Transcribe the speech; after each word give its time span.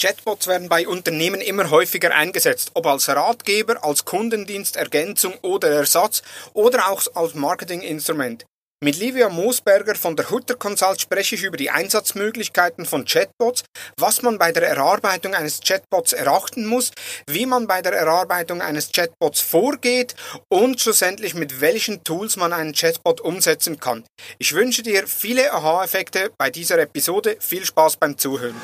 Chatbots 0.00 0.46
werden 0.46 0.70
bei 0.70 0.88
Unternehmen 0.88 1.42
immer 1.42 1.68
häufiger 1.68 2.14
eingesetzt, 2.14 2.70
ob 2.72 2.86
als 2.86 3.10
Ratgeber, 3.10 3.84
als 3.84 4.06
Kundendienstergänzung 4.06 5.34
oder 5.42 5.68
Ersatz 5.68 6.22
oder 6.54 6.88
auch 6.88 7.02
als 7.14 7.34
Marketinginstrument. 7.34 8.46
Mit 8.82 8.96
Livia 8.96 9.28
Moosberger 9.28 9.94
von 9.94 10.16
der 10.16 10.30
Hutter 10.30 10.54
Consult 10.54 11.02
spreche 11.02 11.34
ich 11.34 11.42
über 11.42 11.58
die 11.58 11.68
Einsatzmöglichkeiten 11.68 12.86
von 12.86 13.04
Chatbots, 13.04 13.62
was 13.98 14.22
man 14.22 14.38
bei 14.38 14.52
der 14.52 14.66
Erarbeitung 14.66 15.34
eines 15.34 15.60
Chatbots 15.60 16.14
erachten 16.14 16.64
muss, 16.64 16.92
wie 17.28 17.44
man 17.44 17.66
bei 17.66 17.82
der 17.82 17.92
Erarbeitung 17.92 18.62
eines 18.62 18.92
Chatbots 18.92 19.42
vorgeht 19.42 20.14
und 20.48 20.80
schlussendlich 20.80 21.34
mit 21.34 21.60
welchen 21.60 22.02
Tools 22.04 22.38
man 22.38 22.54
einen 22.54 22.72
Chatbot 22.72 23.20
umsetzen 23.20 23.78
kann. 23.78 24.06
Ich 24.38 24.54
wünsche 24.54 24.82
dir 24.82 25.06
viele 25.06 25.52
Aha-Effekte 25.52 26.30
bei 26.38 26.48
dieser 26.48 26.78
Episode. 26.78 27.36
Viel 27.38 27.66
Spaß 27.66 27.98
beim 27.98 28.16
Zuhören. 28.16 28.56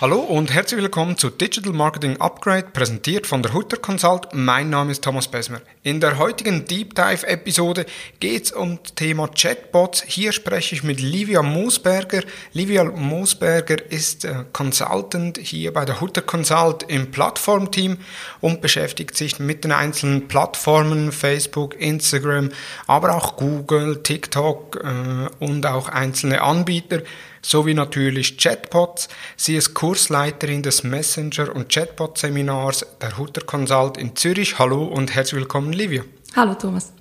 Hallo 0.00 0.20
und 0.20 0.54
herzlich 0.54 0.80
willkommen 0.80 1.18
zu 1.18 1.28
Digital 1.28 1.72
Marketing 1.72 2.18
Upgrade, 2.20 2.68
präsentiert 2.72 3.26
von 3.26 3.42
der 3.42 3.52
Hutter 3.52 3.78
Consult. 3.78 4.28
Mein 4.32 4.70
Name 4.70 4.92
ist 4.92 5.02
Thomas 5.02 5.26
Besmer. 5.26 5.60
In 5.82 6.00
der 6.00 6.18
heutigen 6.18 6.66
Deep 6.66 6.94
Dive 6.94 7.26
Episode 7.26 7.84
geht 8.20 8.44
es 8.44 8.52
um 8.52 8.78
das 8.80 8.94
Thema 8.94 9.26
Chatbots. 9.26 10.04
Hier 10.06 10.30
spreche 10.30 10.76
ich 10.76 10.84
mit 10.84 11.00
Livia 11.00 11.42
Moosberger. 11.42 12.22
Livia 12.52 12.84
Moosberger 12.84 13.90
ist 13.90 14.24
äh, 14.24 14.44
Consultant 14.52 15.36
hier 15.38 15.72
bei 15.72 15.84
der 15.84 16.00
Hutter 16.00 16.22
Consult 16.22 16.84
im 16.84 17.10
Plattformteam 17.10 17.98
und 18.40 18.60
beschäftigt 18.60 19.16
sich 19.16 19.40
mit 19.40 19.64
den 19.64 19.72
einzelnen 19.72 20.28
Plattformen, 20.28 21.10
Facebook, 21.10 21.74
Instagram, 21.80 22.50
aber 22.86 23.16
auch 23.16 23.36
Google, 23.36 24.00
TikTok 24.04 24.76
äh, 24.76 25.44
und 25.44 25.66
auch 25.66 25.88
einzelne 25.88 26.40
Anbieter 26.40 27.02
sowie 27.42 27.74
natürlich 27.74 28.36
Chatbots. 28.36 29.08
Sie 29.36 29.56
ist 29.56 29.74
Kursleiterin 29.74 30.62
des 30.62 30.84
Messenger- 30.84 31.54
und 31.54 31.68
Chatbot-Seminars 31.68 32.86
der 33.00 33.16
Hutter 33.18 33.42
Consult 33.42 33.96
in 33.96 34.16
Zürich. 34.16 34.58
Hallo 34.58 34.84
und 34.84 35.14
herzlich 35.14 35.40
willkommen, 35.40 35.72
Livia. 35.72 36.02
Hallo, 36.34 36.54
Thomas. 36.54 36.92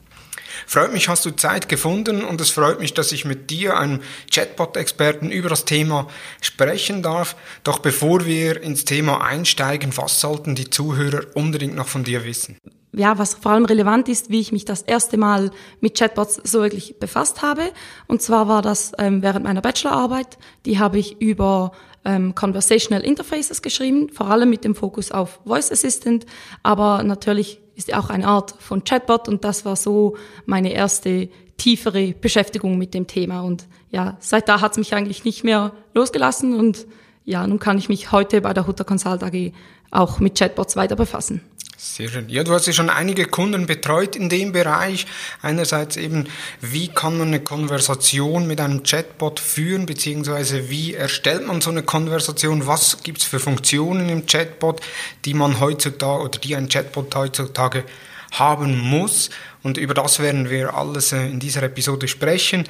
Freut 0.65 0.93
mich, 0.93 1.09
hast 1.09 1.25
du 1.25 1.31
Zeit 1.31 1.69
gefunden 1.69 2.23
und 2.23 2.41
es 2.41 2.49
freut 2.49 2.79
mich, 2.79 2.93
dass 2.93 3.11
ich 3.11 3.25
mit 3.25 3.49
dir, 3.49 3.77
einem 3.77 4.01
Chatbot-Experten, 4.31 5.31
über 5.31 5.49
das 5.49 5.65
Thema 5.65 6.07
sprechen 6.41 7.03
darf. 7.03 7.35
Doch 7.63 7.79
bevor 7.79 8.25
wir 8.25 8.61
ins 8.61 8.85
Thema 8.85 9.23
einsteigen, 9.23 9.95
was 9.95 10.19
sollten 10.19 10.55
die 10.55 10.69
Zuhörer 10.69 11.21
unbedingt 11.35 11.75
noch 11.75 11.87
von 11.87 12.03
dir 12.03 12.25
wissen? 12.25 12.57
ja, 12.97 13.17
was 13.17 13.35
vor 13.35 13.51
allem 13.51 13.65
relevant 13.65 14.09
ist, 14.09 14.29
wie 14.29 14.39
ich 14.39 14.51
mich 14.51 14.65
das 14.65 14.81
erste 14.81 15.17
Mal 15.17 15.51
mit 15.81 15.97
Chatbots 15.97 16.41
so 16.43 16.61
wirklich 16.61 16.99
befasst 16.99 17.41
habe. 17.41 17.71
Und 18.07 18.21
zwar 18.21 18.47
war 18.47 18.61
das 18.61 18.91
ähm, 18.97 19.21
während 19.21 19.45
meiner 19.45 19.61
Bachelorarbeit. 19.61 20.37
Die 20.65 20.79
habe 20.79 20.97
ich 20.97 21.21
über 21.21 21.73
ähm, 22.05 22.33
Conversational 22.33 23.03
Interfaces 23.03 23.61
geschrieben, 23.61 24.09
vor 24.09 24.27
allem 24.27 24.49
mit 24.49 24.63
dem 24.63 24.73
Fokus 24.73 25.11
auf 25.11 25.39
Voice 25.45 25.71
Assistant. 25.71 26.25
Aber 26.63 27.03
natürlich 27.03 27.59
ist 27.77 27.93
auch 27.93 28.09
eine 28.09 28.27
Art 28.27 28.55
von 28.59 28.83
Chatbot 28.83 29.29
und 29.29 29.43
das 29.43 29.63
war 29.63 29.75
so 29.75 30.17
meine 30.45 30.73
erste 30.73 31.29
tiefere 31.57 32.13
Beschäftigung 32.13 32.77
mit 32.77 32.93
dem 32.93 33.07
Thema. 33.07 33.41
Und 33.41 33.67
ja, 33.91 34.17
seit 34.19 34.49
da 34.49 34.61
hat 34.61 34.71
es 34.73 34.77
mich 34.77 34.93
eigentlich 34.93 35.23
nicht 35.23 35.43
mehr 35.43 35.71
losgelassen 35.93 36.59
und 36.59 36.87
ja, 37.23 37.45
nun 37.45 37.59
kann 37.59 37.77
ich 37.77 37.87
mich 37.87 38.11
heute 38.11 38.41
bei 38.41 38.53
der 38.53 38.67
Hutter 38.67 38.83
Consult 38.83 39.21
AG 39.23 39.51
auch 39.91 40.19
mit 40.19 40.37
Chatbots 40.37 40.75
weiter 40.75 40.95
befassen. 40.95 41.41
Sehr 41.79 42.09
schön. 42.09 42.27
Ja, 42.27 42.43
du 42.43 42.53
hast 42.53 42.65
ja 42.65 42.73
schon 42.73 42.89
einige 42.89 43.25
Kunden 43.25 43.67
betreut 43.67 44.15
in 44.15 44.29
dem 44.29 44.51
Bereich. 44.51 45.05
Einerseits 45.43 45.95
eben, 45.95 46.25
wie 46.59 46.87
kann 46.87 47.19
man 47.19 47.27
eine 47.27 47.39
Konversation 47.39 48.47
mit 48.47 48.59
einem 48.59 48.81
Chatbot 48.81 49.39
führen, 49.39 49.85
beziehungsweise 49.85 50.71
wie 50.71 50.95
erstellt 50.95 51.45
man 51.45 51.61
so 51.61 51.69
eine 51.69 51.83
Konversation? 51.83 52.65
Was 52.65 53.03
gibt 53.03 53.19
es 53.19 53.25
für 53.25 53.39
Funktionen 53.39 54.09
im 54.09 54.25
Chatbot, 54.25 54.81
die 55.23 55.35
man 55.35 55.59
heutzutage 55.59 56.23
oder 56.23 56.39
die 56.39 56.55
ein 56.55 56.67
Chatbot 56.67 57.13
heutzutage 57.13 57.83
haben 58.31 58.75
muss? 58.79 59.29
Und 59.61 59.77
über 59.77 59.93
das 59.93 60.17
werden 60.17 60.49
wir 60.49 60.73
alles 60.73 61.11
äh, 61.11 61.27
in 61.27 61.39
dieser 61.39 61.61
Episode 61.61 62.07
sprechen. 62.07 62.67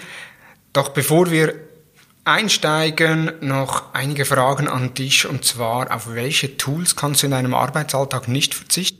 Doch 0.73 0.89
bevor 0.89 1.31
wir 1.31 1.55
einsteigen, 2.27 3.31
noch 3.39 3.93
einige 3.93 4.25
Fragen 4.25 4.67
an 4.67 4.93
dich 4.93 5.25
und 5.25 5.45
zwar, 5.45 5.95
auf 5.95 6.13
welche 6.13 6.57
Tools 6.57 6.97
kannst 6.97 7.21
du 7.21 7.27
in 7.27 7.31
deinem 7.31 7.53
Arbeitsalltag 7.53 8.27
nicht 8.27 8.53
verzichten? 8.53 8.96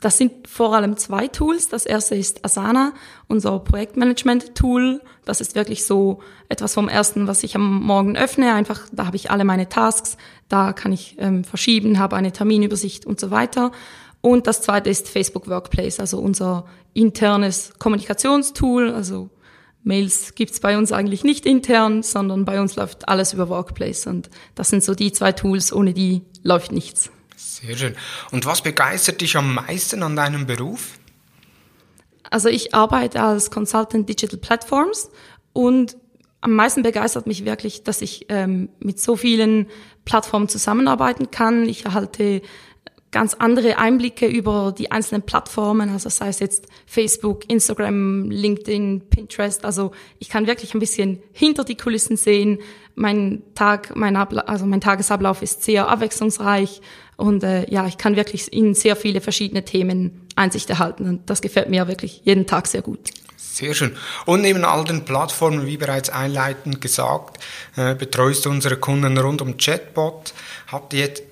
Das 0.00 0.16
sind 0.16 0.46
vor 0.46 0.74
allem 0.74 0.96
zwei 0.96 1.26
Tools. 1.26 1.68
Das 1.68 1.84
erste 1.84 2.14
ist 2.14 2.44
Asana, 2.44 2.92
unser 3.26 3.58
Projektmanagement-Tool. 3.58 5.00
Das 5.24 5.40
ist 5.40 5.54
wirklich 5.54 5.84
so 5.84 6.20
etwas 6.48 6.74
vom 6.74 6.88
ersten, 6.88 7.26
was 7.26 7.42
ich 7.42 7.56
am 7.56 7.82
Morgen 7.82 8.16
öffne. 8.16 8.54
Einfach, 8.54 8.82
da 8.92 9.06
habe 9.06 9.16
ich 9.16 9.30
alle 9.30 9.44
meine 9.44 9.68
Tasks, 9.68 10.16
da 10.48 10.72
kann 10.72 10.92
ich 10.92 11.16
ähm, 11.18 11.44
verschieben, 11.44 11.98
habe 11.98 12.16
eine 12.16 12.32
Terminübersicht 12.32 13.06
und 13.06 13.18
so 13.18 13.30
weiter. 13.30 13.72
Und 14.20 14.46
das 14.46 14.62
zweite 14.62 14.90
ist 14.90 15.08
Facebook 15.08 15.48
Workplace, 15.48 16.00
also 16.00 16.18
unser 16.18 16.64
internes 16.92 17.72
Kommunikationstool, 17.78 18.92
also 18.92 19.30
Mails 19.84 20.34
gibt's 20.34 20.60
bei 20.60 20.76
uns 20.76 20.92
eigentlich 20.92 21.24
nicht 21.24 21.46
intern, 21.46 22.02
sondern 22.02 22.44
bei 22.44 22.60
uns 22.60 22.76
läuft 22.76 23.08
alles 23.08 23.32
über 23.32 23.48
Workplace. 23.48 24.06
Und 24.06 24.28
das 24.54 24.70
sind 24.70 24.82
so 24.82 24.94
die 24.94 25.12
zwei 25.12 25.32
Tools, 25.32 25.72
ohne 25.72 25.94
die 25.94 26.22
läuft 26.42 26.72
nichts. 26.72 27.10
Sehr 27.38 27.76
schön. 27.76 27.94
Und 28.32 28.46
was 28.46 28.62
begeistert 28.62 29.20
dich 29.20 29.36
am 29.36 29.54
meisten 29.54 30.02
an 30.02 30.16
deinem 30.16 30.46
Beruf? 30.46 30.98
Also 32.30 32.48
ich 32.48 32.74
arbeite 32.74 33.22
als 33.22 33.52
Consultant 33.52 34.08
Digital 34.08 34.40
Platforms 34.40 35.08
und 35.52 35.96
am 36.40 36.52
meisten 36.52 36.82
begeistert 36.82 37.28
mich 37.28 37.44
wirklich, 37.44 37.84
dass 37.84 38.02
ich 38.02 38.26
ähm, 38.28 38.70
mit 38.80 38.98
so 39.00 39.14
vielen 39.14 39.68
Plattformen 40.04 40.48
zusammenarbeiten 40.48 41.30
kann. 41.30 41.68
Ich 41.68 41.84
erhalte 41.84 42.42
ganz 43.12 43.34
andere 43.34 43.78
Einblicke 43.78 44.26
über 44.26 44.74
die 44.76 44.90
einzelnen 44.90 45.22
Plattformen, 45.22 45.90
also 45.90 46.08
sei 46.08 46.28
es 46.28 46.40
jetzt 46.40 46.66
Facebook, 46.86 47.48
Instagram, 47.48 48.30
LinkedIn, 48.30 49.08
Pinterest. 49.10 49.64
Also 49.64 49.92
ich 50.18 50.28
kann 50.28 50.48
wirklich 50.48 50.74
ein 50.74 50.80
bisschen 50.80 51.22
hinter 51.32 51.62
die 51.64 51.76
Kulissen 51.76 52.16
sehen. 52.16 52.58
Mein 52.98 53.42
Tag, 53.54 53.94
mein 53.94 54.16
Abla 54.16 54.42
also 54.42 54.66
mein 54.66 54.80
Tagesablauf 54.80 55.42
ist 55.42 55.62
sehr 55.62 55.88
abwechslungsreich 55.88 56.80
und 57.16 57.44
äh, 57.44 57.70
ja, 57.70 57.86
ich 57.86 57.96
kann 57.96 58.16
wirklich 58.16 58.52
in 58.52 58.74
sehr 58.74 58.96
viele 58.96 59.20
verschiedene 59.20 59.64
Themen 59.64 60.26
Einsicht 60.36 60.68
erhalten 60.70 61.08
und 61.08 61.30
das 61.30 61.40
gefällt 61.40 61.70
mir 61.70 61.88
wirklich 61.88 62.22
jeden 62.24 62.46
Tag 62.46 62.66
sehr 62.66 62.82
gut. 62.82 63.10
Sehr 63.58 63.74
schön. 63.74 63.96
Und 64.24 64.42
neben 64.42 64.64
all 64.64 64.84
den 64.84 65.04
Plattformen, 65.04 65.66
wie 65.66 65.76
bereits 65.76 66.10
einleitend 66.10 66.80
gesagt, 66.80 67.42
äh, 67.76 67.96
betreust 67.96 68.46
du 68.46 68.50
unsere 68.50 68.76
Kunden 68.76 69.18
rund 69.18 69.42
um 69.42 69.56
Chatbot. 69.56 70.32
Habt 70.68 70.94
ihr 70.94 71.00
jetzt 71.00 71.27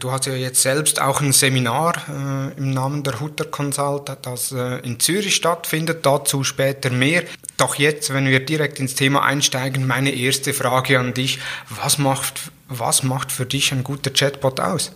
Du 0.00 0.10
hast 0.10 0.24
ja 0.24 0.34
jetzt 0.34 0.62
selbst 0.62 0.98
auch 0.98 1.20
ein 1.20 1.32
Seminar 1.32 1.94
äh, 2.08 2.58
im 2.58 2.70
Namen 2.70 3.02
der 3.02 3.20
Hutter 3.20 3.44
Consult, 3.44 4.10
das 4.22 4.50
äh, 4.50 4.78
in 4.78 4.98
Zürich 4.98 5.36
stattfindet, 5.36 6.06
dazu 6.06 6.42
später 6.42 6.88
mehr. 6.88 7.24
Doch 7.58 7.74
jetzt, 7.74 8.14
wenn 8.14 8.26
wir 8.28 8.40
direkt 8.40 8.80
ins 8.80 8.94
Thema 8.94 9.24
einsteigen, 9.24 9.86
meine 9.86 10.10
erste 10.10 10.54
Frage 10.54 10.98
an 10.98 11.12
dich, 11.12 11.38
was 11.68 11.98
macht, 11.98 12.50
was 12.68 13.02
macht 13.02 13.30
für 13.30 13.44
dich 13.44 13.70
ein 13.72 13.84
guter 13.84 14.10
Chatbot 14.10 14.58
aus? 14.58 14.92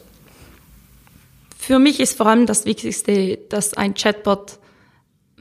Für 1.59 1.79
mich 1.79 2.01
ist 2.01 2.17
vor 2.17 2.27
allem 2.27 2.47
das 2.47 2.65
Wichtigste, 2.65 3.39
dass 3.51 3.75
ein 3.75 3.93
Chatbot 3.93 4.59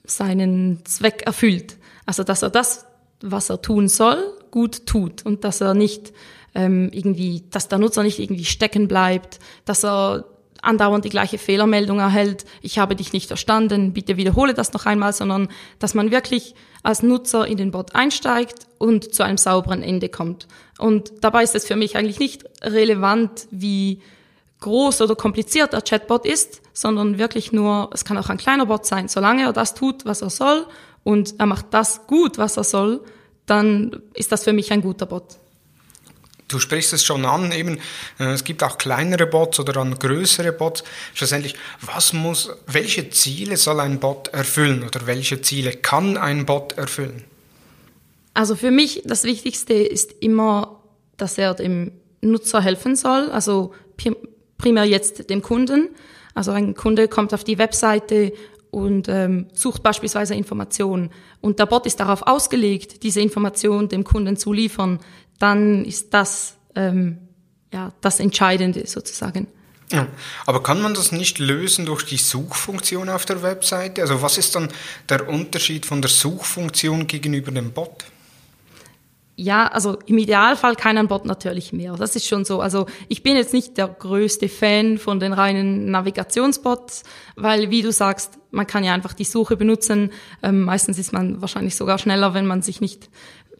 seinen 0.03 0.83
Zweck 0.85 1.23
erfüllt. 1.25 1.77
Also, 2.05 2.25
dass 2.25 2.41
er 2.41 2.49
das, 2.49 2.85
was 3.21 3.49
er 3.49 3.61
tun 3.61 3.87
soll, 3.87 4.21
gut 4.51 4.85
tut 4.85 5.25
und 5.25 5.45
dass 5.45 5.61
er 5.61 5.73
nicht 5.73 6.11
ähm, 6.55 6.89
irgendwie, 6.91 7.43
dass 7.49 7.67
der 7.67 7.79
Nutzer 7.79 8.03
nicht 8.03 8.19
irgendwie 8.19 8.45
stecken 8.45 8.87
bleibt, 8.87 9.39
dass 9.65 9.83
er 9.83 10.25
andauernd 10.61 11.05
die 11.05 11.09
gleiche 11.09 11.37
Fehlermeldung 11.37 11.99
erhält, 11.99 12.45
ich 12.61 12.77
habe 12.79 12.95
dich 12.95 13.13
nicht 13.13 13.27
verstanden, 13.27 13.93
bitte 13.93 14.17
wiederhole 14.17 14.53
das 14.53 14.73
noch 14.73 14.85
einmal, 14.85 15.13
sondern 15.13 15.49
dass 15.79 15.93
man 15.93 16.11
wirklich 16.11 16.55
als 16.83 17.03
Nutzer 17.03 17.47
in 17.47 17.57
den 17.57 17.71
Bot 17.71 17.95
einsteigt 17.95 18.67
und 18.77 19.13
zu 19.13 19.23
einem 19.23 19.37
sauberen 19.37 19.83
Ende 19.83 20.09
kommt. 20.09 20.47
Und 20.77 21.11
dabei 21.21 21.43
ist 21.43 21.55
es 21.55 21.65
für 21.65 21.75
mich 21.75 21.97
eigentlich 21.97 22.19
nicht 22.19 22.45
relevant, 22.63 23.47
wie 23.51 24.01
groß 24.59 25.01
oder 25.01 25.15
kompliziert 25.15 25.73
der 25.73 25.81
Chatbot 25.81 26.25
ist, 26.25 26.61
sondern 26.73 27.17
wirklich 27.17 27.51
nur, 27.51 27.89
es 27.93 28.05
kann 28.05 28.17
auch 28.17 28.29
ein 28.29 28.37
kleiner 28.37 28.67
Bot 28.67 28.85
sein, 28.85 29.07
solange 29.07 29.43
er 29.43 29.53
das 29.53 29.73
tut, 29.73 30.05
was 30.05 30.21
er 30.21 30.29
soll 30.29 30.65
und 31.03 31.39
er 31.39 31.47
macht 31.47 31.67
das 31.71 32.05
gut, 32.07 32.37
was 32.37 32.57
er 32.57 32.63
soll, 32.63 33.01
dann 33.45 34.01
ist 34.13 34.31
das 34.31 34.43
für 34.43 34.53
mich 34.53 34.71
ein 34.71 34.81
guter 34.81 35.07
Bot. 35.07 35.37
Du 36.51 36.59
sprichst 36.59 36.93
es 36.93 37.03
schon 37.03 37.25
an, 37.25 37.51
eben, 37.51 37.79
äh, 38.19 38.25
es 38.25 38.43
gibt 38.43 38.63
auch 38.63 38.77
kleinere 38.77 39.25
Bots 39.25 39.59
oder 39.59 39.73
dann 39.73 39.97
größere 39.97 40.51
Bots. 40.51 40.83
Schlussendlich, 41.13 41.55
was 41.81 42.13
muss, 42.13 42.49
welche 42.67 43.09
Ziele 43.09 43.57
soll 43.57 43.79
ein 43.79 43.99
Bot 43.99 44.27
erfüllen 44.29 44.83
oder 44.83 45.07
welche 45.07 45.41
Ziele 45.41 45.71
kann 45.71 46.17
ein 46.17 46.45
Bot 46.45 46.77
erfüllen? 46.77 47.23
Also 48.33 48.55
für 48.55 48.71
mich 48.71 49.01
das 49.05 49.23
Wichtigste 49.23 49.73
ist 49.73 50.13
immer, 50.19 50.81
dass 51.17 51.37
er 51.37 51.53
dem 51.53 51.91
Nutzer 52.21 52.61
helfen 52.61 52.95
soll, 52.95 53.29
also 53.31 53.73
primär 54.57 54.85
jetzt 54.85 55.29
dem 55.29 55.41
Kunden. 55.41 55.89
Also 56.33 56.51
ein 56.51 56.75
Kunde 56.75 57.07
kommt 57.07 57.33
auf 57.33 57.43
die 57.43 57.57
Webseite 57.57 58.31
und 58.69 59.09
ähm, 59.09 59.47
sucht 59.53 59.83
beispielsweise 59.83 60.33
Informationen 60.33 61.11
und 61.41 61.59
der 61.59 61.65
Bot 61.65 61.85
ist 61.85 61.99
darauf 61.99 62.21
ausgelegt, 62.25 63.03
diese 63.03 63.19
Informationen 63.19 63.89
dem 63.89 64.03
Kunden 64.03 64.37
zu 64.37 64.53
liefern, 64.53 64.99
dann 65.41 65.85
ist 65.85 66.13
das 66.13 66.55
ähm, 66.75 67.17
ja 67.73 67.91
das 68.01 68.19
Entscheidende 68.19 68.85
sozusagen. 68.87 69.47
Ja, 69.91 70.07
aber 70.45 70.63
kann 70.63 70.81
man 70.81 70.93
das 70.93 71.11
nicht 71.11 71.39
lösen 71.39 71.85
durch 71.85 72.03
die 72.03 72.17
Suchfunktion 72.17 73.09
auf 73.09 73.25
der 73.25 73.43
Webseite? 73.43 74.01
Also 74.01 74.21
was 74.21 74.37
ist 74.37 74.55
dann 74.55 74.69
der 75.09 75.27
Unterschied 75.27 75.85
von 75.85 76.01
der 76.01 76.09
Suchfunktion 76.09 77.07
gegenüber 77.07 77.51
dem 77.51 77.73
Bot? 77.73 78.05
Ja, 79.35 79.67
also 79.67 79.97
im 80.05 80.17
Idealfall 80.17 80.75
keinen 80.75 81.07
Bot 81.07 81.25
natürlich 81.25 81.73
mehr. 81.73 81.95
Das 81.95 82.15
ist 82.15 82.27
schon 82.27 82.45
so. 82.45 82.61
Also 82.61 82.85
ich 83.07 83.23
bin 83.23 83.35
jetzt 83.35 83.53
nicht 83.53 83.77
der 83.77 83.87
größte 83.87 84.47
Fan 84.47 84.97
von 84.97 85.19
den 85.19 85.33
reinen 85.33 85.89
Navigationsbots, 85.89 87.03
weil 87.35 87.69
wie 87.71 87.81
du 87.81 87.91
sagst, 87.91 88.37
man 88.51 88.67
kann 88.67 88.83
ja 88.83 88.93
einfach 88.93 89.13
die 89.13 89.23
Suche 89.23 89.57
benutzen. 89.57 90.11
Ähm, 90.43 90.61
meistens 90.61 90.99
ist 90.99 91.11
man 91.11 91.41
wahrscheinlich 91.41 91.75
sogar 91.75 91.97
schneller, 91.97 92.33
wenn 92.33 92.45
man 92.45 92.61
sich 92.61 92.81
nicht 92.81 93.09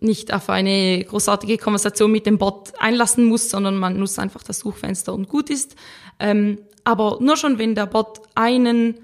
nicht 0.01 0.33
auf 0.33 0.50
eine 0.50 1.03
großartige 1.03 1.57
Konversation 1.57 2.12
mit 2.12 2.25
dem 2.25 2.38
Bot 2.38 2.74
einlassen 2.80 3.24
muss, 3.25 3.50
sondern 3.50 3.77
man 3.77 3.98
nutzt 3.98 4.19
einfach 4.19 4.44
das 4.44 4.59
Suchfenster 4.59 5.13
und 5.13 5.30
gut 5.30 5.50
ist. 5.50 5.75
Ähm, 6.19 6.57
aber 6.83 7.19
nur 7.21 7.38
schon, 7.38 7.59
wenn 7.59 7.75
der 7.75 7.86
Bot 7.86 8.21
einen, 8.33 8.95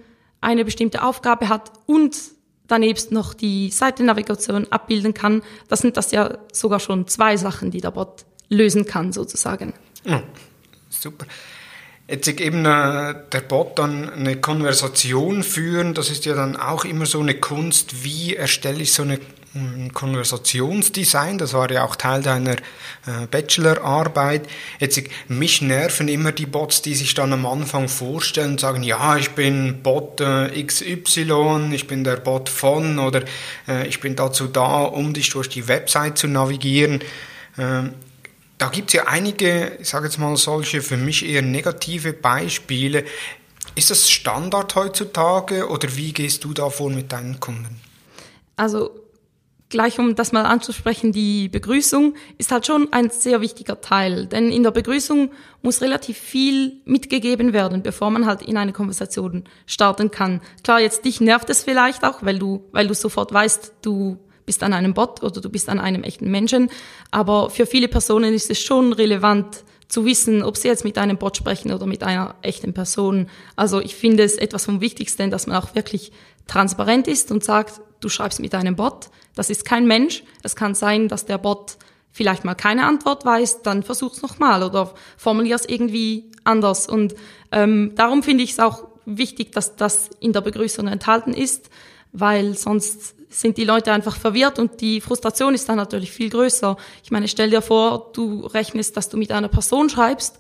eine 0.42 0.66
bestimmte 0.66 1.04
Aufgabe 1.04 1.50
hat 1.50 1.72
und 1.86 2.18
danebst 2.68 3.12
noch 3.12 3.34
die 3.36 3.70
Seitennavigation 3.70 4.68
abbilden 4.72 5.14
kann, 5.14 5.44
das 5.68 5.80
sind 5.80 5.98
das 5.98 6.12
ja 6.12 6.40
sogar 6.52 6.80
schon 6.80 7.08
zwei 7.08 7.38
Sachen, 7.38 7.72
die 7.72 7.80
der 7.80 7.92
Bot 7.92 8.26
lösen 8.50 8.86
kann, 8.86 9.14
sozusagen. 9.14 9.74
Ja, 10.04 10.24
super. 10.90 11.26
Jetzt 12.08 12.28
eben 12.28 12.66
äh, 12.66 13.16
der 13.32 13.42
Bot 13.42 13.78
dann 13.78 14.10
eine 14.10 14.38
Konversation 14.38 15.44
führen, 15.44 15.94
das 15.94 16.10
ist 16.10 16.26
ja 16.26 16.34
dann 16.34 16.56
auch 16.56 16.86
immer 16.86 17.06
so 17.06 17.20
eine 17.20 17.36
Kunst, 17.36 18.04
wie 18.04 18.36
erstelle 18.36 18.82
ich 18.82 18.94
so 18.94 19.04
eine 19.04 19.20
Konversationsdesign, 19.94 21.38
das 21.38 21.54
war 21.54 21.72
ja 21.72 21.84
auch 21.86 21.96
Teil 21.96 22.22
deiner 22.22 22.54
äh, 22.54 23.26
Bachelorarbeit. 23.30 24.48
Jetzt, 24.80 25.02
mich 25.28 25.62
nerven 25.62 26.08
immer 26.08 26.32
die 26.32 26.46
Bots, 26.46 26.82
die 26.82 26.96
sich 26.96 27.14
dann 27.14 27.34
am 27.34 27.46
Anfang 27.46 27.88
vorstellen 27.88 28.52
und 28.52 28.60
sagen, 28.60 28.84
ja, 28.84 29.18
ich 29.18 29.32
bin 29.32 29.82
Bot 29.82 30.22
äh, 30.22 30.64
XY, 30.64 31.72
ich 31.74 31.88
bin 31.88 32.04
der 32.04 32.18
Bot 32.18 32.50
von 32.50 33.00
oder 33.00 33.24
äh, 33.68 33.88
ich 33.88 34.00
bin 34.00 34.16
dazu 34.16 34.48
da, 34.48 34.84
um 34.84 35.14
dich 35.14 35.30
durch 35.30 35.50
die 35.50 35.68
Website 35.68 36.18
zu 36.18 36.28
navigieren. 36.28 37.02
Ähm, 37.58 37.94
da 38.58 38.70
gibt 38.70 38.90
es 38.90 38.94
ja 38.94 39.08
einige, 39.08 39.78
ich 39.80 39.90
sage 39.90 40.06
jetzt 40.06 40.18
mal 40.18 40.36
solche 40.36 40.82
für 40.82 40.98
mich 40.98 41.26
eher 41.26 41.42
negative 41.42 42.14
Beispiele. 42.14 43.06
Ist 43.76 43.92
das 43.92 44.10
Standard 44.10 44.74
heutzutage 44.76 45.70
oder 45.70 45.96
wie 45.96 46.12
gehst 46.12 46.44
du 46.44 46.54
da 46.54 46.70
vor 46.70 46.90
mit 46.90 47.12
deinen 47.12 47.40
Kunden? 47.40 47.80
Also 48.56 48.97
gleich 49.70 50.00
um 50.00 50.16
das 50.16 50.32
mal 50.32 50.46
anzusprechen, 50.46 51.12
die 51.12 51.50
Begrüßung 51.50 52.16
ist 52.38 52.52
halt 52.52 52.66
schon 52.66 52.92
ein 52.94 53.10
sehr 53.10 53.42
wichtiger 53.42 53.82
Teil. 53.82 54.28
Denn 54.28 54.52
in 54.52 54.64
der 54.64 54.72
Begrüßung 54.72 55.32
muss 55.62 55.82
relativ 55.82 56.18
viel 56.18 56.82
mitgegeben 56.86 57.54
werden, 57.54 57.84
bevor 57.84 58.10
man 58.10 58.26
halt 58.26 58.42
in 58.42 58.58
eine 58.58 58.74
Konversation 58.74 59.44
starten 59.66 60.12
kann. 60.12 60.42
Klar, 60.64 60.80
jetzt 60.80 61.06
dich 61.06 61.20
nervt 61.20 61.50
es 61.50 61.64
vielleicht 61.64 62.04
auch, 62.06 62.24
weil 62.24 62.40
du, 62.40 62.64
weil 62.72 62.88
du 62.88 62.94
sofort 62.94 63.34
weißt, 63.34 63.74
du 63.82 64.18
bist 64.46 64.64
an 64.64 64.74
einem 64.74 64.94
Bot 64.94 65.22
oder 65.24 65.42
du 65.42 65.50
bist 65.50 65.68
an 65.68 65.80
einem 65.80 66.04
echten 66.04 66.32
Menschen. 66.32 66.70
Aber 67.12 67.50
für 67.50 67.66
viele 67.66 67.90
Personen 67.90 68.34
ist 68.34 68.50
es 68.50 68.62
schon 68.62 68.94
relevant, 68.94 69.64
zu 69.88 70.06
wissen, 70.06 70.44
ob 70.44 70.58
sie 70.58 70.68
jetzt 70.68 70.84
mit 70.84 70.98
einem 70.98 71.18
Bot 71.18 71.38
sprechen 71.38 71.72
oder 71.72 71.86
mit 71.86 72.04
einer 72.04 72.36
echten 72.42 72.74
Person. 72.74 73.30
Also 73.56 73.80
ich 73.80 73.96
finde 73.96 74.24
es 74.24 74.36
etwas 74.36 74.66
vom 74.66 74.82
Wichtigsten, 74.82 75.32
dass 75.32 75.48
man 75.48 75.58
auch 75.58 75.76
wirklich 75.76 76.12
transparent 76.48 77.08
ist 77.08 77.32
und 77.32 77.44
sagt, 77.44 77.82
du 78.00 78.10
schreibst 78.10 78.40
mit 78.40 78.54
einem 78.54 78.76
Bot, 78.76 79.10
das 79.36 79.50
ist 79.50 79.66
kein 79.66 79.88
Mensch. 79.88 80.24
Es 80.44 80.56
kann 80.56 80.76
sein, 80.76 81.08
dass 81.08 81.26
der 81.26 81.38
Bot 81.38 81.78
vielleicht 82.12 82.44
mal 82.44 82.56
keine 82.56 82.86
Antwort 82.86 83.26
weiß, 83.26 83.62
dann 83.62 83.84
versuch's 83.84 84.22
nochmal 84.22 84.64
oder 84.64 84.94
formulier's 85.18 85.66
irgendwie 85.66 86.32
anders. 86.44 86.88
Und 86.88 87.16
ähm, 87.52 87.92
darum 87.96 88.24
finde 88.24 88.44
ich 88.44 88.52
es 88.52 88.60
auch 88.60 88.88
wichtig, 89.06 89.52
dass 89.52 89.76
das 89.76 90.10
in 90.20 90.34
der 90.34 90.42
Begrüßung 90.42 90.88
enthalten 90.88 91.34
ist, 91.34 91.70
weil 92.12 92.56
sonst 92.56 93.16
sind 93.30 93.58
die 93.58 93.64
Leute 93.64 93.92
einfach 93.92 94.16
verwirrt 94.16 94.60
und 94.60 94.82
die 94.82 95.02
Frustration 95.02 95.54
ist 95.54 95.68
dann 95.68 95.78
natürlich 95.78 96.12
viel 96.12 96.30
größer. 96.30 96.78
Ich 97.04 97.12
meine, 97.12 97.28
stell 97.28 97.50
dir 97.50 97.62
vor, 97.62 98.12
du 98.14 98.46
rechnest, 98.46 98.96
dass 98.98 99.10
du 99.10 99.18
mit 99.18 99.32
einer 99.32 99.50
Person 99.50 99.90
schreibst 99.90 100.40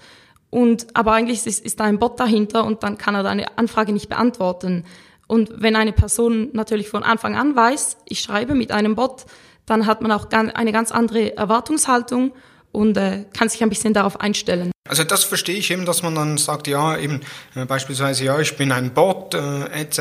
und 0.49 0.87
aber 0.93 1.13
eigentlich 1.13 1.45
ist, 1.45 1.65
ist 1.65 1.79
da 1.79 1.83
ein 1.83 1.99
Bot 1.99 2.19
dahinter 2.19 2.65
und 2.65 2.83
dann 2.83 2.97
kann 2.97 3.15
er 3.15 3.23
deine 3.23 3.57
Anfrage 3.57 3.91
nicht 3.91 4.09
beantworten. 4.09 4.85
Und 5.27 5.51
wenn 5.55 5.75
eine 5.75 5.91
Person 5.91 6.49
natürlich 6.53 6.89
von 6.89 7.03
Anfang 7.03 7.35
an 7.35 7.55
weiß, 7.55 7.97
ich 8.05 8.21
schreibe 8.21 8.55
mit 8.55 8.71
einem 8.71 8.95
Bot, 8.95 9.25
dann 9.65 9.85
hat 9.85 10.01
man 10.01 10.11
auch 10.13 10.31
eine 10.31 10.71
ganz 10.71 10.91
andere 10.91 11.35
Erwartungshaltung 11.35 12.31
und 12.71 12.95
äh, 12.95 13.25
kann 13.33 13.49
sich 13.49 13.61
ein 13.61 13.69
bisschen 13.69 13.93
darauf 13.93 14.21
einstellen. 14.21 14.71
Also 14.87 15.03
das 15.03 15.23
verstehe 15.23 15.57
ich 15.57 15.71
eben, 15.71 15.85
dass 15.85 16.03
man 16.03 16.15
dann 16.15 16.37
sagt, 16.37 16.67
ja, 16.67 16.97
eben 16.97 17.21
äh, 17.55 17.65
beispielsweise, 17.65 18.25
ja, 18.25 18.39
ich 18.39 18.55
bin 18.57 18.71
ein 18.71 18.93
Bot 18.93 19.33
äh, 19.33 19.65
etc. 19.81 19.99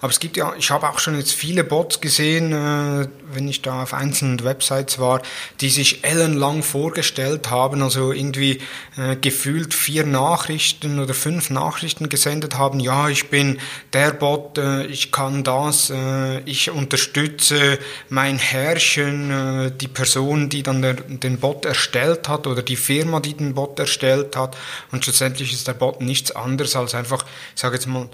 Aber 0.00 0.10
es 0.10 0.20
gibt 0.20 0.36
ja, 0.36 0.54
ich 0.58 0.70
habe 0.70 0.88
auch 0.88 0.98
schon 0.98 1.16
jetzt 1.16 1.32
viele 1.32 1.64
Bots 1.64 2.00
gesehen, 2.00 2.52
äh, 2.52 3.08
wenn 3.32 3.48
ich 3.48 3.62
da 3.62 3.82
auf 3.82 3.94
einzelnen 3.94 4.42
Websites 4.44 4.98
war, 4.98 5.22
die 5.60 5.70
sich 5.70 6.04
ellenlang 6.04 6.62
vorgestellt 6.62 7.50
haben, 7.50 7.82
also 7.82 8.12
irgendwie 8.12 8.60
äh, 8.96 9.16
gefühlt 9.16 9.74
vier 9.74 10.04
Nachrichten 10.04 10.98
oder 10.98 11.14
fünf 11.14 11.50
Nachrichten 11.50 12.08
gesendet 12.08 12.56
haben. 12.56 12.80
Ja, 12.80 13.08
ich 13.08 13.28
bin 13.30 13.58
der 13.92 14.12
Bot, 14.12 14.58
äh, 14.58 14.86
ich 14.86 15.12
kann 15.12 15.44
das, 15.44 15.90
äh, 15.90 16.40
ich 16.40 16.70
unterstütze 16.70 17.78
mein 18.08 18.38
Herrchen, 18.38 19.30
äh, 19.30 19.70
die 19.70 19.88
Person, 19.88 20.48
die 20.48 20.62
dann 20.62 20.82
der, 20.82 20.94
den 20.94 21.38
Bot 21.38 21.64
erstellt 21.64 22.28
hat 22.28 22.46
oder 22.46 22.62
die 22.62 22.76
Firma, 22.76 23.20
die 23.20 23.34
den 23.34 23.54
Bot 23.54 23.78
erstellt 23.78 24.11
gestellt 24.12 24.36
hat. 24.36 24.56
Und 24.90 25.04
schlussendlich 25.04 25.52
ist 25.52 25.68
der 25.68 25.74
Bot 25.74 26.00
nichts 26.00 26.30
anderes 26.30 26.76
als 26.76 26.94
einfach, 26.94 27.24
ich 27.54 27.60
sage 27.60 27.74
jetzt 27.74 27.86
mal, 27.86 28.08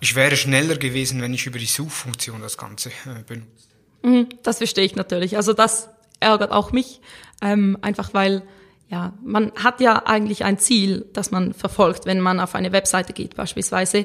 ich 0.00 0.14
wäre 0.14 0.36
schneller 0.36 0.76
gewesen, 0.76 1.22
wenn 1.22 1.34
ich 1.34 1.46
über 1.46 1.58
die 1.58 1.66
Suchfunktion 1.66 2.42
das 2.42 2.58
Ganze 2.58 2.90
äh, 2.90 3.22
benutzt. 3.26 3.68
Mhm, 4.02 4.28
das 4.42 4.58
verstehe 4.58 4.84
ich 4.84 4.94
natürlich. 4.94 5.36
Also 5.36 5.52
das 5.52 5.88
ärgert 6.20 6.52
auch 6.52 6.72
mich, 6.72 7.00
ähm, 7.42 7.78
einfach 7.80 8.12
weil 8.12 8.42
ja, 8.88 9.14
man 9.24 9.52
hat 9.56 9.80
ja 9.80 10.06
eigentlich 10.06 10.44
ein 10.44 10.58
Ziel, 10.58 11.06
das 11.12 11.32
man 11.32 11.54
verfolgt, 11.54 12.06
wenn 12.06 12.20
man 12.20 12.38
auf 12.38 12.54
eine 12.54 12.70
Webseite 12.70 13.12
geht 13.12 13.34
beispielsweise. 13.34 14.04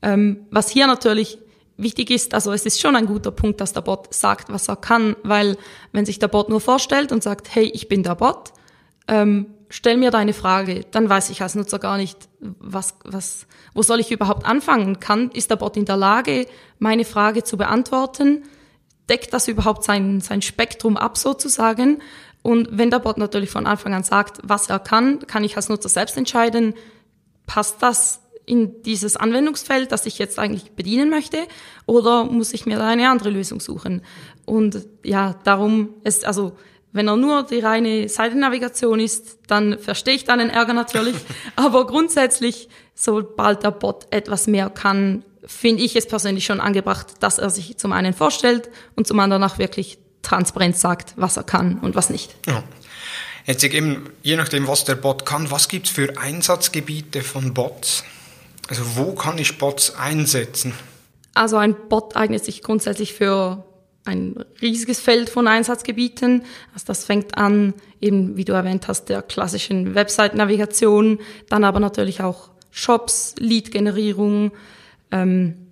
Ähm, 0.00 0.46
was 0.50 0.70
hier 0.70 0.86
natürlich 0.86 1.38
wichtig 1.76 2.10
ist, 2.10 2.32
also 2.32 2.52
es 2.52 2.64
ist 2.64 2.80
schon 2.80 2.96
ein 2.96 3.06
guter 3.06 3.30
Punkt, 3.30 3.60
dass 3.60 3.74
der 3.74 3.82
Bot 3.82 4.14
sagt, 4.14 4.50
was 4.50 4.68
er 4.68 4.76
kann, 4.76 5.16
weil 5.22 5.58
wenn 5.92 6.06
sich 6.06 6.18
der 6.18 6.28
Bot 6.28 6.48
nur 6.48 6.60
vorstellt 6.60 7.12
und 7.12 7.22
sagt, 7.22 7.54
hey, 7.54 7.64
ich 7.64 7.88
bin 7.88 8.02
der 8.02 8.14
Bot, 8.14 8.52
ähm, 9.08 9.46
stell 9.72 9.96
mir 9.96 10.10
deine 10.10 10.34
Frage, 10.34 10.84
dann 10.90 11.08
weiß 11.08 11.30
ich 11.30 11.40
als 11.40 11.54
Nutzer 11.54 11.78
gar 11.78 11.96
nicht, 11.96 12.28
was, 12.40 12.94
was, 13.04 13.46
wo 13.72 13.82
soll 13.82 14.00
ich 14.00 14.12
überhaupt 14.12 14.44
anfangen? 14.44 15.00
Kann, 15.00 15.30
ist 15.30 15.50
der 15.50 15.56
Bot 15.56 15.78
in 15.78 15.86
der 15.86 15.96
Lage, 15.96 16.46
meine 16.78 17.06
Frage 17.06 17.42
zu 17.42 17.56
beantworten? 17.56 18.44
Deckt 19.08 19.32
das 19.32 19.48
überhaupt 19.48 19.82
sein, 19.82 20.20
sein 20.20 20.42
Spektrum 20.42 20.98
ab 20.98 21.16
sozusagen? 21.16 22.02
Und 22.42 22.68
wenn 22.70 22.90
der 22.90 22.98
Bot 22.98 23.16
natürlich 23.16 23.48
von 23.48 23.66
Anfang 23.66 23.94
an 23.94 24.02
sagt, 24.02 24.40
was 24.42 24.68
er 24.68 24.78
kann, 24.78 25.26
kann 25.26 25.42
ich 25.42 25.56
als 25.56 25.70
Nutzer 25.70 25.88
selbst 25.88 26.18
entscheiden, 26.18 26.74
passt 27.46 27.82
das 27.82 28.20
in 28.44 28.82
dieses 28.82 29.16
Anwendungsfeld, 29.16 29.90
das 29.90 30.04
ich 30.04 30.18
jetzt 30.18 30.38
eigentlich 30.38 30.72
bedienen 30.72 31.08
möchte, 31.08 31.38
oder 31.86 32.24
muss 32.24 32.52
ich 32.52 32.66
mir 32.66 32.76
da 32.76 32.88
eine 32.88 33.08
andere 33.08 33.30
Lösung 33.30 33.58
suchen? 33.58 34.02
Und 34.44 34.86
ja, 35.02 35.34
darum 35.44 35.94
ist, 36.04 36.26
also 36.26 36.58
wenn 36.92 37.08
er 37.08 37.16
nur 37.16 37.42
die 37.42 37.60
reine 37.60 38.08
Seitennavigation 38.08 39.00
ist, 39.00 39.38
dann 39.46 39.78
verstehe 39.78 40.14
ich 40.14 40.24
deinen 40.24 40.50
Ärger 40.50 40.74
natürlich. 40.74 41.16
Aber 41.56 41.86
grundsätzlich, 41.86 42.68
sobald 42.94 43.62
der 43.62 43.70
Bot 43.70 44.06
etwas 44.10 44.46
mehr 44.46 44.68
kann, 44.68 45.24
finde 45.44 45.82
ich 45.82 45.96
es 45.96 46.06
persönlich 46.06 46.44
schon 46.44 46.60
angebracht, 46.60 47.14
dass 47.20 47.38
er 47.38 47.50
sich 47.50 47.78
zum 47.78 47.92
einen 47.92 48.12
vorstellt 48.12 48.70
und 48.94 49.06
zum 49.06 49.18
anderen 49.20 49.42
auch 49.42 49.58
wirklich 49.58 49.98
transparent 50.22 50.76
sagt, 50.76 51.14
was 51.16 51.36
er 51.36 51.42
kann 51.42 51.78
und 51.80 51.94
was 51.94 52.10
nicht. 52.10 52.34
Ja. 52.46 52.62
Jetzt 53.44 53.64
eben, 53.64 54.10
je 54.22 54.36
nachdem, 54.36 54.68
was 54.68 54.84
der 54.84 54.94
Bot 54.94 55.26
kann, 55.26 55.50
was 55.50 55.68
gibt's 55.68 55.90
für 55.90 56.16
Einsatzgebiete 56.16 57.22
von 57.22 57.54
Bots? 57.54 58.04
Also 58.68 58.82
wo 58.96 59.14
kann 59.14 59.38
ich 59.38 59.58
Bots 59.58 59.96
einsetzen? 59.96 60.74
Also 61.34 61.56
ein 61.56 61.74
Bot 61.88 62.14
eignet 62.14 62.44
sich 62.44 62.62
grundsätzlich 62.62 63.14
für 63.14 63.64
ein 64.04 64.44
riesiges 64.60 65.00
Feld 65.00 65.30
von 65.30 65.46
Einsatzgebieten. 65.46 66.42
Also 66.74 66.86
das 66.86 67.04
fängt 67.04 67.38
an, 67.38 67.74
eben 68.00 68.36
wie 68.36 68.44
du 68.44 68.52
erwähnt 68.52 68.88
hast, 68.88 69.08
der 69.08 69.22
klassischen 69.22 69.94
Website-Navigation, 69.94 71.20
dann 71.48 71.64
aber 71.64 71.80
natürlich 71.80 72.22
auch 72.22 72.50
Shops, 72.70 73.34
Lead-Generierung, 73.38 74.52
ähm, 75.10 75.68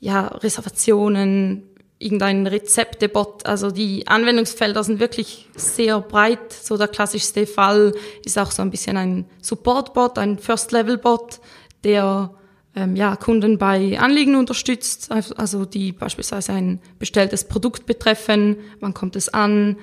ja, 0.00 0.26
Reservationen, 0.26 1.62
irgendein 1.98 2.46
Rezeptebot. 2.46 3.46
Also 3.46 3.70
die 3.70 4.08
Anwendungsfelder 4.08 4.82
sind 4.82 5.00
wirklich 5.00 5.48
sehr 5.54 6.00
breit. 6.00 6.52
So 6.52 6.76
der 6.76 6.88
klassischste 6.88 7.46
Fall 7.46 7.94
ist 8.24 8.38
auch 8.38 8.50
so 8.50 8.62
ein 8.62 8.70
bisschen 8.70 8.96
ein 8.96 9.26
Support-Bot, 9.42 10.18
ein 10.18 10.38
First-Level-Bot, 10.38 11.40
der 11.84 12.34
ähm, 12.74 12.94
ja, 12.96 13.16
Kunden 13.16 13.58
bei 13.58 13.98
Anliegen 13.98 14.36
unterstützt, 14.36 15.10
also 15.10 15.64
die 15.64 15.92
beispielsweise 15.92 16.52
ein 16.52 16.80
bestelltes 16.98 17.48
Produkt 17.48 17.86
betreffen, 17.86 18.56
wann 18.78 18.94
kommt 18.94 19.16
es 19.16 19.28
an, 19.28 19.76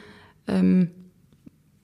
ähm, 0.47 0.91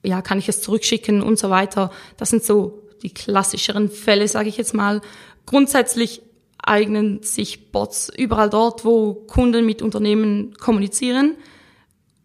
ja, 0.02 0.22
kann 0.22 0.38
ich 0.38 0.48
es 0.48 0.60
zurückschicken 0.60 1.22
und 1.22 1.38
so 1.38 1.50
weiter. 1.50 1.90
Das 2.16 2.30
sind 2.30 2.44
so 2.44 2.82
die 3.02 3.12
klassischeren 3.12 3.90
Fälle, 3.90 4.28
sage 4.28 4.48
ich 4.48 4.56
jetzt 4.56 4.74
mal. 4.74 5.00
Grundsätzlich 5.46 6.22
eignen 6.58 7.22
sich 7.22 7.70
Bots 7.70 8.10
überall 8.16 8.50
dort, 8.50 8.84
wo 8.84 9.14
Kunden 9.14 9.66
mit 9.66 9.82
Unternehmen 9.82 10.54
kommunizieren. 10.58 11.36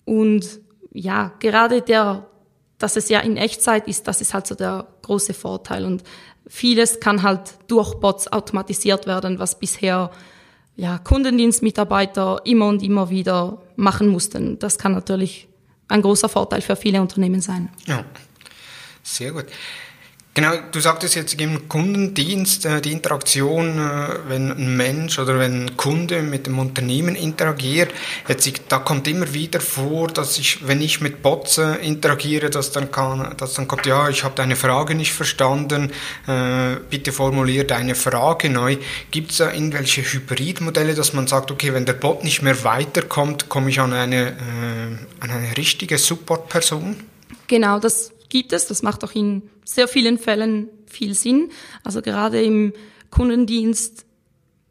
Und 0.06 0.46
ja, 0.94 1.34
gerade 1.40 1.82
der, 1.82 2.28
dass 2.78 2.96
es 2.96 3.10
ja 3.10 3.20
in 3.20 3.38
Echtzeit 3.38 3.88
ist, 3.88 4.08
das 4.08 4.22
ist 4.22 4.34
halt 4.34 4.48
so 4.48 4.56
der 4.56 4.88
große 5.02 5.34
Vorteil. 5.34 5.86
Und 5.86 6.04
vieles 6.50 7.00
kann 7.00 7.24
halt 7.24 7.54
durch 7.68 7.94
Bots 7.96 8.28
automatisiert 8.28 9.08
werden, 9.08 9.40
was 9.40 9.58
bisher 9.58 10.12
ja, 10.76 10.98
Kundendienstmitarbeiter 10.98 12.42
immer 12.44 12.68
und 12.68 12.84
immer 12.84 13.10
wieder 13.10 13.62
machen 13.76 14.08
mussten. 14.10 14.60
Das 14.60 14.78
kann 14.78 14.94
natürlich 14.94 15.48
ein 15.88 16.02
großer 16.02 16.28
Vorteil 16.28 16.62
für 16.62 16.76
viele 16.76 17.02
Unternehmen 17.02 17.42
sein. 17.42 17.70
Ja, 17.86 18.04
sehr 19.04 19.32
gut. 19.32 19.46
Genau, 20.36 20.54
du 20.72 20.80
sagtest 20.80 21.16
jetzt 21.16 21.42
im 21.42 21.68
Kundendienst, 21.68 22.66
äh, 22.66 22.82
die 22.82 22.92
Interaktion, 22.92 23.80
äh, 23.80 24.30
wenn 24.30 24.52
ein 24.52 24.78
Mensch 24.78 25.18
oder 25.18 25.40
wenn 25.40 25.66
ein 25.66 25.76
Kunde 25.76 26.22
mit 26.22 26.46
dem 26.46 26.60
Unternehmen 26.60 27.16
interagiert, 27.16 27.92
jetzt, 28.28 28.48
da 28.70 28.78
kommt 28.78 29.08
immer 29.08 29.34
wieder 29.34 29.60
vor, 29.60 30.08
dass 30.08 30.38
ich, 30.38 30.66
wenn 30.68 30.82
ich 30.82 31.02
mit 31.02 31.24
Bots 31.24 31.58
äh, 31.58 31.74
interagiere, 31.78 32.52
dass 32.52 32.72
dann, 32.72 32.92
kann, 32.92 33.36
dass 33.38 33.56
dann 33.56 33.68
kommt, 33.68 33.88
ja, 33.88 34.08
ich 34.08 34.24
habe 34.24 34.36
deine 34.36 34.56
Frage 34.56 34.96
nicht 34.96 35.12
verstanden, 35.12 35.92
bitte 36.90 37.12
formulier 37.12 37.66
deine 37.66 37.96
Frage 37.96 38.50
neu. 38.50 38.78
Gibt 39.12 39.32
es 39.32 39.38
da 39.38 39.52
irgendwelche 39.52 40.02
Hybridmodelle, 40.02 40.94
dass 40.94 41.14
man 41.14 41.28
sagt, 41.28 41.52
okay, 41.52 41.74
wenn 41.74 41.86
der 41.86 41.94
Bot 41.94 42.24
nicht 42.24 42.42
mehr 42.42 42.64
weiterkommt, 42.64 43.50
komme 43.50 43.70
ich 43.70 43.80
an 43.80 43.94
eine, 43.94 44.36
an 45.20 45.30
eine 45.32 45.58
richtige 45.58 45.98
Supportperson? 45.98 46.96
Genau, 47.48 47.80
das 47.80 48.12
gibt 48.30 48.54
es. 48.54 48.68
Das 48.68 48.84
macht 48.84 49.04
auch 49.04 49.14
in 49.14 49.50
sehr 49.66 49.88
vielen 49.88 50.18
Fällen 50.18 50.70
viel 50.86 51.14
Sinn. 51.14 51.50
Also 51.84 52.02
gerade 52.02 52.42
im 52.42 52.74
Kundendienst 53.12 54.06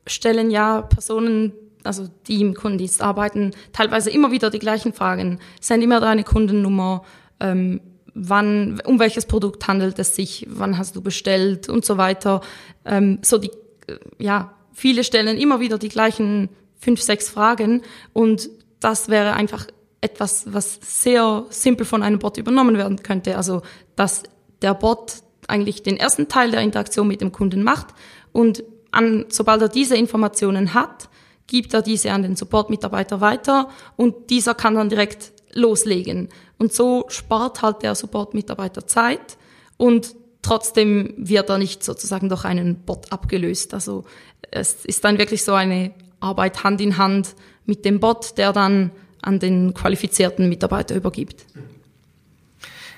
stellen 0.06 0.50
ja 0.50 0.82
Personen, 0.82 1.52
also 1.84 2.08
die 2.26 2.40
im 2.40 2.54
Kundendienst 2.54 3.02
arbeiten, 3.02 3.52
teilweise 3.72 4.10
immer 4.10 4.30
wieder 4.30 4.50
die 4.50 4.58
gleichen 4.58 4.92
Fragen. 4.92 5.38
Sind 5.60 5.82
immer 5.82 6.00
deine 6.00 6.24
Kundennummer, 6.24 7.04
ähm, 7.40 7.80
wann, 8.14 8.80
um 8.84 8.98
welches 8.98 9.26
Produkt 9.26 9.68
handelt 9.68 9.98
es 9.98 10.14
sich, 10.14 10.46
wann 10.48 10.78
hast 10.78 10.96
du 10.96 11.02
bestellt 11.02 11.68
und 11.68 11.84
so 11.84 11.98
weiter. 11.98 12.40
Ähm, 12.84 13.18
so 13.22 13.38
die, 13.38 13.50
äh, 13.86 13.98
ja, 14.18 14.54
viele 14.72 15.04
stellen 15.04 15.38
immer 15.38 15.60
wieder 15.60 15.78
die 15.78 15.88
gleichen 15.88 16.48
fünf, 16.80 17.02
sechs 17.02 17.28
Fragen 17.28 17.82
und 18.12 18.48
das 18.80 19.08
wäre 19.08 19.34
einfach 19.34 19.66
etwas, 20.00 20.52
was 20.52 20.78
sehr 20.82 21.44
simpel 21.50 21.84
von 21.84 22.02
einem 22.02 22.18
Bot 22.18 22.36
übernommen 22.36 22.76
werden 22.76 23.02
könnte. 23.02 23.36
Also, 23.36 23.62
dass 23.96 24.22
der 24.62 24.74
Bot 24.74 25.14
eigentlich 25.46 25.82
den 25.82 25.96
ersten 25.96 26.28
Teil 26.28 26.50
der 26.50 26.60
Interaktion 26.60 27.08
mit 27.08 27.20
dem 27.20 27.32
Kunden 27.32 27.62
macht 27.62 27.88
und 28.32 28.62
an, 28.90 29.26
sobald 29.28 29.62
er 29.62 29.68
diese 29.68 29.96
Informationen 29.96 30.74
hat, 30.74 31.08
gibt 31.46 31.74
er 31.74 31.82
diese 31.82 32.12
an 32.12 32.22
den 32.22 32.36
Support-Mitarbeiter 32.36 33.20
weiter 33.20 33.68
und 33.96 34.30
dieser 34.30 34.54
kann 34.54 34.74
dann 34.74 34.88
direkt 34.88 35.32
loslegen. 35.52 36.28
Und 36.58 36.72
so 36.72 37.06
spart 37.08 37.62
halt 37.62 37.82
der 37.82 37.94
Support-Mitarbeiter 37.94 38.86
Zeit 38.86 39.38
und 39.76 40.14
trotzdem 40.42 41.14
wird 41.16 41.48
er 41.48 41.58
nicht 41.58 41.82
sozusagen 41.82 42.28
durch 42.28 42.44
einen 42.44 42.80
Bot 42.84 43.10
abgelöst. 43.12 43.74
Also 43.74 44.04
es 44.50 44.84
ist 44.84 45.04
dann 45.04 45.18
wirklich 45.18 45.42
so 45.42 45.54
eine 45.54 45.92
Arbeit 46.20 46.64
Hand 46.64 46.80
in 46.80 46.98
Hand 46.98 47.34
mit 47.64 47.84
dem 47.84 48.00
Bot, 48.00 48.36
der 48.38 48.52
dann 48.52 48.90
an 49.22 49.38
den 49.38 49.74
qualifizierten 49.74 50.48
Mitarbeiter 50.48 50.94
übergibt. 50.94 51.44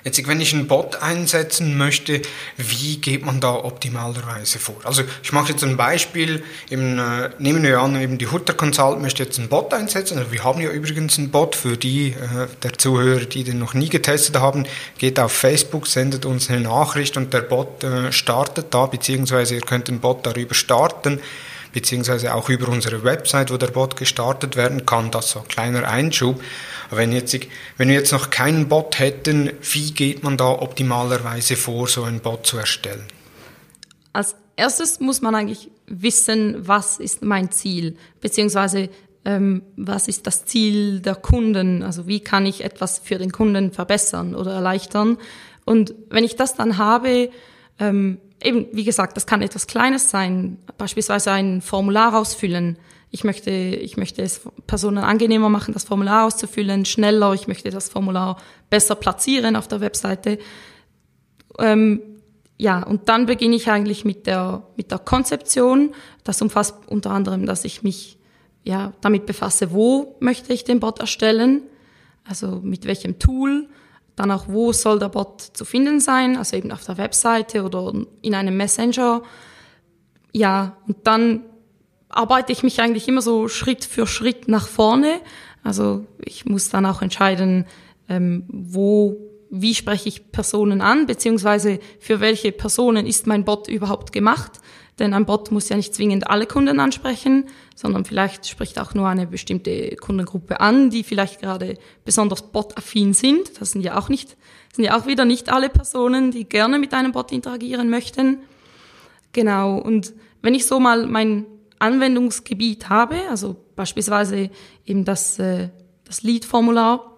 Jetzt, 0.03 0.27
wenn 0.27 0.41
ich 0.41 0.53
einen 0.53 0.67
Bot 0.67 1.01
einsetzen 1.03 1.77
möchte, 1.77 2.23
wie 2.57 2.97
geht 2.97 3.23
man 3.23 3.39
da 3.39 3.53
optimalerweise 3.53 4.57
vor? 4.57 4.77
Also 4.83 5.03
ich 5.21 5.31
mache 5.31 5.51
jetzt 5.51 5.63
ein 5.63 5.77
Beispiel, 5.77 6.43
eben, 6.71 6.97
äh, 6.97 7.29
nehmen 7.37 7.61
wir 7.61 7.79
an, 7.79 8.01
eben 8.01 8.17
die 8.17 8.25
Hutter 8.27 8.55
Consult 8.55 8.99
möchte 8.99 9.21
jetzt 9.23 9.37
einen 9.37 9.49
Bot 9.49 9.71
einsetzen. 9.73 10.17
Also 10.17 10.31
wir 10.31 10.43
haben 10.43 10.59
ja 10.59 10.71
übrigens 10.71 11.19
einen 11.19 11.29
Bot 11.29 11.55
für 11.55 11.77
die 11.77 12.09
äh, 12.13 12.47
der 12.63 12.73
Zuhörer, 12.73 13.25
die 13.25 13.43
den 13.43 13.59
noch 13.59 13.75
nie 13.75 13.89
getestet 13.89 14.37
haben. 14.37 14.65
Geht 14.97 15.19
auf 15.19 15.33
Facebook, 15.33 15.85
sendet 15.85 16.25
uns 16.25 16.49
eine 16.49 16.61
Nachricht 16.61 17.15
und 17.15 17.31
der 17.31 17.41
Bot 17.41 17.83
äh, 17.83 18.11
startet 18.11 18.73
da, 18.73 18.87
beziehungsweise 18.87 19.55
ihr 19.55 19.61
könnt 19.61 19.87
den 19.87 19.99
Bot 19.99 20.25
darüber 20.25 20.55
starten 20.55 21.19
beziehungsweise 21.73 22.33
auch 22.33 22.49
über 22.49 22.69
unsere 22.69 23.03
Website, 23.03 23.51
wo 23.51 23.57
der 23.57 23.67
Bot 23.67 23.95
gestartet 23.95 24.55
werden 24.55 24.85
kann. 24.85 25.11
Das 25.11 25.31
so 25.31 25.39
ein 25.39 25.47
kleiner 25.47 25.87
Einschub. 25.87 26.41
Wenn, 26.89 27.11
jetzt, 27.11 27.37
wenn 27.77 27.87
wir 27.87 27.95
jetzt 27.95 28.11
noch 28.11 28.29
keinen 28.29 28.67
Bot 28.67 28.99
hätten, 28.99 29.51
wie 29.61 29.91
geht 29.91 30.23
man 30.23 30.37
da 30.37 30.49
optimalerweise 30.49 31.55
vor, 31.55 31.87
so 31.87 32.03
einen 32.03 32.19
Bot 32.19 32.45
zu 32.45 32.57
erstellen? 32.57 33.03
Als 34.13 34.35
erstes 34.57 34.99
muss 34.99 35.21
man 35.21 35.35
eigentlich 35.35 35.69
wissen, 35.87 36.55
was 36.67 36.99
ist 36.99 37.23
mein 37.23 37.51
Ziel, 37.51 37.97
beziehungsweise 38.19 38.89
ähm, 39.23 39.61
was 39.75 40.07
ist 40.07 40.27
das 40.27 40.45
Ziel 40.45 40.99
der 40.99 41.15
Kunden, 41.15 41.83
also 41.83 42.07
wie 42.07 42.21
kann 42.21 42.45
ich 42.45 42.63
etwas 42.63 42.99
für 42.99 43.17
den 43.17 43.31
Kunden 43.31 43.71
verbessern 43.71 44.35
oder 44.35 44.51
erleichtern. 44.51 45.17
Und 45.63 45.93
wenn 46.09 46.23
ich 46.23 46.35
das 46.35 46.55
dann 46.55 46.77
habe, 46.77 47.29
ähm, 47.79 48.17
eben, 48.43 48.67
wie 48.71 48.83
gesagt, 48.83 49.17
das 49.17 49.25
kann 49.25 49.41
etwas 49.41 49.67
Kleines 49.67 50.09
sein, 50.09 50.57
beispielsweise 50.77 51.31
ein 51.31 51.61
Formular 51.61 52.17
ausfüllen. 52.17 52.77
Ich 53.09 53.23
möchte, 53.23 53.51
ich 53.51 53.97
möchte 53.97 54.21
es 54.21 54.41
Personen 54.67 54.99
angenehmer 54.99 55.49
machen, 55.49 55.73
das 55.73 55.83
Formular 55.83 56.25
auszufüllen, 56.25 56.85
schneller. 56.85 57.33
Ich 57.33 57.47
möchte 57.47 57.69
das 57.69 57.89
Formular 57.89 58.37
besser 58.69 58.95
platzieren 58.95 59.55
auf 59.55 59.67
der 59.67 59.81
Webseite. 59.81 60.39
Ähm, 61.59 62.01
ja, 62.57 62.83
und 62.83 63.09
dann 63.09 63.25
beginne 63.25 63.55
ich 63.55 63.69
eigentlich 63.69 64.05
mit 64.05 64.27
der, 64.27 64.63
mit 64.77 64.91
der 64.91 64.99
Konzeption. 64.99 65.93
Das 66.23 66.41
umfasst 66.41 66.75
unter 66.87 67.11
anderem, 67.11 67.45
dass 67.45 67.65
ich 67.65 67.83
mich 67.83 68.17
ja, 68.63 68.93
damit 69.01 69.25
befasse, 69.25 69.71
wo 69.71 70.15
möchte 70.19 70.53
ich 70.53 70.63
den 70.63 70.79
Bot 70.79 70.99
erstellen, 70.99 71.63
also 72.23 72.61
mit 72.61 72.85
welchem 72.85 73.19
Tool, 73.19 73.67
dann 74.21 74.31
auch, 74.31 74.45
wo 74.47 74.71
soll 74.71 74.99
der 74.99 75.09
Bot 75.09 75.41
zu 75.41 75.65
finden 75.65 75.99
sein, 75.99 76.37
also 76.37 76.55
eben 76.55 76.71
auf 76.71 76.85
der 76.85 76.97
Webseite 76.97 77.63
oder 77.63 77.91
in 78.21 78.35
einem 78.35 78.55
Messenger. 78.55 79.23
Ja, 80.31 80.77
und 80.87 80.97
dann 81.03 81.41
arbeite 82.07 82.51
ich 82.51 82.61
mich 82.61 82.79
eigentlich 82.79 83.07
immer 83.07 83.21
so 83.21 83.47
Schritt 83.47 83.83
für 83.83 84.05
Schritt 84.05 84.47
nach 84.47 84.67
vorne. 84.67 85.21
Also 85.63 86.05
ich 86.19 86.45
muss 86.45 86.69
dann 86.69 86.85
auch 86.85 87.01
entscheiden, 87.01 87.65
ähm, 88.09 88.45
wo, 88.47 89.17
wie 89.49 89.73
spreche 89.73 90.07
ich 90.07 90.31
Personen 90.31 90.81
an, 90.81 91.07
beziehungsweise 91.07 91.79
für 91.99 92.19
welche 92.19 92.51
Personen 92.51 93.07
ist 93.07 93.25
mein 93.25 93.43
Bot 93.43 93.67
überhaupt 93.67 94.11
gemacht. 94.11 94.60
Denn 94.99 95.13
ein 95.13 95.25
Bot 95.25 95.51
muss 95.51 95.69
ja 95.69 95.77
nicht 95.77 95.95
zwingend 95.95 96.29
alle 96.29 96.45
Kunden 96.45 96.79
ansprechen, 96.79 97.45
sondern 97.75 98.05
vielleicht 98.05 98.47
spricht 98.47 98.79
auch 98.79 98.93
nur 98.93 99.07
eine 99.07 99.25
bestimmte 99.25 99.95
Kundengruppe 99.95 100.59
an, 100.59 100.89
die 100.89 101.03
vielleicht 101.03 101.41
gerade 101.41 101.77
besonders 102.05 102.51
botaffin 102.51 103.13
sind. 103.13 103.59
Das 103.59 103.71
sind 103.71 103.81
ja 103.81 103.97
auch 103.97 104.09
nicht, 104.09 104.37
sind 104.73 104.85
ja 104.85 104.99
auch 104.99 105.07
wieder 105.07 105.25
nicht 105.25 105.51
alle 105.51 105.69
Personen, 105.69 106.31
die 106.31 106.47
gerne 106.47 106.77
mit 106.77 106.93
einem 106.93 107.13
Bot 107.13 107.31
interagieren 107.31 107.89
möchten. 107.89 108.39
Genau. 109.31 109.77
Und 109.77 110.13
wenn 110.41 110.53
ich 110.53 110.65
so 110.65 110.79
mal 110.79 111.07
mein 111.07 111.45
Anwendungsgebiet 111.79 112.89
habe, 112.89 113.15
also 113.29 113.55
beispielsweise 113.75 114.51
eben 114.85 115.05
das, 115.05 115.39
äh, 115.39 115.69
das 116.03 116.21
Lead-Formular, 116.21 117.17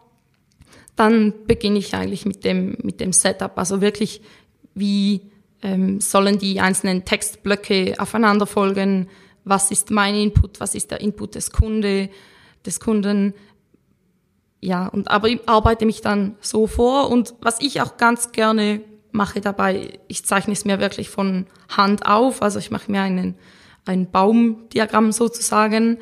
dann 0.96 1.34
beginne 1.48 1.80
ich 1.80 1.96
eigentlich 1.96 2.26
mit 2.26 2.46
dem, 2.46 2.78
mit 2.84 3.00
dem 3.00 3.14
Setup. 3.14 3.58
Also 3.58 3.82
wirklich, 3.82 4.22
wie 4.76 5.33
ähm, 5.64 6.02
sollen 6.02 6.38
die 6.38 6.60
einzelnen 6.60 7.06
Textblöcke 7.06 7.96
aufeinander 7.98 8.46
folgen, 8.46 9.10
was 9.46 9.72
ist 9.72 9.92
mein 9.92 10.16
Input, 10.16 10.60
was 10.60 10.76
ist 10.76 10.92
der 10.92 11.02
Input 11.02 11.36
des 11.36 11.52
Kunde, 11.52 12.10
des 12.66 12.80
Kunden. 12.80 13.34
Ja, 14.62 14.88
und 14.88 15.10
aber 15.10 15.28
ich 15.30 15.48
arbeite 15.48 15.86
mich 15.86 16.02
dann 16.02 16.36
so 16.40 16.68
vor. 16.68 17.10
Und 17.10 17.36
was 17.42 17.60
ich 17.60 17.82
auch 17.82 17.98
ganz 17.98 18.32
gerne 18.32 18.82
mache 19.12 19.42
dabei, 19.42 20.00
ich 20.08 20.26
zeichne 20.26 20.54
es 20.54 20.66
mir 20.66 20.80
wirklich 20.80 21.10
von 21.10 21.48
Hand 21.70 22.06
auf, 22.06 22.42
also 22.42 22.60
ich 22.60 22.72
mache 22.72 22.92
mir 22.92 23.02
einen, 23.02 23.36
ein 23.86 24.10
Baumdiagramm 24.10 25.12
sozusagen, 25.12 25.98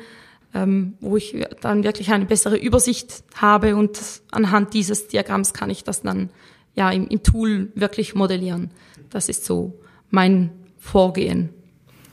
ähm, 0.54 0.94
wo 1.00 1.16
ich 1.16 1.36
dann 1.60 1.82
wirklich 1.82 2.12
eine 2.12 2.26
bessere 2.26 2.56
Übersicht 2.56 3.24
habe. 3.34 3.74
Und 3.74 4.00
anhand 4.30 4.74
dieses 4.74 5.08
Diagramms 5.08 5.52
kann 5.52 5.70
ich 5.70 5.82
das 5.82 6.02
dann 6.02 6.30
ja 6.74 6.90
im, 6.90 7.08
im 7.08 7.22
Tool 7.22 7.72
wirklich 7.74 8.14
modellieren. 8.14 8.70
Das 9.12 9.28
ist 9.28 9.44
so 9.44 9.78
mein 10.10 10.50
Vorgehen. 10.78 11.50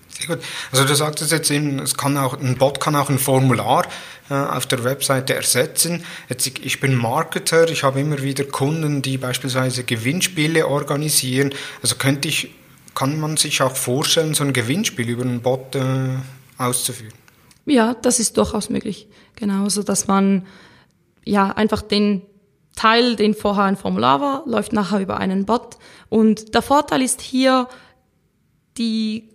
Sehr 0.10 0.36
gut. 0.36 0.46
Also 0.72 0.86
du 0.86 0.96
sagtest 0.96 1.32
jetzt 1.32 1.50
eben, 1.50 1.80
es 1.80 1.96
kann 1.96 2.18
auch, 2.18 2.40
ein 2.40 2.58
Bot 2.58 2.80
kann 2.80 2.96
auch 2.96 3.10
ein 3.10 3.20
Formular 3.20 3.86
äh, 4.30 4.34
auf 4.34 4.66
der 4.66 4.84
Webseite 4.84 5.34
ersetzen. 5.34 6.04
Jetzt, 6.28 6.48
ich 6.48 6.80
bin 6.80 6.96
Marketer, 6.96 7.70
ich 7.70 7.84
habe 7.84 8.00
immer 8.00 8.22
wieder 8.22 8.44
Kunden, 8.44 9.02
die 9.02 9.18
beispielsweise 9.18 9.84
Gewinnspiele 9.84 10.68
organisieren. 10.68 11.54
Also 11.82 11.96
könnte 11.96 12.28
ich 12.28 12.52
kann 13.00 13.18
man 13.18 13.38
sich 13.38 13.62
auch 13.62 13.78
vorstellen, 13.78 14.34
so 14.34 14.44
ein 14.44 14.52
Gewinnspiel 14.52 15.08
über 15.08 15.24
einen 15.24 15.42
Bot 15.42 15.74
äh, 15.76 16.18
auszuführen? 16.58 17.14
Ja, 17.66 17.94
das 17.94 18.20
ist 18.20 18.36
durchaus 18.36 18.70
möglich. 18.70 19.08
Genauso, 19.36 19.84
dass 19.84 20.08
man 20.08 20.46
ja 21.24 21.50
einfach 21.50 21.82
den 21.82 22.24
Teil, 22.80 23.18
den 23.18 23.34
vorher 23.34 23.66
ein 23.66 23.76
Formular 23.76 24.22
war, 24.22 24.44
läuft 24.46 24.72
nachher 24.72 25.02
über 25.02 25.18
einen 25.18 25.46
Bot. 25.46 25.78
Und 26.08 26.56
der 26.56 26.62
Vorteil 26.62 27.02
ist 27.02 27.20
hier, 27.20 27.68
die, 28.78 29.28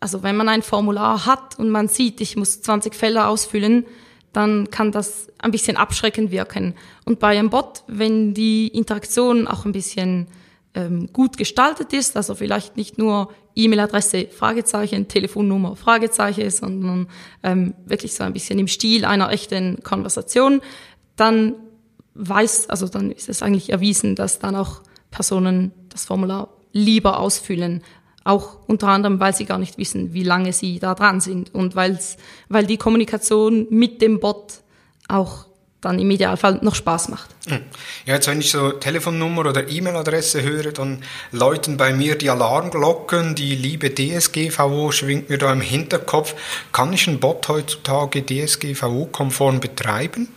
also 0.00 0.22
wenn 0.22 0.36
man 0.36 0.50
ein 0.50 0.60
Formular 0.60 1.24
hat 1.24 1.58
und 1.58 1.70
man 1.70 1.88
sieht, 1.88 2.20
ich 2.20 2.36
muss 2.36 2.60
20 2.60 2.94
Felder 2.94 3.28
ausfüllen, 3.28 3.86
dann 4.34 4.70
kann 4.70 4.92
das 4.92 5.28
ein 5.38 5.50
bisschen 5.50 5.78
abschreckend 5.78 6.30
wirken. 6.30 6.74
Und 7.06 7.20
bei 7.20 7.38
einem 7.38 7.48
Bot, 7.48 7.84
wenn 7.86 8.34
die 8.34 8.68
Interaktion 8.68 9.48
auch 9.48 9.64
ein 9.64 9.72
bisschen 9.72 10.26
ähm, 10.74 11.08
gut 11.10 11.38
gestaltet 11.38 11.94
ist, 11.94 12.18
also 12.18 12.34
vielleicht 12.34 12.76
nicht 12.76 12.98
nur 12.98 13.32
E-Mail-Adresse, 13.56 14.28
Fragezeichen, 14.28 15.08
Telefonnummer, 15.08 15.74
Fragezeichen, 15.74 16.50
sondern 16.50 17.08
ähm, 17.42 17.72
wirklich 17.86 18.12
so 18.12 18.24
ein 18.24 18.34
bisschen 18.34 18.58
im 18.58 18.68
Stil 18.68 19.06
einer 19.06 19.32
echten 19.32 19.82
Konversation, 19.82 20.60
dann 21.16 21.54
weiß, 22.14 22.70
also 22.70 22.88
dann 22.88 23.10
ist 23.10 23.28
es 23.28 23.42
eigentlich 23.42 23.70
erwiesen, 23.70 24.16
dass 24.16 24.38
dann 24.38 24.56
auch 24.56 24.82
Personen 25.10 25.72
das 25.88 26.04
Formular 26.04 26.48
lieber 26.72 27.18
ausfüllen. 27.18 27.82
Auch 28.22 28.58
unter 28.66 28.88
anderem, 28.88 29.18
weil 29.18 29.34
sie 29.34 29.46
gar 29.46 29.58
nicht 29.58 29.78
wissen, 29.78 30.12
wie 30.12 30.22
lange 30.22 30.52
sie 30.52 30.78
da 30.78 30.94
dran 30.94 31.20
sind 31.20 31.54
und 31.54 31.74
weil's, 31.74 32.16
weil 32.48 32.66
die 32.66 32.76
Kommunikation 32.76 33.66
mit 33.70 34.02
dem 34.02 34.20
Bot 34.20 34.60
auch 35.08 35.46
dann 35.80 35.98
im 35.98 36.10
Idealfall 36.10 36.58
noch 36.62 36.74
Spaß 36.74 37.08
macht. 37.08 37.30
Hm. 37.48 37.60
Ja, 38.04 38.14
jetzt 38.14 38.28
wenn 38.28 38.40
ich 38.40 38.50
so 38.50 38.72
Telefonnummer 38.72 39.46
oder 39.46 39.68
E-Mail-Adresse 39.68 40.42
höre, 40.42 40.72
dann 40.72 41.02
läuten 41.32 41.78
bei 41.78 41.94
mir 41.94 42.16
die 42.16 42.28
Alarmglocken, 42.28 43.34
die 43.34 43.54
liebe 43.54 43.94
DSGVO 43.94 44.92
schwingt 44.92 45.30
mir 45.30 45.38
da 45.38 45.50
im 45.52 45.62
Hinterkopf. 45.62 46.34
Kann 46.72 46.92
ich 46.92 47.08
einen 47.08 47.18
Bot 47.18 47.48
heutzutage 47.48 48.24
DSGVO-konform 48.24 49.60
betreiben? 49.60 50.28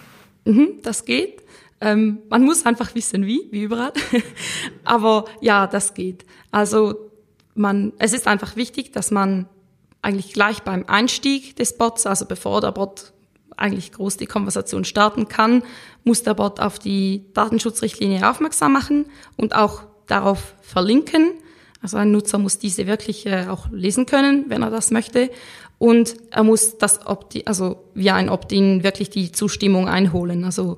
Mhm, 0.46 0.80
das 0.82 1.04
geht. 1.04 1.43
Ähm, 1.84 2.20
man 2.30 2.44
muss 2.44 2.66
einfach 2.66 2.96
wissen, 2.96 3.26
wie, 3.26 3.42
wie 3.52 3.64
überall. 3.64 3.92
Aber 4.86 5.26
ja, 5.42 5.68
das 5.68 5.94
geht. 5.94 6.26
Also 6.50 6.96
man, 7.56 7.92
es 8.00 8.14
ist 8.14 8.26
einfach 8.26 8.56
wichtig, 8.56 8.94
dass 8.94 9.12
man 9.12 9.50
eigentlich 10.02 10.32
gleich 10.32 10.64
beim 10.64 10.86
Einstieg 10.88 11.58
des 11.58 11.78
Bots, 11.78 12.06
also 12.06 12.26
bevor 12.26 12.62
der 12.62 12.72
Bot 12.72 13.12
eigentlich 13.58 13.92
groß 13.92 14.16
die 14.16 14.28
Konversation 14.28 14.86
starten 14.86 15.28
kann, 15.28 15.62
muss 16.06 16.24
der 16.24 16.36
Bot 16.36 16.62
auf 16.62 16.80
die 16.80 17.26
Datenschutzrichtlinie 17.34 18.30
aufmerksam 18.30 18.72
machen 18.72 19.08
und 19.36 19.54
auch 19.54 19.84
darauf 20.08 20.56
verlinken. 20.62 21.32
Also 21.82 21.98
ein 21.98 22.14
Nutzer 22.14 22.38
muss 22.38 22.60
diese 22.60 22.88
wirklich 22.88 23.26
äh, 23.26 23.48
auch 23.50 23.70
lesen 23.72 24.06
können, 24.06 24.46
wenn 24.48 24.64
er 24.64 24.70
das 24.70 24.90
möchte. 24.90 25.30
Und 25.80 26.16
er 26.32 26.44
muss 26.44 26.78
das 26.78 27.06
Opti 27.06 27.44
also 27.46 27.84
via 27.94 28.16
ein 28.16 28.30
Opt-in 28.30 28.84
wirklich 28.84 29.10
die 29.10 29.34
Zustimmung 29.34 29.90
einholen. 29.90 30.46
Also 30.46 30.78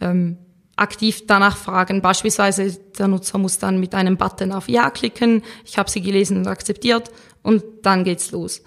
ähm, 0.00 0.38
aktiv 0.76 1.26
danach 1.26 1.56
fragen. 1.56 2.02
Beispielsweise 2.02 2.78
der 2.98 3.08
Nutzer 3.08 3.38
muss 3.38 3.58
dann 3.58 3.80
mit 3.80 3.94
einem 3.94 4.16
Button 4.16 4.52
auf 4.52 4.68
Ja 4.68 4.90
klicken. 4.90 5.42
Ich 5.64 5.78
habe 5.78 5.90
sie 5.90 6.02
gelesen 6.02 6.36
und 6.36 6.46
akzeptiert 6.46 7.10
und 7.42 7.64
dann 7.82 8.04
geht's 8.04 8.30
los. 8.30 8.62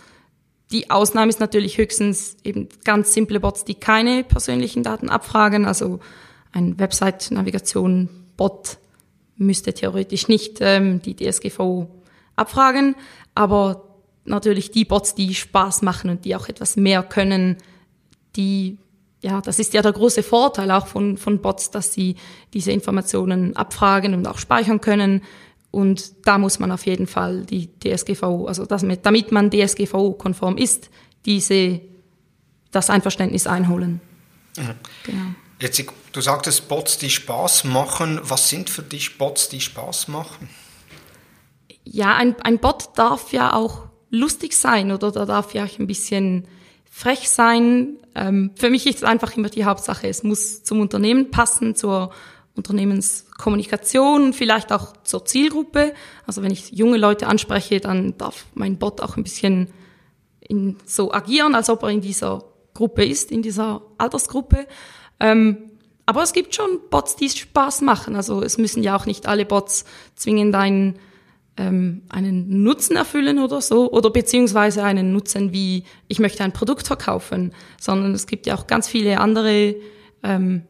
Die 0.72 0.90
Ausnahme 0.92 1.30
ist 1.30 1.40
natürlich 1.40 1.78
höchstens 1.78 2.38
eben 2.44 2.68
ganz 2.84 3.14
simple 3.14 3.40
Bots, 3.40 3.64
die 3.66 3.76
keine 3.76 4.24
persönlichen 4.24 4.84
Daten 4.84 5.10
abfragen. 5.10 5.66
Also 5.66 6.00
ein 6.52 6.80
Website-Navigation-Bot 6.80 8.78
müsste 9.38 9.74
theoretisch 9.74 10.28
nicht 10.28 10.58
ähm, 10.62 11.02
die 11.02 11.16
DSGVO 11.16 11.88
abfragen, 12.36 12.96
aber 13.34 13.86
natürlich 14.26 14.72
die 14.72 14.86
Bots, 14.86 15.16
die 15.16 15.34
Spaß 15.34 15.82
machen 15.82 16.10
und 16.10 16.26
die 16.26 16.36
auch 16.36 16.50
etwas 16.50 16.76
mehr 16.76 17.04
können, 17.04 17.58
die 18.36 18.78
ja, 19.22 19.42
das 19.42 19.60
ist 19.60 19.74
ja 19.74 19.82
der 19.82 19.92
große 19.92 20.24
Vorteil 20.24 20.72
auch 20.72 20.88
von, 20.88 21.18
von 21.18 21.42
Bots, 21.42 21.72
dass 21.72 21.94
sie 21.94 22.16
diese 22.54 22.72
Informationen 22.72 23.56
abfragen 23.56 24.14
und 24.14 24.28
auch 24.28 24.38
speichern 24.38 24.80
können 24.80 25.22
und 25.72 26.26
da 26.28 26.38
muss 26.38 26.60
man 26.60 26.72
auf 26.72 26.86
jeden 26.86 27.08
Fall 27.08 27.46
die 27.46 27.70
DSGVO, 27.80 28.48
also 28.48 28.66
das 28.66 28.84
mit, 28.84 29.06
damit 29.06 29.32
man 29.32 29.52
DSGVO-konform 29.52 30.58
ist, 30.58 30.90
diese, 31.26 31.82
das 32.72 32.90
Einverständnis 32.90 33.46
einholen. 33.46 34.02
Mhm. 34.58 34.76
Genau. 35.04 35.26
Jetzt, 35.60 35.84
du 36.14 36.22
sagtest 36.22 36.70
Bots, 36.70 36.98
die 36.98 37.10
Spaß 37.10 37.66
machen. 37.66 38.20
Was 38.24 38.50
sind 38.50 38.70
für 38.70 38.82
dich 38.82 39.18
Bots, 39.18 39.50
die 39.50 39.62
Spaß 39.62 40.08
machen? 40.08 40.50
Ja, 41.84 42.16
ein, 42.16 42.36
ein 42.42 42.60
Bot 42.60 42.98
darf 42.98 43.32
ja 43.34 43.54
auch 43.54 43.90
lustig 44.10 44.58
sein 44.58 44.92
oder 44.92 45.12
da 45.12 45.26
darf 45.26 45.54
ja 45.54 45.66
auch 45.66 45.80
ein 45.80 45.88
bisschen 45.88 46.48
frech 46.90 47.30
sein. 47.30 47.98
Ähm, 48.16 48.52
für 48.56 48.70
mich 48.70 48.86
ist 48.88 48.98
es 48.98 49.04
einfach 49.04 49.38
immer 49.38 49.50
die 49.50 49.66
Hauptsache, 49.66 50.08
es 50.08 50.24
muss 50.24 50.64
zum 50.64 50.82
Unternehmen 50.82 51.32
passen, 51.32 51.76
zur 51.76 52.12
Unternehmenskommunikation, 52.56 54.34
vielleicht 54.34 54.72
auch 54.72 54.94
zur 55.04 55.26
Zielgruppe. 55.26 55.94
Also 56.26 56.44
wenn 56.44 56.52
ich 56.52 56.72
junge 56.72 56.98
Leute 56.98 57.28
anspreche, 57.28 57.80
dann 57.80 58.18
darf 58.18 58.46
mein 58.54 58.78
Bot 58.78 59.02
auch 59.02 59.18
ein 59.18 59.24
bisschen 59.24 59.70
in, 60.42 60.78
so 60.86 61.14
agieren, 61.14 61.56
als 61.56 61.70
ob 61.70 61.84
er 61.84 61.90
in 61.90 62.02
dieser 62.02 62.44
Gruppe 62.74 63.06
ist, 63.06 63.32
in 63.32 63.42
dieser 63.42 63.82
Altersgruppe. 63.98 64.68
Ähm, 65.20 65.70
aber 66.06 66.24
es 66.24 66.34
gibt 66.34 66.56
schon 66.56 66.80
Bots, 66.90 67.16
die 67.16 67.30
Spaß 67.30 67.82
machen. 67.82 68.16
Also 68.16 68.42
es 68.42 68.58
müssen 68.58 68.82
ja 68.84 68.96
auch 68.96 69.06
nicht 69.06 69.28
alle 69.28 69.46
Bots 69.46 69.86
zwingend 70.16 70.56
einen, 70.56 70.98
ähm, 71.58 72.04
einen 72.10 72.64
Nutzen 72.64 72.96
erfüllen 72.96 73.40
oder 73.40 73.62
so, 73.62 73.92
oder 73.92 74.10
beziehungsweise 74.10 74.84
einen 74.84 75.12
Nutzen 75.12 75.54
wie, 75.54 75.84
ich 76.08 76.20
möchte 76.20 76.44
ein 76.44 76.54
Produkt 76.54 76.88
verkaufen, 76.88 77.54
sondern 77.80 78.14
es 78.14 78.28
gibt 78.28 78.46
ja 78.46 78.56
auch 78.56 78.68
ganz 78.68 78.88
viele 78.88 79.20
andere 79.20 79.76
ähm, 80.24 80.64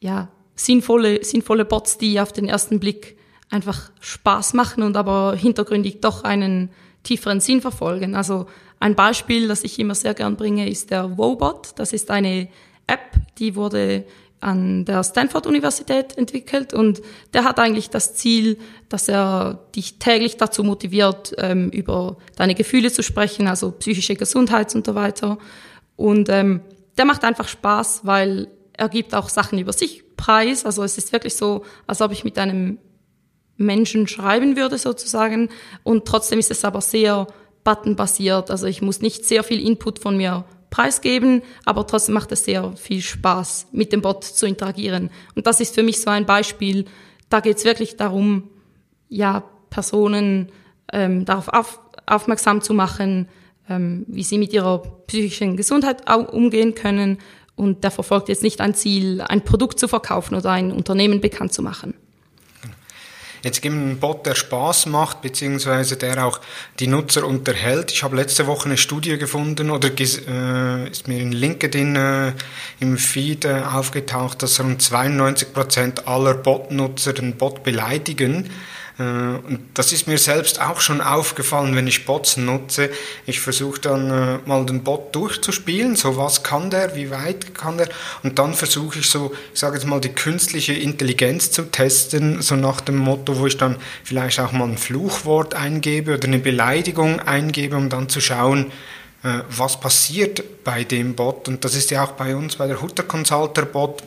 ja, 0.00 0.28
sinnvolle, 0.54 1.24
sinnvolle 1.24 1.64
Bots, 1.64 1.98
die 1.98 2.20
auf 2.20 2.32
den 2.32 2.48
ersten 2.48 2.80
Blick 2.80 3.16
einfach 3.50 3.90
Spaß 4.00 4.54
machen 4.54 4.82
und 4.82 4.96
aber 4.96 5.34
hintergründig 5.36 6.00
doch 6.00 6.24
einen 6.24 6.70
tieferen 7.02 7.40
Sinn 7.40 7.60
verfolgen. 7.60 8.14
Also 8.14 8.46
ein 8.80 8.94
Beispiel, 8.94 9.48
das 9.48 9.64
ich 9.64 9.78
immer 9.78 9.94
sehr 9.94 10.14
gern 10.14 10.36
bringe, 10.36 10.68
ist 10.68 10.90
der 10.90 11.16
Wobot. 11.16 11.72
Das 11.76 11.92
ist 11.92 12.10
eine 12.10 12.48
App, 12.86 13.12
die 13.38 13.54
wurde 13.54 14.04
an 14.40 14.84
der 14.84 15.02
Stanford 15.02 15.46
Universität 15.46 16.16
entwickelt 16.16 16.72
und 16.72 17.02
der 17.32 17.44
hat 17.44 17.58
eigentlich 17.58 17.90
das 17.90 18.14
Ziel, 18.14 18.58
dass 18.88 19.08
er 19.08 19.66
dich 19.74 19.98
täglich 19.98 20.36
dazu 20.36 20.62
motiviert, 20.62 21.34
ähm, 21.38 21.70
über 21.70 22.16
deine 22.36 22.54
Gefühle 22.54 22.92
zu 22.92 23.02
sprechen, 23.02 23.48
also 23.48 23.72
psychische 23.72 24.14
Gesundheit 24.14 24.74
und 24.74 24.86
so 24.86 24.94
weiter. 24.94 25.38
Und 25.96 26.28
ähm, 26.28 26.60
der 26.96 27.04
macht 27.04 27.24
einfach 27.24 27.48
Spaß, 27.48 28.02
weil 28.04 28.48
er 28.72 28.88
gibt 28.88 29.14
auch 29.14 29.28
Sachen 29.28 29.58
über 29.58 29.72
sich 29.72 30.04
preis. 30.16 30.64
Also 30.64 30.84
es 30.84 30.98
ist 30.98 31.12
wirklich 31.12 31.34
so, 31.34 31.64
als 31.86 32.00
ob 32.00 32.12
ich 32.12 32.24
mit 32.24 32.38
einem 32.38 32.78
Menschen 33.56 34.06
schreiben 34.06 34.56
würde 34.56 34.78
sozusagen. 34.78 35.48
Und 35.82 36.04
trotzdem 36.06 36.38
ist 36.38 36.50
es 36.50 36.64
aber 36.64 36.80
sehr 36.80 37.26
buttonbasiert. 37.64 38.50
Also 38.50 38.66
ich 38.66 38.80
muss 38.80 39.00
nicht 39.00 39.24
sehr 39.24 39.42
viel 39.42 39.60
Input 39.60 39.98
von 39.98 40.16
mir 40.16 40.44
preisgeben, 40.70 41.42
aber 41.64 41.86
trotzdem 41.86 42.14
macht 42.14 42.32
es 42.32 42.44
sehr 42.44 42.72
viel 42.76 43.00
Spaß, 43.00 43.68
mit 43.72 43.92
dem 43.92 44.02
Bot 44.02 44.24
zu 44.24 44.46
interagieren. 44.46 45.10
Und 45.34 45.46
das 45.46 45.60
ist 45.60 45.74
für 45.74 45.82
mich 45.82 46.00
so 46.00 46.10
ein 46.10 46.26
Beispiel. 46.26 46.84
Da 47.28 47.40
geht 47.40 47.58
es 47.58 47.64
wirklich 47.64 47.96
darum, 47.96 48.50
ja, 49.08 49.44
Personen 49.70 50.50
ähm, 50.92 51.24
darauf 51.24 51.48
auf, 51.48 51.80
aufmerksam 52.06 52.60
zu 52.62 52.74
machen, 52.74 53.28
ähm, 53.68 54.04
wie 54.08 54.22
sie 54.22 54.38
mit 54.38 54.52
ihrer 54.52 54.78
psychischen 55.06 55.56
Gesundheit 55.56 56.10
umgehen 56.10 56.74
können 56.74 57.18
und 57.58 57.82
der 57.82 57.90
verfolgt 57.90 58.28
jetzt 58.28 58.42
nicht 58.42 58.60
ein 58.60 58.74
Ziel, 58.74 59.20
ein 59.20 59.44
Produkt 59.44 59.78
zu 59.78 59.88
verkaufen 59.88 60.36
oder 60.36 60.52
ein 60.52 60.70
Unternehmen 60.72 61.20
bekannt 61.20 61.52
zu 61.52 61.60
machen. 61.60 61.94
Jetzt 63.42 63.62
gibt 63.62 63.74
einen 63.74 63.98
Bot, 63.98 64.26
der 64.26 64.34
Spaß 64.34 64.86
macht, 64.86 65.22
beziehungsweise 65.22 65.96
der 65.96 66.24
auch 66.24 66.40
die 66.80 66.86
Nutzer 66.86 67.26
unterhält. 67.26 67.92
Ich 67.92 68.02
habe 68.02 68.16
letzte 68.16 68.46
Woche 68.46 68.66
eine 68.66 68.76
Studie 68.76 69.16
gefunden 69.18 69.70
oder 69.70 69.88
äh, 69.88 70.88
ist 70.88 71.08
mir 71.08 71.18
in 71.18 71.32
LinkedIn 71.32 71.96
äh, 71.96 72.32
im 72.80 72.98
Feed 72.98 73.44
äh, 73.44 73.62
aufgetaucht, 73.72 74.42
dass 74.42 74.60
rund 74.60 74.82
92 74.82 75.52
Prozent 75.52 76.08
aller 76.08 76.34
Bot-Nutzer 76.34 77.12
den 77.12 77.36
Bot 77.36 77.62
beleidigen. 77.62 78.50
Äh, 78.98 79.02
und 79.02 79.60
das 79.74 79.92
ist 79.92 80.06
mir 80.06 80.18
selbst 80.18 80.60
auch 80.60 80.80
schon 80.80 81.00
aufgefallen, 81.00 81.74
wenn 81.76 81.86
ich 81.86 82.04
Bots 82.04 82.36
nutze. 82.36 82.90
Ich 83.26 83.40
versuche 83.40 83.80
dann 83.80 84.10
äh, 84.10 84.38
mal 84.46 84.66
den 84.66 84.82
Bot 84.82 85.14
durchzuspielen, 85.14 85.96
so 85.96 86.16
was 86.16 86.42
kann 86.42 86.70
der, 86.70 86.94
wie 86.96 87.10
weit 87.10 87.54
kann 87.54 87.78
der. 87.78 87.88
Und 88.22 88.38
dann 88.38 88.54
versuche 88.54 88.98
ich 88.98 89.08
so, 89.08 89.32
ich 89.54 89.60
sage 89.60 89.76
jetzt 89.76 89.86
mal, 89.86 90.00
die 90.00 90.10
künstliche 90.10 90.72
Intelligenz 90.72 91.50
zu 91.50 91.70
testen, 91.70 92.42
so 92.42 92.56
nach 92.56 92.80
dem 92.80 92.96
Motto, 92.96 93.38
wo 93.38 93.46
ich 93.46 93.56
dann 93.56 93.76
vielleicht 94.04 94.40
auch 94.40 94.52
mal 94.52 94.68
ein 94.68 94.78
Fluchwort 94.78 95.54
eingebe 95.54 96.14
oder 96.14 96.26
eine 96.26 96.38
Beleidigung 96.38 97.20
eingebe, 97.20 97.76
um 97.76 97.88
dann 97.88 98.08
zu 98.08 98.20
schauen, 98.20 98.72
äh, 99.22 99.40
was 99.48 99.80
passiert 99.80 100.64
bei 100.64 100.84
dem 100.84 101.14
Bot. 101.14 101.48
Und 101.48 101.64
das 101.64 101.74
ist 101.74 101.90
ja 101.90 102.04
auch 102.04 102.12
bei 102.12 102.34
uns, 102.34 102.56
bei 102.56 102.66
der 102.66 102.80
Hutter 102.80 103.04
Consulter 103.04 103.62
Bot, 103.62 104.02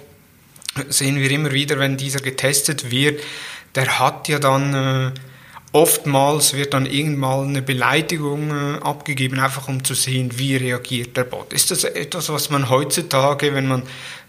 sehen 0.88 1.18
wir 1.18 1.30
immer 1.32 1.52
wieder, 1.52 1.80
wenn 1.80 1.98
dieser 1.98 2.20
getestet 2.20 2.92
wird, 2.92 3.20
der 3.76 4.00
hat 4.00 4.28
ja 4.28 4.40
dann 4.40 4.74
äh, 4.74 5.12
oftmals 5.72 6.54
wird 6.54 6.74
dann 6.74 6.86
irgendwann 6.86 7.50
eine 7.50 7.62
Beleidigung 7.62 8.52
äh, 8.52 8.80
abgegeben, 8.80 9.40
einfach 9.40 9.68
um 9.68 9.84
zu 9.84 9.94
sehen, 9.94 10.38
wie 10.38 10.56
reagiert 10.56 11.16
der 11.18 11.24
Bot. 11.24 11.54
Ist 11.54 11.72
das 11.72 11.84
etwas, 11.84 12.30
was 12.30 12.50
man 12.50 12.70
heutzutage, 12.70 13.54
wenn 13.54 13.68
man 13.68 13.84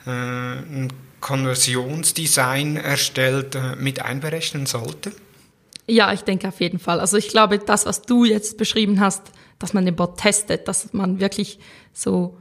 äh, 0.06 0.10
ein 0.10 0.92
Konversionsdesign 1.20 2.76
erstellt, 2.76 3.54
äh, 3.54 3.76
mit 3.76 4.02
einberechnen 4.02 4.66
sollte? 4.66 5.12
Ja, 5.86 6.12
ich 6.12 6.22
denke 6.22 6.48
auf 6.48 6.60
jeden 6.60 6.78
Fall. 6.78 7.00
Also 7.00 7.16
ich 7.16 7.28
glaube, 7.28 7.58
das, 7.58 7.86
was 7.86 8.02
du 8.02 8.24
jetzt 8.24 8.56
beschrieben 8.56 9.00
hast, 9.00 9.22
dass 9.58 9.74
man 9.74 9.84
den 9.84 9.96
Bot 9.96 10.18
testet, 10.18 10.68
dass 10.68 10.92
man 10.92 11.20
wirklich 11.20 11.58
so 11.92 12.38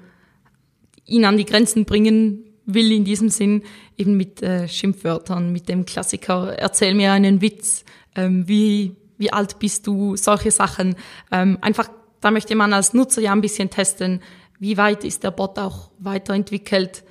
ihn 1.06 1.26
an 1.26 1.38
die 1.38 1.46
Grenzen 1.46 1.86
bringen 1.86 2.46
will 2.74 2.92
in 2.92 3.04
diesem 3.04 3.30
Sinn, 3.30 3.64
eben 3.98 4.18
mit 4.18 4.42
äh, 4.42 4.68
Schimpfwörtern, 4.68 5.52
mit 5.52 5.70
dem 5.70 5.86
Klassiker, 5.86 6.58
erzähl 6.58 6.94
mir 6.94 7.12
einen 7.12 7.42
Witz, 7.42 7.86
ähm, 8.16 8.48
wie, 8.48 8.96
wie 9.18 9.32
alt 9.32 9.60
bist 9.60 9.88
du, 9.88 10.16
solche 10.16 10.52
Sachen. 10.52 10.96
Ähm, 11.32 11.58
einfach, 11.62 11.90
da 12.20 12.32
möchte 12.32 12.56
man 12.56 12.74
als 12.74 12.94
Nutzer 12.94 13.22
ja 13.22 13.32
ein 13.32 13.42
bisschen 13.42 13.70
testen, 13.70 14.22
wie 14.60 14.78
weit 14.78 15.04
ist 15.04 15.24
der 15.24 15.32
Bot 15.32 15.58
auch 15.58 15.92
weiterentwickelt, 16.00 17.04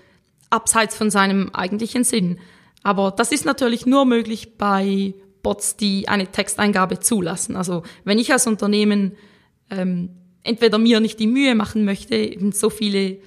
abseits 0.50 0.96
von 0.96 1.10
seinem 1.10 1.50
eigentlichen 1.52 2.04
Sinn. 2.04 2.38
Aber 2.82 3.10
das 3.10 3.32
ist 3.32 3.44
natürlich 3.44 3.86
nur 3.86 4.04
möglich 4.04 4.56
bei 4.56 5.14
Bots, 5.42 5.76
die 5.76 6.08
eine 6.08 6.28
Texteingabe 6.28 7.00
zulassen. 7.00 7.56
Also 7.56 7.82
wenn 8.04 8.18
ich 8.18 8.32
als 8.32 8.46
Unternehmen 8.46 9.12
ähm, 9.70 10.10
entweder 10.42 10.78
mir 10.78 11.00
nicht 11.00 11.18
die 11.18 11.26
Mühe 11.26 11.54
machen 11.54 11.84
möchte, 11.84 12.16
eben 12.16 12.52
so 12.52 12.70
viele 12.70 13.18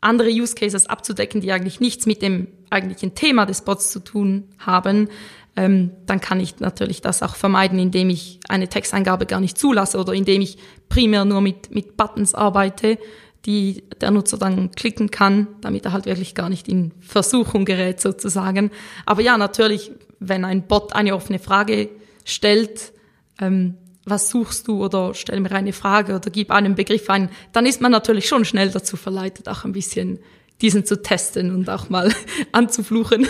andere 0.00 0.30
Use 0.30 0.54
Cases 0.54 0.86
abzudecken, 0.86 1.40
die 1.40 1.52
eigentlich 1.52 1.80
nichts 1.80 2.06
mit 2.06 2.22
dem 2.22 2.48
eigentlichen 2.70 3.14
Thema 3.14 3.46
des 3.46 3.62
Bots 3.62 3.90
zu 3.90 4.00
tun 4.00 4.44
haben, 4.58 5.08
ähm, 5.56 5.90
dann 6.06 6.20
kann 6.20 6.40
ich 6.40 6.60
natürlich 6.60 7.02
das 7.02 7.22
auch 7.22 7.34
vermeiden, 7.34 7.78
indem 7.78 8.08
ich 8.10 8.40
eine 8.48 8.68
Texteingabe 8.68 9.26
gar 9.26 9.40
nicht 9.40 9.58
zulasse 9.58 9.98
oder 9.98 10.14
indem 10.14 10.40
ich 10.40 10.58
primär 10.88 11.24
nur 11.24 11.40
mit, 11.40 11.74
mit 11.74 11.96
Buttons 11.96 12.34
arbeite, 12.34 12.98
die 13.46 13.84
der 14.00 14.10
Nutzer 14.10 14.38
dann 14.38 14.70
klicken 14.72 15.10
kann, 15.10 15.48
damit 15.60 15.84
er 15.86 15.92
halt 15.92 16.06
wirklich 16.06 16.34
gar 16.34 16.48
nicht 16.48 16.68
in 16.68 16.92
Versuchung 17.00 17.64
gerät 17.64 18.00
sozusagen. 18.00 18.70
Aber 19.06 19.22
ja, 19.22 19.38
natürlich, 19.38 19.90
wenn 20.18 20.44
ein 20.44 20.66
Bot 20.66 20.94
eine 20.94 21.14
offene 21.14 21.38
Frage 21.38 21.88
stellt, 22.24 22.92
ähm, 23.40 23.76
was 24.04 24.30
suchst 24.30 24.66
du 24.68 24.84
oder 24.84 25.14
stell 25.14 25.40
mir 25.40 25.52
eine 25.52 25.72
Frage 25.72 26.14
oder 26.14 26.30
gib 26.30 26.50
einen 26.50 26.74
Begriff 26.74 27.08
ein, 27.10 27.30
dann 27.52 27.66
ist 27.66 27.80
man 27.80 27.92
natürlich 27.92 28.26
schon 28.26 28.44
schnell 28.44 28.70
dazu 28.70 28.96
verleitet, 28.96 29.48
auch 29.48 29.64
ein 29.64 29.72
bisschen 29.72 30.18
diesen 30.60 30.84
zu 30.84 31.02
testen 31.02 31.54
und 31.54 31.68
auch 31.70 31.88
mal 31.88 32.12
anzufluchen. 32.52 33.26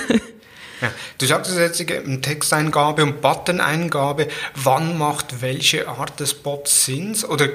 Ja, 0.80 0.90
du 1.18 1.26
sagst 1.26 1.56
jetzt 1.56 1.84
Texteingabe 2.22 3.02
und 3.02 3.20
Buttoneingabe. 3.20 4.28
Wann 4.54 4.96
macht 4.96 5.42
welche 5.42 5.88
Art 5.88 6.18
des 6.20 6.34
Bots 6.34 6.86
Sinn? 6.86 7.16
Oder 7.28 7.48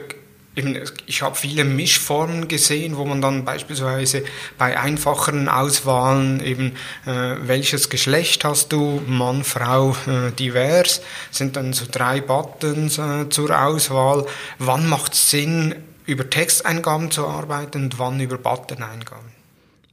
ich 1.05 1.21
habe 1.21 1.35
viele 1.35 1.65
Mischformen 1.65 2.47
gesehen, 2.47 2.97
wo 2.97 3.05
man 3.05 3.21
dann 3.21 3.43
beispielsweise 3.43 4.23
bei 4.57 4.79
einfacheren 4.79 5.49
Auswahlen 5.49 6.43
eben, 6.43 6.73
äh, 7.05 7.35
welches 7.41 7.89
Geschlecht 7.89 8.45
hast 8.45 8.71
du, 8.71 9.01
Mann, 9.05 9.43
Frau, 9.43 9.95
äh, 10.07 10.31
divers, 10.31 11.01
sind 11.31 11.57
dann 11.57 11.73
so 11.73 11.85
drei 11.91 12.21
Buttons 12.21 12.97
äh, 12.97 13.29
zur 13.29 13.59
Auswahl. 13.59 14.25
Wann 14.59 14.87
macht 14.87 15.13
es 15.13 15.29
Sinn, 15.29 15.75
über 16.05 16.29
Texteingaben 16.29 17.11
zu 17.11 17.27
arbeiten 17.27 17.83
und 17.85 17.99
wann 17.99 18.19
über 18.19 18.37
Buttoneingaben? 18.37 19.35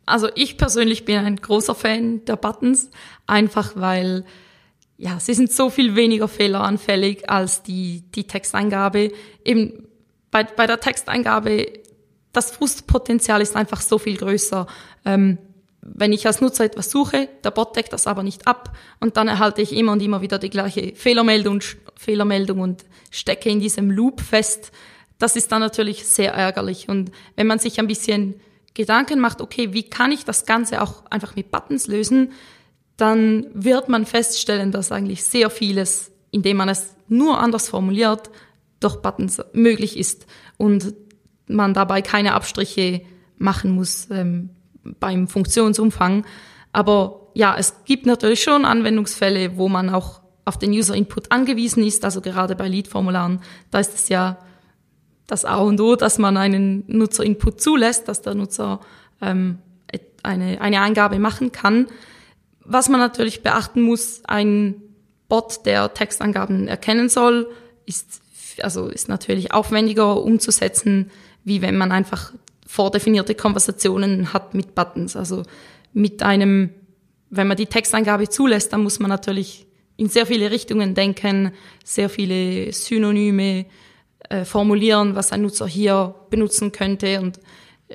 Also 0.06 0.28
ich 0.34 0.58
persönlich 0.58 1.04
bin 1.04 1.16
ein 1.18 1.36
großer 1.36 1.74
Fan 1.74 2.24
der 2.24 2.36
Buttons, 2.36 2.90
einfach 3.26 3.72
weil 3.74 4.24
ja, 4.98 5.18
sie 5.18 5.34
sind 5.34 5.50
so 5.50 5.70
viel 5.70 5.96
weniger 5.96 6.28
fehleranfällig 6.28 7.28
als 7.28 7.62
die, 7.64 8.04
die 8.14 8.24
Texteingabe. 8.24 9.10
Eben 9.44 9.84
bei, 10.32 10.42
bei 10.42 10.66
der 10.66 10.80
Texteingabe, 10.80 11.72
das 12.32 12.50
Frustpotenzial 12.50 13.40
ist 13.40 13.54
einfach 13.54 13.80
so 13.80 13.98
viel 13.98 14.16
größer. 14.16 14.66
Ähm, 15.04 15.38
wenn 15.82 16.12
ich 16.12 16.26
als 16.26 16.40
Nutzer 16.40 16.64
etwas 16.64 16.90
suche, 16.90 17.28
der 17.44 17.50
Bot 17.50 17.76
deckt 17.76 17.92
das 17.92 18.06
aber 18.06 18.22
nicht 18.22 18.46
ab 18.48 18.76
und 18.98 19.16
dann 19.16 19.28
erhalte 19.28 19.62
ich 19.62 19.72
immer 19.72 19.92
und 19.92 20.02
immer 20.02 20.22
wieder 20.22 20.38
die 20.38 20.50
gleiche 20.50 20.94
Fehlermeldung, 20.96 21.60
Fehlermeldung 21.96 22.60
und 22.60 22.84
stecke 23.10 23.50
in 23.50 23.60
diesem 23.60 23.90
Loop 23.90 24.20
fest. 24.20 24.72
Das 25.18 25.36
ist 25.36 25.52
dann 25.52 25.60
natürlich 25.60 26.06
sehr 26.06 26.32
ärgerlich. 26.32 26.88
Und 26.88 27.12
wenn 27.36 27.46
man 27.46 27.58
sich 27.58 27.78
ein 27.78 27.86
bisschen 27.86 28.40
Gedanken 28.74 29.20
macht, 29.20 29.40
okay, 29.40 29.72
wie 29.74 29.82
kann 29.82 30.12
ich 30.12 30.24
das 30.24 30.46
Ganze 30.46 30.80
auch 30.80 31.04
einfach 31.10 31.36
mit 31.36 31.50
Buttons 31.50 31.88
lösen, 31.88 32.32
dann 32.96 33.46
wird 33.52 33.88
man 33.88 34.06
feststellen, 34.06 34.72
dass 34.72 34.92
eigentlich 34.92 35.24
sehr 35.24 35.50
vieles, 35.50 36.10
indem 36.30 36.56
man 36.56 36.68
es 36.68 36.94
nur 37.08 37.38
anders 37.38 37.68
formuliert, 37.68 38.30
durch 38.84 38.96
Buttons 38.96 39.40
möglich 39.52 39.98
ist 39.98 40.26
und 40.56 40.94
man 41.46 41.74
dabei 41.74 42.02
keine 42.02 42.34
Abstriche 42.34 43.02
machen 43.38 43.72
muss 43.72 44.08
ähm, 44.10 44.50
beim 45.00 45.28
Funktionsumfang. 45.28 46.24
Aber 46.72 47.30
ja, 47.34 47.56
es 47.58 47.84
gibt 47.84 48.06
natürlich 48.06 48.42
schon 48.42 48.64
Anwendungsfälle, 48.64 49.56
wo 49.56 49.68
man 49.68 49.90
auch 49.90 50.20
auf 50.44 50.58
den 50.58 50.72
User 50.72 50.94
Input 50.94 51.30
angewiesen 51.30 51.84
ist. 51.84 52.04
Also 52.04 52.20
gerade 52.20 52.56
bei 52.56 52.68
Lead-Formularen, 52.68 53.40
da 53.70 53.78
ist 53.80 53.94
es 53.94 54.08
ja 54.08 54.38
das 55.26 55.44
A 55.44 55.56
und 55.56 55.80
O, 55.80 55.96
dass 55.96 56.18
man 56.18 56.36
einen 56.36 56.84
Nutzer 56.86 57.24
Input 57.24 57.60
zulässt, 57.60 58.08
dass 58.08 58.22
der 58.22 58.34
Nutzer 58.34 58.80
ähm, 59.20 59.58
eine, 60.22 60.60
eine 60.60 60.80
Eingabe 60.80 61.18
machen 61.18 61.52
kann. 61.52 61.86
Was 62.64 62.88
man 62.88 63.00
natürlich 63.00 63.42
beachten 63.42 63.82
muss, 63.82 64.22
ein 64.24 64.82
Bot, 65.28 65.64
der 65.64 65.94
Textangaben 65.94 66.68
erkennen 66.68 67.08
soll, 67.08 67.48
ist 67.86 68.21
also 68.60 68.88
ist 68.88 69.08
natürlich 69.08 69.52
aufwendiger 69.52 70.22
umzusetzen, 70.22 71.10
wie 71.44 71.62
wenn 71.62 71.76
man 71.76 71.92
einfach 71.92 72.32
vordefinierte 72.66 73.34
Konversationen 73.34 74.32
hat 74.32 74.54
mit 74.54 74.74
Buttons. 74.74 75.16
Also 75.16 75.42
mit 75.92 76.22
einem, 76.22 76.70
wenn 77.30 77.48
man 77.48 77.56
die 77.56 77.66
Texteingabe 77.66 78.28
zulässt, 78.28 78.72
dann 78.72 78.82
muss 78.82 78.98
man 78.98 79.10
natürlich 79.10 79.66
in 79.96 80.08
sehr 80.08 80.26
viele 80.26 80.50
Richtungen 80.50 80.94
denken, 80.94 81.52
sehr 81.84 82.08
viele 82.08 82.72
Synonyme 82.72 83.66
äh, 84.28 84.44
formulieren, 84.44 85.14
was 85.14 85.32
ein 85.32 85.42
Nutzer 85.42 85.66
hier 85.66 86.14
benutzen 86.30 86.72
könnte. 86.72 87.20
Und 87.20 87.40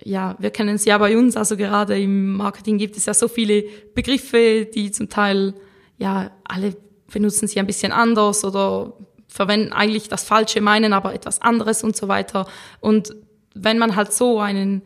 ja, 0.03 0.35
wir 0.39 0.51
kennen 0.51 0.75
es 0.75 0.85
ja 0.85 0.97
bei 0.97 1.17
uns, 1.17 1.35
also 1.35 1.57
gerade 1.57 1.99
im 1.99 2.33
Marketing 2.33 2.77
gibt 2.77 2.97
es 2.97 3.05
ja 3.05 3.13
so 3.13 3.27
viele 3.27 3.63
Begriffe, 3.95 4.65
die 4.65 4.91
zum 4.91 5.09
Teil, 5.09 5.55
ja, 5.97 6.31
alle 6.43 6.75
benutzen 7.11 7.47
sie 7.47 7.59
ein 7.59 7.67
bisschen 7.67 7.91
anders 7.91 8.43
oder 8.45 8.93
verwenden 9.27 9.73
eigentlich 9.73 10.09
das 10.09 10.23
Falsche, 10.23 10.61
meinen 10.61 10.93
aber 10.93 11.13
etwas 11.13 11.41
anderes 11.41 11.83
und 11.83 11.95
so 11.95 12.07
weiter. 12.07 12.47
Und 12.79 13.15
wenn 13.53 13.77
man 13.77 13.95
halt 13.95 14.13
so 14.13 14.39
einen 14.39 14.81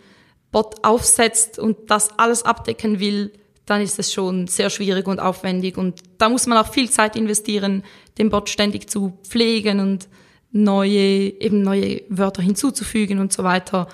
Bot 0.52 0.84
aufsetzt 0.84 1.60
und 1.60 1.90
das 1.90 2.18
alles 2.18 2.44
abdecken 2.44 3.00
will, 3.00 3.32
dann 3.66 3.82
ist 3.82 4.00
es 4.00 4.12
schon 4.12 4.48
sehr 4.48 4.70
schwierig 4.70 5.08
und 5.08 5.20
aufwendig. 5.20 5.78
Und 5.78 6.02
da 6.18 6.30
muss 6.30 6.48
man 6.48 6.58
auch 6.58 6.68
viel 6.68 6.90
Zeit 6.90 7.16
investieren, 7.16 7.84
den 8.18 8.30
Bot 8.30 8.50
ständig 8.50 8.90
zu 8.90 9.18
pflegen 9.24 9.80
und 9.80 10.10
neue, 10.52 11.40
eben 11.40 11.62
neue 11.62 12.02
Wörter 12.10 12.42
hinzuzufügen 12.42 13.20
und 13.20 13.32
so 13.32 13.44
weiter. 13.44 13.88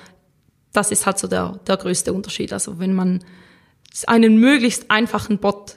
Das 0.74 0.92
ist 0.92 1.06
halt 1.06 1.20
so 1.20 1.28
der, 1.28 1.60
der 1.68 1.78
größte 1.78 2.14
Unterschied. 2.14 2.54
Also 2.54 2.80
wenn 2.80 2.94
man 2.94 3.24
einen 4.08 4.38
möglichst 4.38 4.90
einfachen 4.90 5.38
Bot 5.38 5.76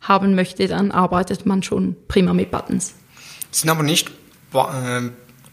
haben 0.00 0.34
möchte, 0.34 0.66
dann 0.66 0.92
arbeitet 0.92 1.46
man 1.46 1.62
schon 1.62 1.96
prima 2.08 2.32
mit 2.32 2.50
Buttons. 2.50 2.94
Es 3.52 3.60
sind 3.60 3.70
aber 3.70 3.82
nicht 3.82 4.10
äh, 4.54 5.10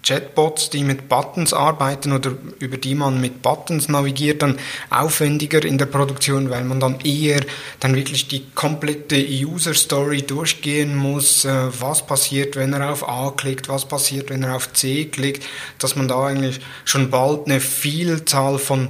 Chatbots, 0.08 0.70
die 0.70 0.84
mit 0.84 1.10
Buttons 1.10 1.54
arbeiten 1.54 2.14
oder 2.14 2.32
über 2.60 2.78
die 2.78 2.96
man 2.96 3.20
mit 3.20 3.42
Buttons 3.42 3.90
navigiert, 3.90 4.42
dann 4.42 4.58
aufwendiger 4.90 5.64
in 5.66 5.78
der 5.78 5.88
Produktion, 5.88 6.50
weil 6.50 6.64
man 6.64 6.80
dann 6.80 7.02
eher 7.02 7.42
dann 7.82 7.96
wirklich 7.96 8.28
die 8.28 8.46
komplette 8.56 9.18
User 9.18 9.74
Story 9.74 10.22
durchgehen 10.22 10.96
muss, 10.96 11.44
äh, 11.44 11.68
was 11.80 12.06
passiert, 12.06 12.56
wenn 12.56 12.74
er 12.74 12.92
auf 12.92 13.08
A 13.08 13.32
klickt, 13.32 13.68
was 13.68 13.86
passiert, 13.86 14.30
wenn 14.30 14.44
er 14.44 14.56
auf 14.56 14.72
C 14.72 15.06
klickt, 15.06 15.46
dass 15.80 15.96
man 15.96 16.08
da 16.08 16.28
eigentlich 16.28 16.62
schon 16.86 17.10
bald 17.10 17.48
eine 17.48 17.60
Vielzahl 17.60 18.60
von 18.60 18.90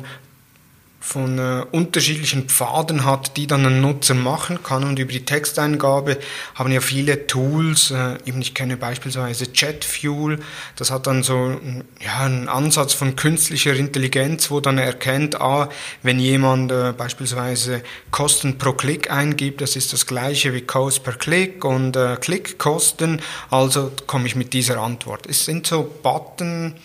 von 1.08 1.40
äh, 1.40 1.64
unterschiedlichen 1.72 2.50
Pfaden 2.50 3.06
hat, 3.06 3.38
die 3.38 3.48
dann 3.48 3.66
ein 3.66 3.80
Nutzer 3.80 4.14
machen 4.14 4.62
kann. 4.62 4.84
Und 4.84 5.00
über 5.00 5.14
die 5.14 5.24
Texteingabe 5.24 6.18
haben 6.54 6.72
ja 6.74 6.82
viele 6.82 7.28
Tools, 7.28 7.92
äh, 7.92 8.18
eben 8.26 8.42
ich 8.42 8.54
kenne 8.54 8.76
beispielsweise 8.76 9.46
ChatFuel, 9.46 10.40
das 10.76 10.92
hat 10.92 11.08
dann 11.08 11.24
so 11.24 11.62
ja, 12.04 12.20
einen 12.20 12.50
Ansatz 12.50 12.92
von 12.94 13.16
künstlicher 13.16 13.74
Intelligenz, 13.74 14.52
wo 14.52 14.60
dann 14.60 14.78
erkennt, 14.78 15.40
ah, 15.40 15.70
wenn 16.04 16.20
jemand 16.20 16.74
äh, 16.74 16.92
beispielsweise 16.92 17.84
Kosten 18.12 18.58
pro 18.58 18.74
Klick 18.74 19.10
eingibt, 19.10 19.62
das 19.62 19.78
ist 19.78 19.94
das 19.94 20.08
gleiche 20.08 20.54
wie 20.54 20.62
Cost 20.62 21.06
per 21.06 21.14
Klick 21.14 21.64
und 21.64 21.96
äh, 21.96 22.18
Klickkosten, 22.20 23.22
also 23.50 23.94
komme 24.08 24.28
ich 24.28 24.36
mit 24.36 24.52
dieser 24.52 24.80
Antwort. 24.80 25.26
Es 25.26 25.46
sind 25.46 25.68
so 25.68 25.90
Button, 26.04 26.76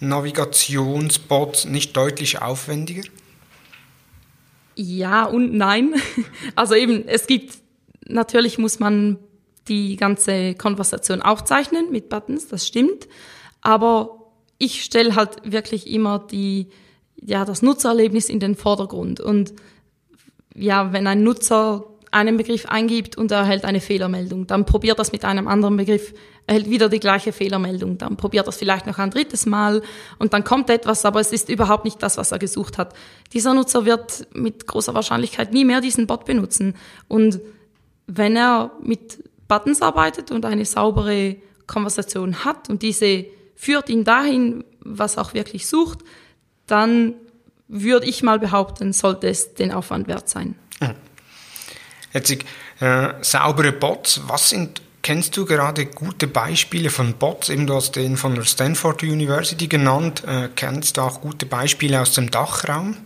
Navigationsbots 0.00 1.64
nicht 1.64 1.96
deutlich 1.96 2.42
aufwendiger? 2.42 3.02
Ja 4.82 5.24
und 5.24 5.52
nein. 5.52 5.94
Also 6.56 6.74
eben, 6.74 7.06
es 7.06 7.26
gibt, 7.26 7.58
natürlich 8.06 8.56
muss 8.56 8.80
man 8.80 9.18
die 9.68 9.96
ganze 9.96 10.54
Konversation 10.54 11.20
aufzeichnen 11.20 11.90
mit 11.90 12.08
Buttons, 12.08 12.48
das 12.48 12.66
stimmt. 12.66 13.06
Aber 13.60 14.32
ich 14.56 14.82
stelle 14.82 15.16
halt 15.16 15.36
wirklich 15.44 15.86
immer 15.86 16.18
die, 16.18 16.68
ja, 17.16 17.44
das 17.44 17.60
Nutzererlebnis 17.60 18.30
in 18.30 18.40
den 18.40 18.56
Vordergrund. 18.56 19.20
Und 19.20 19.52
ja, 20.54 20.94
wenn 20.94 21.06
ein 21.06 21.22
Nutzer 21.22 21.84
einen 22.10 22.36
Begriff 22.36 22.66
eingibt 22.66 23.16
und 23.16 23.30
er 23.30 23.38
erhält 23.38 23.64
eine 23.64 23.80
Fehlermeldung, 23.80 24.46
dann 24.46 24.66
probiert 24.66 24.98
das 24.98 25.12
mit 25.12 25.24
einem 25.24 25.46
anderen 25.46 25.76
Begriff, 25.76 26.12
erhält 26.46 26.68
wieder 26.68 26.88
die 26.88 26.98
gleiche 26.98 27.32
Fehlermeldung, 27.32 27.98
dann 27.98 28.16
probiert 28.16 28.48
das 28.48 28.56
vielleicht 28.56 28.86
noch 28.86 28.98
ein 28.98 29.10
drittes 29.10 29.46
Mal 29.46 29.82
und 30.18 30.32
dann 30.32 30.42
kommt 30.42 30.70
etwas, 30.70 31.04
aber 31.04 31.20
es 31.20 31.30
ist 31.30 31.48
überhaupt 31.48 31.84
nicht 31.84 32.02
das, 32.02 32.16
was 32.16 32.32
er 32.32 32.38
gesucht 32.38 32.78
hat. 32.78 32.94
Dieser 33.32 33.54
Nutzer 33.54 33.84
wird 33.84 34.26
mit 34.34 34.66
großer 34.66 34.94
Wahrscheinlichkeit 34.94 35.52
nie 35.52 35.64
mehr 35.64 35.80
diesen 35.80 36.06
Bot 36.08 36.24
benutzen. 36.24 36.74
Und 37.06 37.40
wenn 38.08 38.36
er 38.36 38.72
mit 38.82 39.22
Buttons 39.46 39.80
arbeitet 39.80 40.32
und 40.32 40.44
eine 40.44 40.64
saubere 40.64 41.36
Konversation 41.68 42.44
hat 42.44 42.68
und 42.68 42.82
diese 42.82 43.26
führt 43.54 43.88
ihn 43.88 44.04
dahin, 44.04 44.64
was 44.80 45.16
er 45.16 45.22
auch 45.22 45.34
wirklich 45.34 45.68
sucht, 45.68 46.00
dann 46.66 47.14
würde 47.68 48.06
ich 48.06 48.24
mal 48.24 48.40
behaupten, 48.40 48.92
sollte 48.92 49.28
es 49.28 49.54
den 49.54 49.70
Aufwand 49.70 50.08
wert 50.08 50.28
sein. 50.28 50.56
Mhm. 50.80 50.94
Jetzt 52.12 52.30
äh, 52.80 53.08
saubere 53.20 53.72
Bots, 53.72 54.22
was 54.26 54.50
sind, 54.50 54.82
kennst 55.02 55.36
du 55.36 55.44
gerade 55.44 55.86
gute 55.86 56.26
Beispiele 56.26 56.90
von 56.90 57.14
Bots? 57.14 57.48
Eben 57.48 57.66
du 57.66 57.74
hast 57.74 57.96
den 57.96 58.16
von 58.16 58.34
der 58.34 58.42
Stanford 58.42 59.02
University 59.02 59.68
genannt. 59.68 60.24
Äh, 60.26 60.48
kennst 60.54 60.96
du 60.96 61.02
auch 61.02 61.20
gute 61.20 61.46
Beispiele 61.46 62.00
aus 62.00 62.12
dem 62.14 62.30
Dachraum? 62.30 62.96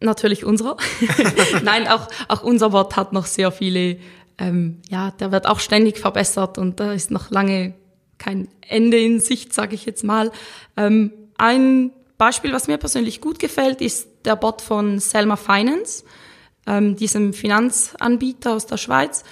Natürlich 0.00 0.44
unserer. 0.44 0.76
Nein, 1.62 1.86
auch, 1.88 2.08
auch 2.28 2.42
unser 2.42 2.70
Bot 2.70 2.96
hat 2.96 3.12
noch 3.12 3.26
sehr 3.26 3.52
viele, 3.52 3.98
ähm, 4.38 4.80
ja, 4.88 5.10
der 5.12 5.30
wird 5.30 5.46
auch 5.46 5.60
ständig 5.60 5.98
verbessert 5.98 6.56
und 6.58 6.80
da 6.80 6.92
ist 6.92 7.10
noch 7.10 7.30
lange 7.30 7.74
kein 8.18 8.48
Ende 8.66 8.98
in 8.98 9.20
Sicht, 9.20 9.52
sage 9.52 9.74
ich 9.74 9.84
jetzt 9.84 10.04
mal. 10.04 10.32
Ähm, 10.76 11.12
ein 11.36 11.90
Beispiel, 12.16 12.52
was 12.52 12.68
mir 12.68 12.78
persönlich 12.78 13.20
gut 13.20 13.38
gefällt, 13.38 13.80
ist 13.80 14.08
der 14.24 14.36
Bot 14.36 14.62
von 14.62 14.98
Selma 14.98 15.36
Finance 15.36 16.04
ähm, 16.66 16.96
diesem 16.96 17.32
Finanzanbieter 17.32 18.54
aus 18.54 18.66
der 18.66 18.76
Schweiz. 18.76 19.24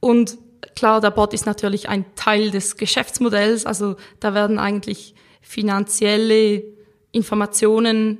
Und 0.00 0.38
klar, 0.74 1.00
der 1.00 1.10
Bot 1.10 1.34
ist 1.34 1.46
natürlich 1.46 1.88
ein 1.88 2.04
Teil 2.14 2.50
des 2.50 2.76
Geschäftsmodells. 2.76 3.66
Also 3.66 3.96
da 4.20 4.34
werden 4.34 4.58
eigentlich 4.58 5.14
finanzielle 5.40 6.62
Informationen 7.12 8.18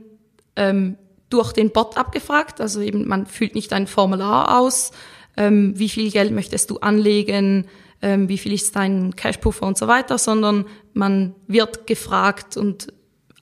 ähm, 0.57 0.97
durch 1.31 1.53
den 1.53 1.71
Bot 1.71 1.97
abgefragt. 1.97 2.61
Also 2.61 2.81
eben 2.81 3.07
man 3.07 3.27
füllt 3.27 3.55
nicht 3.55 3.73
ein 3.73 3.87
Formular 3.87 4.59
aus, 4.59 4.93
ähm, 5.37 5.79
wie 5.79 5.89
viel 5.89 6.11
Geld 6.11 6.33
möchtest 6.33 6.71
du 6.71 6.79
anlegen, 6.79 7.67
ähm, 8.03 8.29
wie 8.29 8.39
viel 8.39 8.53
ist 8.53 8.77
dein 8.77 9.15
Cashpuffer 9.15 9.67
und 9.67 9.79
so 9.79 9.87
weiter, 9.89 10.19
sondern 10.19 10.67
man 10.95 11.35
wird 11.47 11.87
gefragt 11.87 12.57
und 12.57 12.93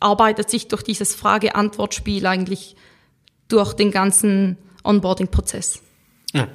arbeitet 0.00 0.50
sich 0.50 0.68
durch 0.68 0.82
dieses 0.82 1.14
Frage-Antwort-Spiel 1.14 2.26
eigentlich 2.26 2.76
durch 3.48 3.72
den 3.72 3.90
ganzen 3.90 4.58
Onboarding-Prozess. 4.86 5.80
Ja. 6.32 6.48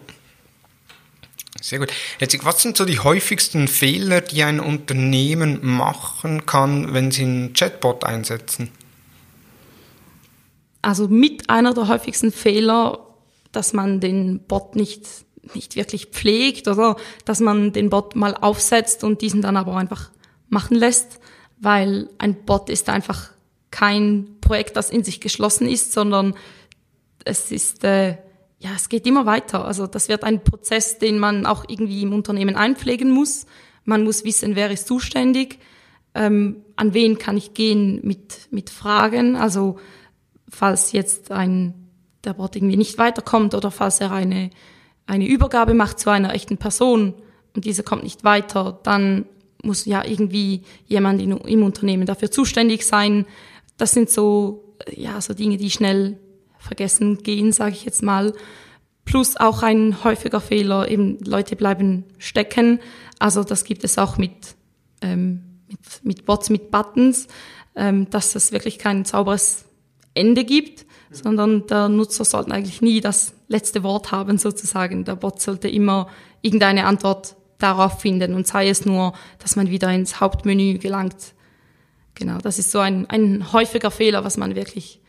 Sehr 1.61 1.79
gut. 1.79 1.91
Jetzt, 2.19 2.43
was 2.43 2.61
sind 2.61 2.75
so 2.75 2.85
die 2.85 2.99
häufigsten 2.99 3.67
Fehler, 3.67 4.21
die 4.21 4.43
ein 4.43 4.59
Unternehmen 4.59 5.59
machen 5.61 6.45
kann, 6.45 6.93
wenn 6.93 7.11
sie 7.11 7.23
einen 7.23 7.53
Chatbot 7.53 8.03
einsetzen? 8.03 8.71
Also 10.81 11.07
mit 11.07 11.49
einer 11.49 11.73
der 11.73 11.87
häufigsten 11.87 12.31
Fehler, 12.31 12.99
dass 13.51 13.73
man 13.73 13.99
den 13.99 14.39
Bot 14.39 14.75
nicht, 14.75 15.05
nicht 15.53 15.75
wirklich 15.75 16.07
pflegt 16.07 16.67
oder 16.67 16.95
dass 17.25 17.39
man 17.39 17.73
den 17.73 17.91
Bot 17.91 18.15
mal 18.15 18.33
aufsetzt 18.35 19.03
und 19.03 19.21
diesen 19.21 19.41
dann 19.41 19.57
aber 19.57 19.77
einfach 19.77 20.09
machen 20.49 20.75
lässt, 20.75 21.19
weil 21.59 22.09
ein 22.17 22.43
Bot 22.45 22.69
ist 22.69 22.89
einfach 22.89 23.29
kein 23.69 24.37
Projekt, 24.41 24.75
das 24.75 24.89
in 24.89 25.03
sich 25.03 25.21
geschlossen 25.21 25.67
ist, 25.67 25.93
sondern 25.93 26.35
es 27.25 27.51
ist, 27.51 27.83
äh, 27.83 28.17
ja, 28.59 28.71
es 28.75 28.89
geht 28.89 29.07
immer 29.07 29.25
weiter. 29.25 29.65
Also 29.65 29.87
das 29.87 30.07
wird 30.09 30.23
ein 30.23 30.43
Prozess, 30.43 30.99
den 30.99 31.19
man 31.19 31.45
auch 31.45 31.65
irgendwie 31.67 32.03
im 32.03 32.13
Unternehmen 32.13 32.55
einpflegen 32.55 33.09
muss. 33.09 33.45
Man 33.85 34.03
muss 34.03 34.23
wissen, 34.23 34.55
wer 34.55 34.69
ist 34.69 34.87
zuständig, 34.87 35.59
ähm, 36.13 36.57
an 36.75 36.93
wen 36.93 37.17
kann 37.17 37.37
ich 37.37 37.53
gehen 37.53 37.99
mit, 38.03 38.47
mit 38.51 38.69
Fragen. 38.69 39.35
Also 39.35 39.79
falls 40.47 40.91
jetzt 40.91 41.31
ein, 41.31 41.73
der 42.23 42.33
Bot 42.33 42.55
irgendwie 42.55 42.77
nicht 42.77 42.97
weiterkommt 42.97 43.55
oder 43.55 43.71
falls 43.71 43.99
er 43.99 44.11
eine, 44.11 44.51
eine 45.07 45.27
Übergabe 45.27 45.73
macht 45.73 45.99
zu 45.99 46.09
einer 46.11 46.33
echten 46.33 46.57
Person 46.57 47.15
und 47.55 47.65
diese 47.65 47.83
kommt 47.83 48.03
nicht 48.03 48.23
weiter, 48.23 48.79
dann 48.83 49.25
muss 49.63 49.85
ja 49.85 50.05
irgendwie 50.05 50.63
jemand 50.85 51.21
in, 51.21 51.31
im 51.31 51.63
Unternehmen 51.63 52.05
dafür 52.05 52.29
zuständig 52.29 52.85
sein. 52.85 53.25
Das 53.77 53.91
sind 53.91 54.09
so, 54.09 54.75
ja, 54.91 55.19
so 55.21 55.33
Dinge, 55.33 55.57
die 55.57 55.71
schnell 55.71 56.19
vergessen 56.61 57.23
gehen, 57.23 57.51
sage 57.51 57.75
ich 57.75 57.85
jetzt 57.85 58.03
mal. 58.03 58.33
Plus 59.03 59.35
auch 59.37 59.63
ein 59.63 60.03
häufiger 60.03 60.39
Fehler, 60.39 60.87
eben 60.89 61.19
Leute 61.19 61.55
bleiben 61.55 62.05
stecken. 62.17 62.79
Also 63.19 63.43
das 63.43 63.63
gibt 63.63 63.83
es 63.83 63.97
auch 63.97 64.17
mit, 64.17 64.55
ähm, 65.01 65.41
mit, 65.67 65.79
mit 66.03 66.25
Bots, 66.25 66.49
mit 66.49 66.71
Buttons, 66.71 67.27
ähm, 67.75 68.09
dass 68.09 68.35
es 68.35 68.51
wirklich 68.51 68.77
kein 68.77 69.05
sauberes 69.05 69.65
Ende 70.13 70.43
gibt, 70.43 70.85
sondern 71.09 71.67
der 71.67 71.89
Nutzer 71.89 72.25
sollte 72.25 72.51
eigentlich 72.51 72.81
nie 72.81 73.01
das 73.01 73.33
letzte 73.47 73.83
Wort 73.83 74.11
haben 74.11 74.37
sozusagen. 74.37 75.03
Der 75.03 75.15
Bot 75.15 75.41
sollte 75.41 75.67
immer 75.67 76.07
irgendeine 76.41 76.85
Antwort 76.85 77.35
darauf 77.57 78.01
finden 78.01 78.33
und 78.33 78.47
sei 78.47 78.69
es 78.69 78.85
nur, 78.85 79.13
dass 79.39 79.55
man 79.55 79.69
wieder 79.69 79.91
ins 79.91 80.19
Hauptmenü 80.19 80.77
gelangt. 80.77 81.33
Genau, 82.15 82.37
das 82.39 82.59
ist 82.59 82.71
so 82.71 82.79
ein, 82.79 83.09
ein 83.09 83.51
häufiger 83.53 83.91
Fehler, 83.91 84.23
was 84.23 84.37
man 84.37 84.55
wirklich 84.55 85.00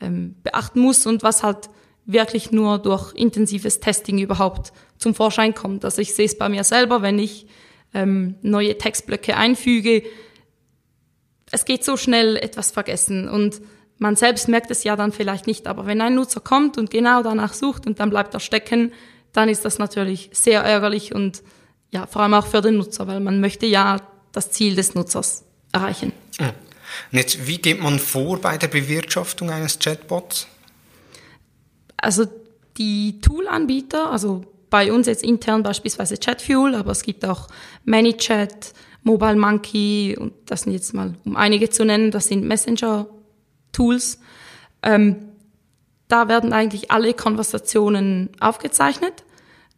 ähm, 0.00 0.36
beachten 0.42 0.80
muss 0.80 1.06
und 1.06 1.22
was 1.22 1.42
halt 1.42 1.70
wirklich 2.04 2.50
nur 2.52 2.78
durch 2.78 3.14
intensives 3.14 3.80
Testing 3.80 4.18
überhaupt 4.18 4.72
zum 4.96 5.14
Vorschein 5.14 5.54
kommt. 5.54 5.84
Also 5.84 6.00
ich 6.00 6.14
sehe 6.14 6.26
es 6.26 6.38
bei 6.38 6.48
mir 6.48 6.64
selber, 6.64 7.02
wenn 7.02 7.18
ich 7.18 7.46
ähm, 7.94 8.36
neue 8.42 8.76
Textblöcke 8.78 9.36
einfüge, 9.36 10.02
es 11.50 11.64
geht 11.64 11.84
so 11.84 11.96
schnell 11.96 12.36
etwas 12.36 12.70
vergessen 12.70 13.28
und 13.28 13.60
man 13.98 14.16
selbst 14.16 14.48
merkt 14.48 14.70
es 14.70 14.84
ja 14.84 14.96
dann 14.96 15.12
vielleicht 15.12 15.46
nicht, 15.46 15.66
aber 15.66 15.86
wenn 15.86 16.00
ein 16.00 16.14
Nutzer 16.14 16.40
kommt 16.40 16.78
und 16.78 16.90
genau 16.90 17.22
danach 17.22 17.52
sucht 17.52 17.86
und 17.86 18.00
dann 18.00 18.10
bleibt 18.10 18.34
er 18.34 18.40
stecken, 18.40 18.92
dann 19.32 19.48
ist 19.48 19.64
das 19.64 19.78
natürlich 19.78 20.30
sehr 20.32 20.62
ärgerlich 20.62 21.14
und 21.14 21.42
ja, 21.90 22.06
vor 22.06 22.22
allem 22.22 22.34
auch 22.34 22.46
für 22.46 22.60
den 22.60 22.76
Nutzer, 22.76 23.06
weil 23.06 23.20
man 23.20 23.40
möchte 23.40 23.66
ja 23.66 23.96
das 24.32 24.50
Ziel 24.50 24.76
des 24.76 24.94
Nutzers 24.94 25.44
erreichen. 25.72 26.12
Und 27.12 27.18
jetzt, 27.18 27.46
wie 27.46 27.58
geht 27.58 27.80
man 27.82 27.98
vor 27.98 28.40
bei 28.40 28.56
der 28.58 28.68
Bewirtschaftung 28.68 29.50
eines 29.50 29.78
Chatbots? 29.78 30.46
Also 31.96 32.26
die 32.76 33.20
Tool-Anbieter, 33.20 34.10
also 34.10 34.44
bei 34.70 34.92
uns 34.92 35.06
jetzt 35.06 35.24
intern 35.24 35.62
beispielsweise 35.62 36.16
Chatfuel, 36.16 36.74
aber 36.74 36.92
es 36.92 37.02
gibt 37.02 37.24
auch 37.24 37.48
ManyChat, 37.84 38.72
Mobile 39.02 39.36
Monkey 39.36 40.16
und 40.18 40.32
das 40.46 40.62
sind 40.62 40.72
jetzt 40.72 40.92
mal, 40.92 41.14
um 41.24 41.36
einige 41.36 41.70
zu 41.70 41.84
nennen, 41.84 42.10
das 42.10 42.26
sind 42.26 42.44
Messenger-Tools. 42.44 44.18
Ähm, 44.82 45.16
da 46.08 46.28
werden 46.28 46.52
eigentlich 46.52 46.90
alle 46.90 47.14
Konversationen 47.14 48.30
aufgezeichnet 48.40 49.24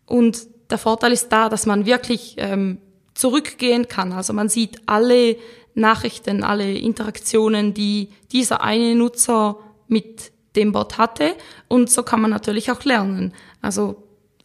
und 0.06 0.46
der 0.70 0.78
Vorteil 0.78 1.12
ist 1.12 1.28
da, 1.30 1.48
dass 1.48 1.66
man 1.66 1.86
wirklich 1.86 2.36
ähm, 2.38 2.78
zurückgehen 3.14 3.88
kann. 3.88 4.12
Also 4.12 4.32
man 4.32 4.48
sieht 4.48 4.80
alle 4.86 5.36
Nachrichten, 5.74 6.42
alle 6.42 6.72
Interaktionen, 6.72 7.74
die 7.74 8.08
dieser 8.32 8.62
eine 8.62 8.94
Nutzer 8.94 9.58
mit 9.88 10.32
dem 10.56 10.72
Bot 10.72 10.98
hatte. 10.98 11.34
Und 11.68 11.90
so 11.90 12.02
kann 12.02 12.20
man 12.20 12.30
natürlich 12.30 12.70
auch 12.70 12.84
lernen. 12.84 13.32
Also 13.60 14.02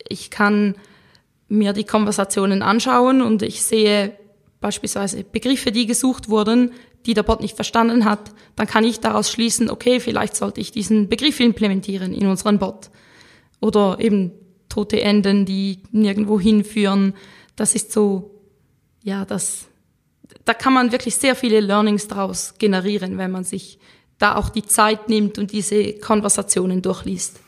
ich 0.07 0.29
kann 0.29 0.75
mir 1.47 1.73
die 1.73 1.83
Konversationen 1.83 2.61
anschauen 2.61 3.21
und 3.21 3.41
ich 3.41 3.63
sehe 3.63 4.17
beispielsweise 4.59 5.23
Begriffe, 5.23 5.71
die 5.71 5.85
gesucht 5.85 6.29
wurden, 6.29 6.71
die 7.05 7.13
der 7.13 7.23
Bot 7.23 7.41
nicht 7.41 7.55
verstanden 7.55 8.05
hat, 8.05 8.31
dann 8.55 8.65
kann 8.65 8.83
ich 8.83 8.99
daraus 8.99 9.29
schließen, 9.29 9.69
okay, 9.69 9.99
vielleicht 9.99 10.35
sollte 10.35 10.59
ich 10.59 10.71
diesen 10.71 11.07
Begriff 11.07 11.39
implementieren 11.39 12.13
in 12.13 12.25
unseren 12.27 12.57
Bot. 12.57 12.89
Oder 13.61 13.99
eben 13.99 14.31
tote 14.69 15.01
Enden, 15.01 15.45
die 15.45 15.79
nirgendwo 15.91 16.39
hinführen. 16.39 17.13
Das 17.55 17.75
ist 17.75 17.91
so, 17.91 18.41
ja, 19.03 19.23
das 19.23 19.67
da 20.45 20.53
kann 20.53 20.73
man 20.73 20.91
wirklich 20.91 21.15
sehr 21.15 21.35
viele 21.35 21.59
Learnings 21.59 22.07
daraus 22.07 22.55
generieren, 22.57 23.17
wenn 23.17 23.31
man 23.31 23.43
sich 23.43 23.79
da 24.17 24.35
auch 24.35 24.49
die 24.49 24.63
Zeit 24.63 25.09
nimmt 25.09 25.37
und 25.37 25.51
diese 25.51 25.93
Konversationen 25.93 26.81
durchliest. 26.81 27.39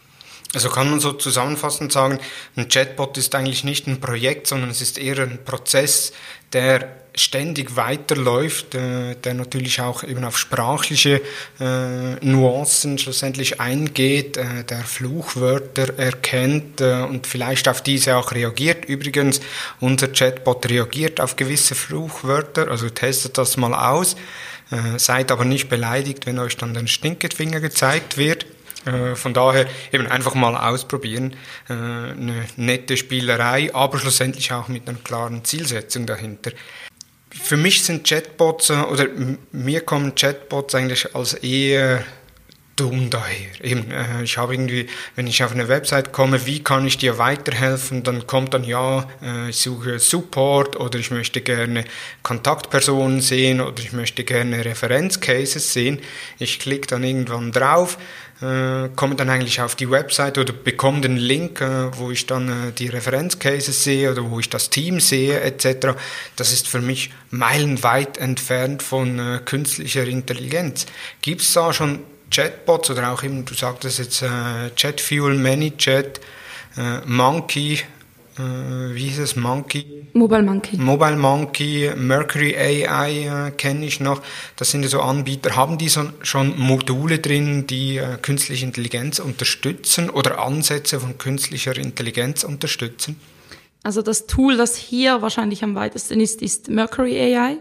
Also 0.54 0.70
kann 0.70 0.90
man 0.90 1.00
so 1.00 1.12
zusammenfassend 1.14 1.92
sagen, 1.92 2.20
ein 2.56 2.70
Chatbot 2.70 3.18
ist 3.18 3.36
eigentlich 3.36 3.64
nicht 3.64 3.88
ein 3.88 4.00
Projekt, 4.00 4.48
sondern 4.48 4.70
es 4.70 4.82
ist 4.82 4.98
eher 4.98 5.20
ein 5.20 5.40
Prozess, 5.44 6.14
der 6.54 6.88
ständig 7.16 7.76
weiterläuft, 7.76 8.76
äh, 8.76 9.16
der 9.16 9.34
natürlich 9.34 9.82
auch 9.82 10.04
eben 10.04 10.24
auf 10.24 10.38
sprachliche 10.38 11.22
äh, 11.60 12.16
Nuancen 12.26 12.98
schlussendlich 12.98 13.60
eingeht, 13.60 14.38
äh, 14.38 14.64
der 14.64 14.80
Fluchwörter 14.80 15.98
erkennt 15.98 16.80
äh, 16.80 17.02
und 17.02 17.28
vielleicht 17.28 17.68
auf 17.68 17.82
diese 17.82 18.16
auch 18.16 18.32
reagiert. 18.32 18.86
Übrigens, 18.86 19.42
unser 19.80 20.10
Chatbot 20.10 20.70
reagiert 20.70 21.20
auf 21.20 21.36
gewisse 21.36 21.76
Fluchwörter, 21.76 22.70
also 22.70 22.90
testet 22.90 23.38
das 23.38 23.58
mal 23.58 23.74
aus. 23.74 24.16
Äh, 24.70 25.00
seid 25.00 25.32
aber 25.32 25.46
nicht 25.46 25.70
beleidigt, 25.70 26.26
wenn 26.26 26.40
euch 26.40 26.58
dann 26.58 26.74
der 26.74 26.86
Stinkefinger 26.88 27.62
gezeigt 27.62 28.18
wird. 28.18 28.46
Äh, 28.88 29.16
von 29.16 29.34
daher 29.34 29.68
eben 29.92 30.08
einfach 30.08 30.34
mal 30.34 30.56
ausprobieren. 30.56 31.36
Äh, 31.70 31.74
eine 31.74 32.46
nette 32.56 32.98
Spielerei, 32.98 33.74
aber 33.74 34.00
schlussendlich 34.00 34.52
auch 34.54 34.68
mit 34.68 34.88
einer 34.88 34.98
klaren 34.98 35.44
Zielsetzung 35.44 36.06
dahinter. 36.06 36.52
Für 37.30 37.58
mich 37.58 37.84
sind 37.84 38.08
Chatbots, 38.08 38.70
äh, 38.70 38.74
oder 38.74 39.08
mir 39.52 39.82
kommen 39.82 40.16
Chatbots 40.16 40.76
eigentlich 40.76 41.16
als 41.16 41.34
eher 41.34 42.04
dumm 42.78 43.10
daher. 43.10 43.64
Eben, 43.64 43.92
ich 44.24 44.38
habe 44.38 44.54
irgendwie, 44.54 44.88
wenn 45.16 45.26
ich 45.26 45.44
auf 45.44 45.52
eine 45.52 45.68
Website 45.68 46.14
komme, 46.14 46.46
wie 46.46 46.64
kann 46.64 46.86
ich 46.86 47.00
dir 47.00 47.18
weiterhelfen, 47.18 48.04
dann 48.04 48.28
kommt 48.28 48.54
dann 48.54 48.64
ja, 48.64 49.08
ich 49.50 49.58
suche 49.58 49.98
Support 49.98 50.76
oder 50.80 51.00
ich 51.00 51.10
möchte 51.10 51.42
gerne 51.42 51.86
Kontaktpersonen 52.22 53.20
sehen 53.20 53.62
oder 53.62 53.82
ich 53.82 53.94
möchte 53.94 54.24
gerne 54.24 54.64
Referenzcases 54.64 55.74
sehen. 55.74 56.00
Ich 56.38 56.60
klicke 56.60 56.86
dann 56.86 57.04
irgendwann 57.04 57.52
drauf, 57.52 57.98
äh, 58.42 58.90
komme 58.96 59.16
dann 59.16 59.30
eigentlich 59.30 59.62
auf 59.62 59.76
die 59.76 59.90
Website 59.90 60.38
oder 60.38 60.54
bekomme 60.54 61.02
den 61.02 61.18
Link, 61.18 61.60
äh, 61.62 61.98
wo 61.98 62.12
ich 62.12 62.26
dann 62.28 62.50
äh, 62.50 62.72
die 62.72 62.88
Referenzcases 62.88 63.84
sehe 63.84 64.12
oder 64.12 64.30
wo 64.30 64.40
ich 64.40 64.50
das 64.50 64.70
Team 64.70 65.00
sehe 65.00 65.42
etc. 65.42 65.98
Das 66.36 66.54
ist 66.54 66.68
für 66.68 66.82
mich 66.82 67.12
meilenweit 67.32 68.18
entfernt 68.18 68.84
von 68.84 69.18
äh, 69.18 69.40
künstlicher 69.44 70.06
Intelligenz. 70.06 70.86
Gibt 71.22 71.42
es 71.42 71.54
da 71.54 71.74
schon 71.74 72.00
Chatbots 72.30 72.92
oder 72.92 73.12
auch 73.12 73.24
eben, 73.24 73.46
du 73.46 73.54
sagtest 73.54 74.00
jetzt 74.00 74.22
äh, 74.22 74.70
Chatfuel, 74.76 75.36
ManyChat, 75.36 76.20
äh, 76.78 77.00
Monkey, 77.06 77.80
wie 78.44 79.04
hieß 79.10 79.20
es, 79.20 79.36
Monkey? 79.36 80.08
Mobile 80.14 80.44
Monkey. 80.44 80.78
Mobile 80.78 81.16
Monkey, 81.16 81.92
Mercury 81.96 82.56
AI 82.56 83.48
äh, 83.48 83.52
kenne 83.52 83.86
ich 83.86 84.00
noch. 84.00 84.22
Das 84.56 84.72
sind 84.72 84.84
ja 84.84 84.90
so 84.90 85.02
Anbieter. 85.02 85.56
Haben 85.56 85.78
die 85.78 85.90
so, 85.90 86.10
schon 86.22 86.58
Module 86.58 87.20
drin, 87.20 87.68
die 87.68 87.98
äh, 87.98 88.18
künstliche 88.22 88.66
Intelligenz 88.66 89.20
unterstützen 89.20 90.10
oder 90.10 90.40
Ansätze 90.40 91.00
von 91.00 91.18
künstlicher 91.18 91.78
Intelligenz 91.78 92.44
unterstützen? 92.44 93.20
Also 93.84 94.02
das 94.02 94.28
Tool, 94.28 94.58
das 94.58 94.76
hier 94.76 95.22
wahrscheinlich 95.22 95.64
am 95.64 95.76
weitesten 95.76 96.20
ist, 96.20 96.42
ist 96.42 96.70
Mercury 96.70 97.18
AI. 97.36 97.58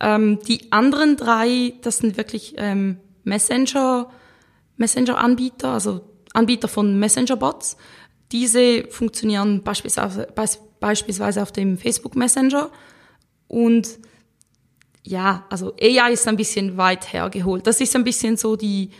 Ähm, 0.00 0.38
die 0.46 0.70
anderen 0.72 1.16
drei, 1.16 1.74
das 1.82 1.98
sind 1.98 2.16
wirklich 2.16 2.54
ähm, 2.58 2.98
Messenger, 3.24 4.10
Messenger-Anbieter, 4.76 5.68
also 5.68 6.02
Anbieter 6.34 6.68
von 6.68 6.98
Messenger-Bots. 6.98 7.76
Diese 8.32 8.84
funktionieren 8.88 9.62
beispielsweise, 9.62 11.42
auf 11.42 11.52
dem 11.52 11.78
Facebook 11.78 12.16
Messenger 12.16 12.70
und 13.48 13.98
ja, 15.04 15.44
also 15.50 15.72
AI 15.80 16.12
ist 16.12 16.26
ein 16.26 16.36
bisschen 16.36 16.76
weit 16.76 17.12
hergeholt. 17.12 17.66
Das 17.66 17.80
ist 17.80 17.94
ein 17.94 18.02
bisschen 18.02 18.36
so 18.36 18.56
die, 18.56 18.90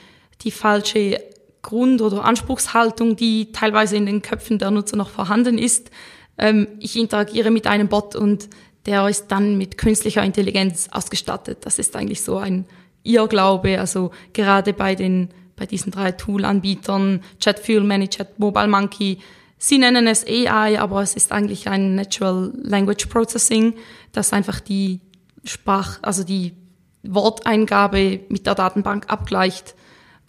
die 0.42 0.52
falsche 0.52 1.20
Grund- 1.62 2.00
oder 2.00 2.24
Anspruchshaltung, 2.24 3.16
die 3.16 3.50
teilweise 3.50 3.96
in 3.96 4.06
den 4.06 4.22
Köpfen 4.22 4.60
der 4.60 4.70
Nutzer 4.70 4.96
noch 4.96 5.10
vorhanden 5.10 5.58
ist. 5.58 5.90
Ähm, 6.38 6.68
ich 6.78 6.96
interagiere 6.96 7.50
mit 7.50 7.66
einem 7.66 7.88
Bot 7.88 8.14
und 8.14 8.48
der 8.86 9.08
ist 9.08 9.26
dann 9.28 9.58
mit 9.58 9.78
künstlicher 9.78 10.22
Intelligenz 10.22 10.88
ausgestattet. 10.92 11.58
Das 11.62 11.80
ist 11.80 11.96
eigentlich 11.96 12.22
so 12.22 12.38
ein 12.38 12.66
Irrglaube, 13.02 13.80
also 13.80 14.12
gerade 14.32 14.72
bei 14.72 14.94
den 14.94 15.30
bei 15.56 15.66
diesen 15.66 15.90
drei 15.90 16.12
Tool-Anbietern, 16.12 17.22
Chatfuel, 17.42 17.82
ManyChat, 17.82 18.38
Mobile 18.38 18.68
Monkey, 18.68 19.18
sie 19.58 19.78
nennen 19.78 20.06
es 20.06 20.24
AI, 20.26 20.78
aber 20.78 21.02
es 21.02 21.14
ist 21.14 21.32
eigentlich 21.32 21.68
ein 21.68 21.94
Natural 21.94 22.52
Language 22.62 23.06
Processing, 23.06 23.74
das 24.12 24.32
einfach 24.32 24.60
die 24.60 25.00
Sprach, 25.44 25.98
also 26.02 26.24
die 26.24 26.54
Worteingabe 27.02 28.20
mit 28.28 28.46
der 28.46 28.54
Datenbank 28.54 29.10
abgleicht. 29.10 29.74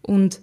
Und 0.02 0.40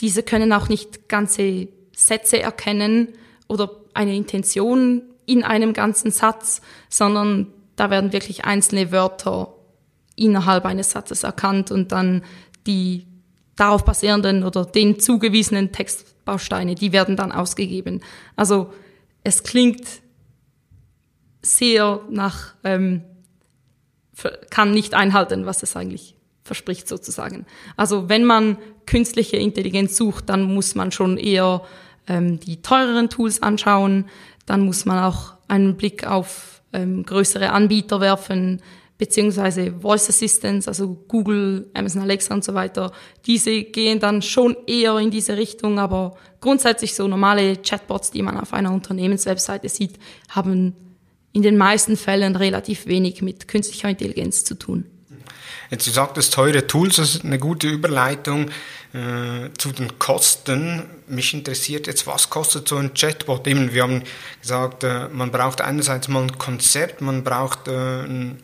diese 0.00 0.22
können 0.22 0.52
auch 0.52 0.68
nicht 0.68 1.08
ganze 1.08 1.68
Sätze 1.96 2.40
erkennen 2.40 3.08
oder 3.48 3.70
eine 3.94 4.14
Intention 4.14 5.02
in 5.26 5.42
einem 5.42 5.72
ganzen 5.72 6.10
Satz, 6.10 6.60
sondern 6.88 7.48
da 7.76 7.90
werden 7.90 8.12
wirklich 8.12 8.44
einzelne 8.44 8.92
Wörter 8.92 9.54
innerhalb 10.16 10.64
eines 10.64 10.90
Satzes 10.90 11.22
erkannt 11.22 11.70
und 11.70 11.92
dann 11.92 12.22
die 12.66 13.06
darauf 13.56 13.84
basierenden 13.84 14.44
oder 14.44 14.64
den 14.64 14.98
zugewiesenen 14.98 15.72
Textbausteine, 15.72 16.74
die 16.74 16.92
werden 16.92 17.16
dann 17.16 17.32
ausgegeben. 17.32 18.00
Also 18.36 18.72
es 19.22 19.42
klingt 19.42 19.86
sehr 21.42 22.00
nach, 22.10 22.54
ähm, 22.64 23.02
kann 24.50 24.70
nicht 24.72 24.94
einhalten, 24.94 25.46
was 25.46 25.62
es 25.62 25.76
eigentlich 25.76 26.14
verspricht 26.42 26.88
sozusagen. 26.88 27.46
Also 27.76 28.08
wenn 28.08 28.24
man 28.24 28.58
künstliche 28.86 29.36
Intelligenz 29.36 29.96
sucht, 29.96 30.28
dann 30.28 30.42
muss 30.42 30.74
man 30.74 30.92
schon 30.92 31.16
eher 31.16 31.62
ähm, 32.06 32.38
die 32.38 32.60
teureren 32.60 33.08
Tools 33.08 33.42
anschauen, 33.42 34.06
dann 34.46 34.60
muss 34.60 34.84
man 34.84 35.02
auch 35.02 35.34
einen 35.48 35.76
Blick 35.76 36.06
auf 36.06 36.62
ähm, 36.72 37.04
größere 37.04 37.50
Anbieter 37.50 38.00
werfen, 38.00 38.60
beziehungsweise 38.98 39.72
Voice 39.80 40.08
Assistants, 40.08 40.68
also 40.68 40.94
Google, 41.08 41.68
Amazon 41.74 42.02
Alexa 42.02 42.32
und 42.32 42.44
so 42.44 42.54
weiter, 42.54 42.92
diese 43.26 43.64
gehen 43.64 43.98
dann 43.98 44.22
schon 44.22 44.56
eher 44.66 44.98
in 44.98 45.10
diese 45.10 45.36
Richtung, 45.36 45.78
aber 45.78 46.16
grundsätzlich 46.40 46.94
so 46.94 47.08
normale 47.08 47.56
Chatbots, 47.56 48.10
die 48.12 48.22
man 48.22 48.38
auf 48.38 48.52
einer 48.52 48.72
Unternehmenswebseite 48.72 49.68
sieht, 49.68 49.98
haben 50.28 50.74
in 51.32 51.42
den 51.42 51.56
meisten 51.56 51.96
Fällen 51.96 52.36
relativ 52.36 52.86
wenig 52.86 53.20
mit 53.20 53.48
künstlicher 53.48 53.88
Intelligenz 53.88 54.44
zu 54.44 54.54
tun. 54.54 54.86
Jetzt 55.70 55.86
du 55.86 55.90
sagtest 55.90 56.34
teure 56.34 56.66
Tools, 56.66 56.96
das 56.96 57.16
ist 57.16 57.24
eine 57.24 57.38
gute 57.38 57.66
Überleitung 57.66 58.50
äh, 58.92 59.50
zu 59.58 59.72
den 59.72 59.98
Kosten. 59.98 60.84
Mich 61.08 61.34
interessiert 61.34 61.88
jetzt, 61.88 62.06
was 62.06 62.30
kostet 62.30 62.68
so 62.68 62.76
ein 62.76 62.94
Chatbot? 62.94 63.46
Eben, 63.48 63.72
wir 63.72 63.82
haben 63.82 64.02
gesagt, 64.40 64.84
äh, 64.84 65.08
man 65.08 65.32
braucht 65.32 65.60
einerseits 65.60 66.06
mal 66.06 66.22
ein 66.22 66.38
Konzept, 66.38 67.00
man 67.00 67.24
braucht 67.24 67.66
äh, 67.66 68.04
ein 68.04 68.38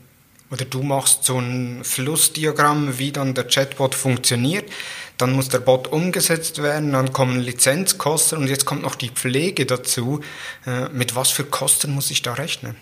oder 0.51 0.65
du 0.65 0.83
machst 0.83 1.25
so 1.25 1.39
ein 1.39 1.85
Flussdiagramm, 1.85 2.99
wie 2.99 3.13
dann 3.13 3.35
der 3.35 3.45
Chatbot 3.45 3.95
funktioniert. 3.95 4.69
Dann 5.17 5.33
muss 5.33 5.49
der 5.49 5.59
Bot 5.59 5.89
umgesetzt 5.89 6.63
werden, 6.63 6.93
dann 6.93 7.13
kommen 7.13 7.41
Lizenzkosten 7.41 8.39
und 8.39 8.49
jetzt 8.49 8.65
kommt 8.65 8.83
noch 8.83 8.95
die 8.95 9.11
Pflege 9.11 9.67
dazu. 9.67 10.21
Äh, 10.67 10.89
mit 10.89 11.15
was 11.15 11.31
für 11.31 11.45
Kosten 11.45 11.95
muss 11.95 12.11
ich 12.11 12.23
da 12.23 12.33
rechnen? 12.33 12.75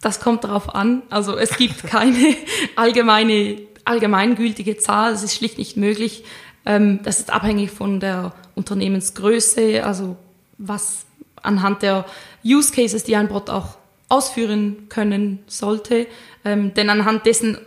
Das 0.00 0.18
kommt 0.20 0.42
darauf 0.44 0.74
an. 0.74 1.02
Also 1.10 1.36
es 1.36 1.56
gibt 1.56 1.82
keine 1.86 2.34
allgemeine, 2.76 3.60
allgemeingültige 3.84 4.78
Zahl. 4.78 5.12
Es 5.12 5.22
ist 5.22 5.36
schlicht 5.36 5.58
nicht 5.58 5.76
möglich. 5.76 6.24
Ähm, 6.66 7.00
das 7.04 7.20
ist 7.20 7.30
abhängig 7.30 7.70
von 7.70 8.00
der 8.00 8.34
Unternehmensgröße, 8.54 9.84
also 9.84 10.16
was 10.58 11.04
anhand 11.42 11.82
der 11.82 12.04
Use 12.44 12.72
Cases, 12.72 13.04
die 13.04 13.16
ein 13.16 13.28
Bot 13.28 13.50
auch 13.50 13.76
ausführen 14.08 14.88
können 14.88 15.42
sollte. 15.46 16.06
Ähm, 16.44 16.74
denn 16.74 16.90
anhand 16.90 17.26
dessen 17.26 17.58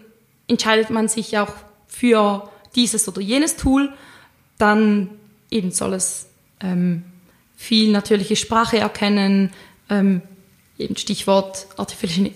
entscheidet 0.48 0.90
man 0.90 1.08
sich 1.08 1.38
auch 1.38 1.54
für 1.88 2.50
dieses 2.76 3.08
oder 3.08 3.22
jenes 3.22 3.56
Tool. 3.56 3.94
Dann 4.58 5.10
eben 5.50 5.72
soll 5.72 5.94
es 5.94 6.28
ähm, 6.62 7.04
viel 7.56 7.92
natürliche 7.92 8.36
Sprache 8.36 8.78
erkennen, 8.78 9.52
ähm, 9.90 10.22
eben 10.78 10.98
Stichwort 10.98 11.68
Artificial, 11.78 12.30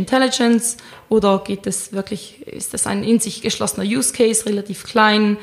Intelligence 0.00 0.76
oder 1.08 1.42
geht 1.44 1.66
es 1.66 1.92
wirklich, 1.92 2.46
ist 2.46 2.74
das 2.74 2.86
ein 2.86 3.04
in 3.04 3.20
sich 3.20 3.42
geschlossener 3.42 3.86
Use 3.86 4.12
Case, 4.12 4.46
relativ 4.46 4.84
klein, 4.84 5.36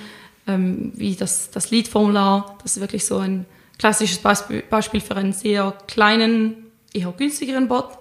ähm, 0.48 0.92
wie 0.96 1.16
das, 1.16 1.52
das 1.52 1.72
Lead-Formular, 1.72 2.58
das 2.64 2.78
ist 2.78 2.82
wirklich 2.82 3.06
so 3.06 3.18
ein 3.18 3.46
klassisches 3.78 4.20
Beispiel 4.20 5.02
für 5.02 5.16
einen 5.16 5.34
sehr 5.34 5.76
kleinen, 5.88 6.72
eher 6.94 7.12
günstigeren 7.12 7.68
Bot. 7.68 7.98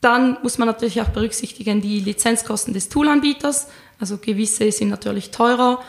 Dann 0.00 0.38
muss 0.42 0.58
man 0.58 0.68
natürlich 0.68 1.00
auch 1.00 1.08
berücksichtigen 1.08 1.80
die 1.80 2.00
Lizenzkosten 2.00 2.72
des 2.72 2.88
Toolanbieters. 2.88 3.68
Also 3.98 4.18
gewisse 4.18 4.70
sind 4.70 4.88
natürlich 4.90 5.30
teurer 5.30 5.82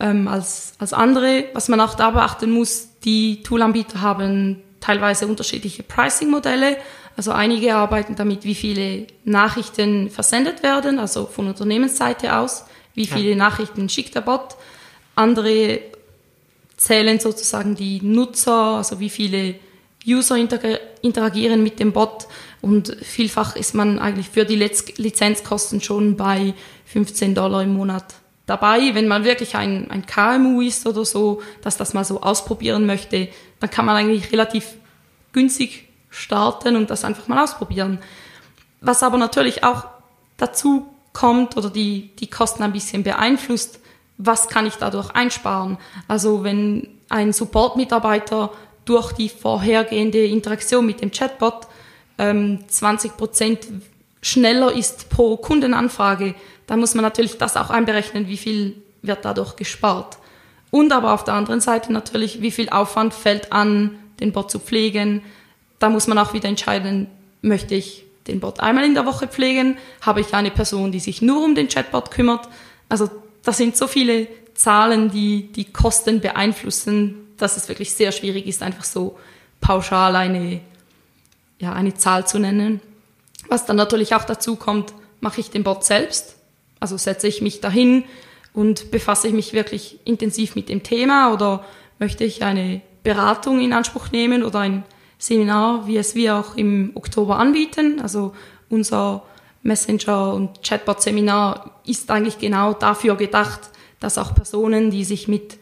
ähm, 0.00 0.26
als, 0.26 0.74
als 0.78 0.92
andere. 0.92 1.44
Was 1.52 1.68
man 1.68 1.80
auch 1.80 1.94
da 1.94 2.10
beachten 2.10 2.50
muss, 2.50 2.88
die 3.04 3.42
Toolanbieter 3.42 4.00
haben 4.00 4.62
teilweise 4.80 5.26
unterschiedliche 5.26 5.82
Pricing-Modelle. 5.82 6.78
Also 7.16 7.32
einige 7.32 7.74
arbeiten 7.74 8.16
damit, 8.16 8.44
wie 8.44 8.54
viele 8.54 9.06
Nachrichten 9.24 10.08
versendet 10.08 10.62
werden, 10.62 10.98
also 10.98 11.26
von 11.26 11.46
Unternehmensseite 11.46 12.36
aus, 12.36 12.64
wie 12.94 13.06
viele 13.06 13.30
ja. 13.30 13.36
Nachrichten 13.36 13.88
schickt 13.88 14.14
der 14.14 14.22
Bot. 14.22 14.56
Andere 15.14 15.80
zählen 16.76 17.20
sozusagen 17.20 17.74
die 17.74 18.00
Nutzer, 18.02 18.76
also 18.78 18.98
wie 18.98 19.10
viele 19.10 19.56
User 20.06 20.36
interagieren 21.02 21.62
mit 21.62 21.78
dem 21.78 21.92
Bot 21.92 22.26
und 22.62 22.96
vielfach 23.02 23.56
ist 23.56 23.74
man 23.74 23.98
eigentlich 23.98 24.30
für 24.30 24.44
die 24.44 24.56
Lizenzkosten 24.56 25.80
schon 25.80 26.16
bei 26.16 26.54
15 26.86 27.34
Dollar 27.34 27.64
im 27.64 27.74
Monat 27.74 28.14
dabei. 28.46 28.94
Wenn 28.94 29.08
man 29.08 29.24
wirklich 29.24 29.56
ein, 29.56 29.90
ein 29.90 30.06
KMU 30.06 30.60
ist 30.60 30.86
oder 30.86 31.04
so, 31.04 31.42
dass 31.60 31.76
das 31.76 31.92
mal 31.92 32.04
so 32.04 32.22
ausprobieren 32.22 32.86
möchte, 32.86 33.28
dann 33.58 33.68
kann 33.68 33.84
man 33.84 33.96
eigentlich 33.96 34.30
relativ 34.30 34.76
günstig 35.32 35.88
starten 36.08 36.76
und 36.76 36.88
das 36.88 37.04
einfach 37.04 37.26
mal 37.26 37.42
ausprobieren. 37.42 37.98
Was 38.80 39.02
aber 39.02 39.18
natürlich 39.18 39.64
auch 39.64 39.86
dazu 40.36 40.86
kommt 41.12 41.56
oder 41.56 41.68
die, 41.68 42.14
die 42.20 42.30
Kosten 42.30 42.62
ein 42.62 42.72
bisschen 42.72 43.02
beeinflusst, 43.02 43.80
was 44.18 44.48
kann 44.48 44.66
ich 44.66 44.74
dadurch 44.74 45.10
einsparen? 45.10 45.78
Also 46.06 46.44
wenn 46.44 46.88
ein 47.08 47.32
Support-Mitarbeiter 47.32 48.52
durch 48.84 49.12
die 49.12 49.28
vorhergehende 49.28 50.24
Interaktion 50.24 50.86
mit 50.86 51.00
dem 51.00 51.10
Chatbot 51.10 51.66
ähm, 52.22 52.60
20 52.68 53.16
Prozent 53.16 53.66
schneller 54.22 54.72
ist 54.72 55.10
pro 55.10 55.36
Kundenanfrage, 55.36 56.34
dann 56.66 56.78
muss 56.78 56.94
man 56.94 57.02
natürlich 57.02 57.36
das 57.38 57.56
auch 57.56 57.70
einberechnen, 57.70 58.28
wie 58.28 58.36
viel 58.36 58.76
wird 59.02 59.24
dadurch 59.24 59.56
gespart. 59.56 60.18
Und 60.70 60.92
aber 60.92 61.12
auf 61.12 61.24
der 61.24 61.34
anderen 61.34 61.60
Seite 61.60 61.92
natürlich, 61.92 62.40
wie 62.40 62.52
viel 62.52 62.68
Aufwand 62.68 63.12
fällt 63.12 63.52
an, 63.52 63.98
den 64.20 64.32
Bot 64.32 64.50
zu 64.50 64.60
pflegen. 64.60 65.22
Da 65.80 65.90
muss 65.90 66.06
man 66.06 66.16
auch 66.18 66.32
wieder 66.32 66.48
entscheiden, 66.48 67.08
möchte 67.42 67.74
ich 67.74 68.04
den 68.28 68.38
Bot 68.38 68.60
einmal 68.60 68.84
in 68.84 68.94
der 68.94 69.04
Woche 69.04 69.26
pflegen? 69.26 69.76
Habe 70.00 70.20
ich 70.20 70.32
eine 70.32 70.52
Person, 70.52 70.92
die 70.92 71.00
sich 71.00 71.20
nur 71.20 71.44
um 71.44 71.56
den 71.56 71.68
Chatbot 71.68 72.12
kümmert? 72.12 72.48
Also 72.88 73.10
das 73.42 73.56
sind 73.56 73.76
so 73.76 73.88
viele 73.88 74.28
Zahlen, 74.54 75.10
die 75.10 75.50
die 75.52 75.64
Kosten 75.64 76.20
beeinflussen, 76.20 77.16
dass 77.36 77.56
es 77.56 77.68
wirklich 77.68 77.92
sehr 77.92 78.12
schwierig 78.12 78.46
ist, 78.46 78.62
einfach 78.62 78.84
so 78.84 79.18
pauschal 79.60 80.14
eine, 80.14 80.60
ja, 81.62 81.72
eine 81.72 81.94
Zahl 81.94 82.26
zu 82.26 82.40
nennen. 82.40 82.80
Was 83.48 83.64
dann 83.64 83.76
natürlich 83.76 84.14
auch 84.14 84.24
dazu 84.24 84.56
kommt, 84.56 84.92
mache 85.20 85.40
ich 85.40 85.50
den 85.50 85.62
Bot 85.62 85.84
selbst. 85.84 86.36
Also 86.80 86.96
setze 86.96 87.28
ich 87.28 87.40
mich 87.40 87.60
dahin 87.60 88.04
und 88.52 88.90
befasse 88.90 89.28
ich 89.28 89.32
mich 89.32 89.52
wirklich 89.52 90.00
intensiv 90.04 90.56
mit 90.56 90.68
dem 90.68 90.82
Thema 90.82 91.32
oder 91.32 91.64
möchte 92.00 92.24
ich 92.24 92.42
eine 92.42 92.82
Beratung 93.04 93.60
in 93.60 93.72
Anspruch 93.72 94.10
nehmen 94.10 94.42
oder 94.42 94.58
ein 94.58 94.82
Seminar, 95.18 95.86
wie 95.86 95.96
es 95.96 96.16
wir 96.16 96.34
auch 96.34 96.56
im 96.56 96.90
Oktober 96.94 97.38
anbieten. 97.38 98.00
Also 98.00 98.34
unser 98.68 99.22
Messenger- 99.62 100.34
und 100.34 100.64
Chatbot-Seminar 100.64 101.80
ist 101.86 102.10
eigentlich 102.10 102.40
genau 102.40 102.72
dafür 102.72 103.14
gedacht, 103.14 103.60
dass 104.00 104.18
auch 104.18 104.34
Personen, 104.34 104.90
die 104.90 105.04
sich 105.04 105.28
mit 105.28 105.58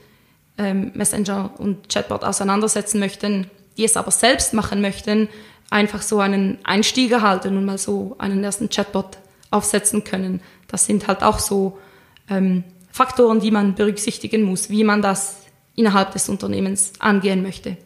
ähm, 0.57 0.93
Messenger 0.95 1.51
und 1.59 1.91
Chatbot 1.91 2.25
auseinandersetzen 2.25 3.01
möchten, 3.01 3.51
die 3.77 3.85
es 3.85 3.99
aber 3.99 4.11
selbst 4.11 4.55
machen 4.55 4.81
möchten, 4.81 5.29
einfach 5.71 6.03
so 6.03 6.19
einen 6.19 6.59
Einstieg 6.65 7.13
erhalten 7.13 7.57
und 7.57 7.65
mal 7.65 7.79
so 7.79 8.17
einen 8.19 8.43
ersten 8.45 8.69
Chatbot 8.69 9.19
aufsetzen 9.51 10.05
können. 10.05 10.41
Das 10.69 10.85
sind 10.85 11.07
halt 11.07 11.23
auch 11.23 11.39
so 11.39 11.79
ähm, 12.29 12.65
Faktoren, 12.93 13.41
die 13.41 13.51
man 13.51 13.75
berücksichtigen 13.75 14.43
muss, 14.43 14.69
wie 14.69 14.85
man 14.85 15.01
das 15.01 15.37
innerhalb 15.77 16.13
des 16.13 16.29
Unternehmens 16.29 16.93
angehen 16.99 17.43
möchte. 17.43 17.77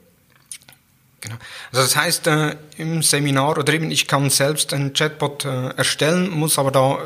Genau. 1.25 1.37
Also 1.73 1.83
das 1.83 1.97
heißt, 1.97 2.27
äh, 2.27 2.57
im 2.77 3.03
Seminar 3.03 3.57
oder 3.57 3.73
eben 3.73 3.91
ich 3.91 4.07
kann 4.07 4.29
selbst 4.29 4.75
einen 4.75 4.93
Chatbot 4.93 5.47
äh, 5.47 5.69
erstellen, 5.71 6.29
muss 6.29 6.59
aber 6.59 6.71
da 6.71 6.99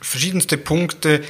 verschiedenste 0.00 0.56
Punkte 0.58 1.24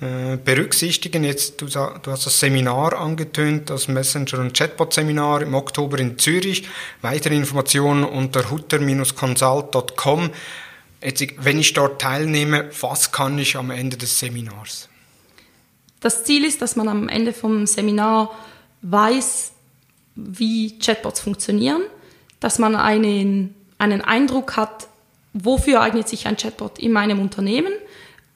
äh, 0.00 0.36
berücksichtigen. 0.36 1.24
Jetzt, 1.24 1.60
du, 1.60 1.66
du, 1.66 2.12
hast 2.12 2.24
das 2.24 2.38
Seminar 2.38 2.92
angetönt, 2.92 3.68
das 3.68 3.88
Messenger- 3.88 4.38
und 4.38 4.56
Chatbot-Seminar 4.56 5.42
im 5.42 5.54
Oktober 5.54 5.98
in 5.98 6.16
Zürich. 6.20 6.68
Weitere 7.02 7.34
Informationen 7.34 8.04
unter 8.04 8.48
hutter-consult.com. 8.48 10.30
Jetzt, 11.02 11.26
wenn 11.44 11.58
ich 11.58 11.72
dort 11.72 12.00
teilnehme, 12.00 12.70
was 12.80 13.10
kann 13.10 13.40
ich 13.40 13.56
am 13.56 13.72
Ende 13.72 13.96
des 13.96 14.20
Seminars? 14.20 14.88
Das 15.98 16.22
Ziel 16.22 16.44
ist, 16.44 16.62
dass 16.62 16.76
man 16.76 16.86
am 16.86 17.08
Ende 17.08 17.32
vom 17.32 17.66
Seminar 17.66 18.30
weiß, 18.82 19.50
wie 20.18 20.78
Chatbots 20.78 21.20
funktionieren, 21.20 21.82
dass 22.40 22.58
man 22.58 22.74
einen, 22.74 23.54
einen 23.78 24.00
Eindruck 24.00 24.56
hat, 24.56 24.88
wofür 25.32 25.80
eignet 25.80 26.08
sich 26.08 26.26
ein 26.26 26.36
Chatbot 26.36 26.78
in 26.78 26.92
meinem 26.92 27.20
Unternehmen 27.20 27.72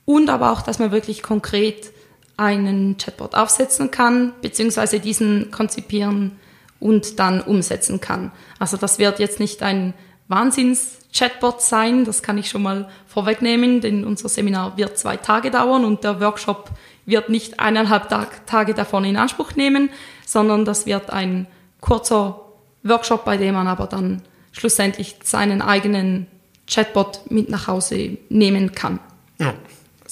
und 0.05 0.31
aber 0.31 0.53
auch, 0.53 0.63
dass 0.63 0.79
man 0.79 0.93
wirklich 0.93 1.23
konkret 1.23 1.91
einen 2.37 2.97
Chatbot 2.99 3.35
aufsetzen 3.35 3.91
kann, 3.91 4.33
beziehungsweise 4.43 5.01
diesen 5.01 5.51
konzipieren 5.51 6.33
und 6.81 7.19
dann 7.19 7.41
umsetzen 7.41 8.01
kann. 8.01 8.33
Also 8.59 8.77
das 8.77 8.99
wird 8.99 9.19
jetzt 9.19 9.41
nicht 9.41 9.63
ein 9.63 9.95
Wahnsinns-Chatbot 10.29 11.61
sein, 11.61 12.05
das 12.05 12.23
kann 12.23 12.39
ich 12.39 12.49
schon 12.49 12.63
mal 12.63 12.89
vorwegnehmen, 13.07 13.81
denn 13.81 14.05
unser 14.05 14.29
Seminar 14.29 14.77
wird 14.77 14.99
zwei 14.99 15.17
Tage 15.17 15.51
dauern 15.51 15.85
und 15.85 16.05
der 16.05 16.21
Workshop 16.21 16.71
wird 17.07 17.29
nicht 17.29 17.61
eineinhalb 17.61 18.09
Tage 18.47 18.75
davon 18.75 19.05
in 19.05 19.17
Anspruch 19.17 19.57
nehmen, 19.57 19.91
sondern 20.25 20.65
das 20.65 20.87
wird 20.87 21.11
ein 21.11 21.47
kurzer 21.83 22.41
Workshop, 22.85 23.27
bei 23.27 23.37
dem 23.37 23.55
man 23.55 23.67
aber 23.67 23.87
dann 23.87 24.23
schlussendlich 24.53 25.17
seinen 25.23 25.61
eigenen 25.61 26.27
Chatbot 26.67 27.31
mit 27.31 27.51
nach 27.51 27.67
Hause 27.67 28.17
nehmen 28.31 28.73
kann. 28.73 28.99
Ja. 29.39 29.53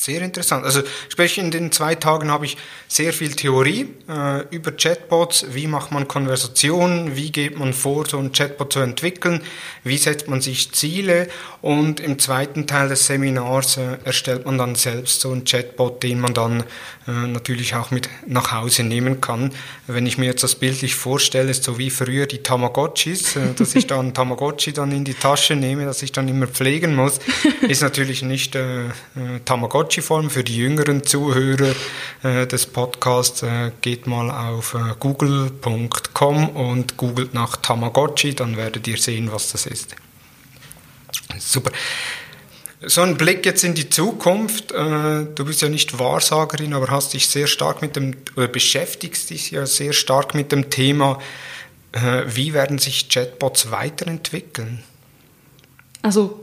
Sehr 0.01 0.23
interessant. 0.23 0.65
Also 0.65 0.81
sprich, 1.11 1.37
in 1.37 1.51
den 1.51 1.73
zwei 1.73 1.95
Tagen 1.95 2.31
habe 2.31 2.47
ich 2.47 2.57
sehr 2.89 3.13
viel 3.13 3.33
Theorie 3.37 3.87
äh, 4.09 4.47
über 4.49 4.73
Chatbots. 4.73 5.45
Wie 5.51 5.67
macht 5.67 5.93
man 5.93 6.09
Konversationen? 6.09 7.17
Wie 7.17 7.31
geht 7.31 7.59
man 7.59 7.75
vor, 7.75 8.07
so 8.07 8.19
einen 8.19 8.33
Chatbot 8.33 8.73
zu 8.73 8.81
entwickeln? 8.81 9.43
Wie 9.85 9.99
setzt 9.99 10.27
man 10.27 10.41
sich 10.41 10.73
Ziele? 10.73 11.29
Und 11.61 12.01
im 12.01 12.19
zweiten 12.19 12.67
Teil 12.67 12.89
des 12.89 13.09
Seminars 13.09 13.77
äh, 13.77 13.99
erstellt 14.03 14.47
man 14.47 14.57
dann 14.57 14.75
selbst 14.75 15.21
so 15.21 15.33
einen 15.33 15.45
Chatbot, 15.45 16.03
den 16.03 16.19
man 16.19 16.33
dann 16.33 16.65
äh, 17.07 17.27
natürlich 17.27 17.75
auch 17.75 17.91
mit 17.91 18.09
nach 18.27 18.53
Hause 18.53 18.85
nehmen 18.85 19.21
kann. 19.21 19.53
Wenn 19.87 20.07
ich 20.07 20.17
mir 20.17 20.27
jetzt 20.27 20.43
das 20.43 20.55
bildlich 20.55 20.95
vorstelle, 20.95 21.51
ist 21.51 21.65
so 21.65 21.77
wie 21.77 21.91
früher 21.91 22.27
die 22.27 22.43
Tamagotchis, 22.43 23.37
äh, 23.37 23.53
dass 23.57 23.75
ich 23.75 23.87
dann 23.87 24.15
Tamagotchi 24.15 24.73
dann 24.73 24.93
in 24.93 25.05
die 25.05 25.13
Tasche 25.13 25.57
nehme, 25.57 25.85
dass 25.85 26.03
ich 26.03 26.13
dann 26.13 26.27
immer 26.29 26.47
pflegen 26.47 26.95
muss, 26.95 27.19
ist 27.69 27.83
natürlich 27.83 28.23
nicht 28.23 28.55
äh, 28.55 28.85
Tamagotchi 29.91 30.03
Tamagotchi-Form. 30.03 30.30
Für 30.30 30.45
die 30.45 30.57
jüngeren 30.57 31.05
Zuhörer 31.05 31.74
äh, 32.22 32.47
des 32.47 32.66
Podcasts 32.66 33.43
äh, 33.43 33.72
geht 33.80 34.07
mal 34.07 34.30
auf 34.30 34.74
äh, 34.74 34.95
google.com 34.99 36.49
und 36.51 36.97
googelt 36.97 37.34
nach 37.34 37.57
Tamagotchi, 37.57 38.34
dann 38.34 38.57
werdet 38.57 38.86
ihr 38.86 38.99
sehen, 38.99 39.30
was 39.32 39.53
das 39.53 39.66
ist. 39.66 39.95
Super. 41.38 41.72
So 42.82 43.03
ein 43.03 43.18
Blick 43.18 43.45
jetzt 43.45 43.62
in 43.62 43.74
die 43.74 43.91
Zukunft. 43.91 44.72
Äh, 44.72 45.26
du 45.34 45.45
bist 45.45 45.61
ja 45.61 45.68
nicht 45.68 45.99
Wahrsagerin, 45.99 46.72
aber 46.72 46.88
hast 46.88 47.12
dich 47.12 47.28
sehr 47.28 47.47
stark 47.47 47.82
mit 47.82 47.97
dem, 47.97 48.16
oder 48.36 48.49
beschäftigst 48.49 49.30
dich 49.30 49.51
ja 49.51 49.66
sehr 49.66 49.93
stark 49.93 50.34
mit 50.34 50.53
dem 50.53 50.70
Thema, 50.70 51.18
äh, 51.93 52.22
wie 52.26 52.55
werden 52.55 52.78
sich 52.78 53.09
Chatbots 53.09 53.70
weiterentwickeln? 53.70 54.82
Also 56.03 56.39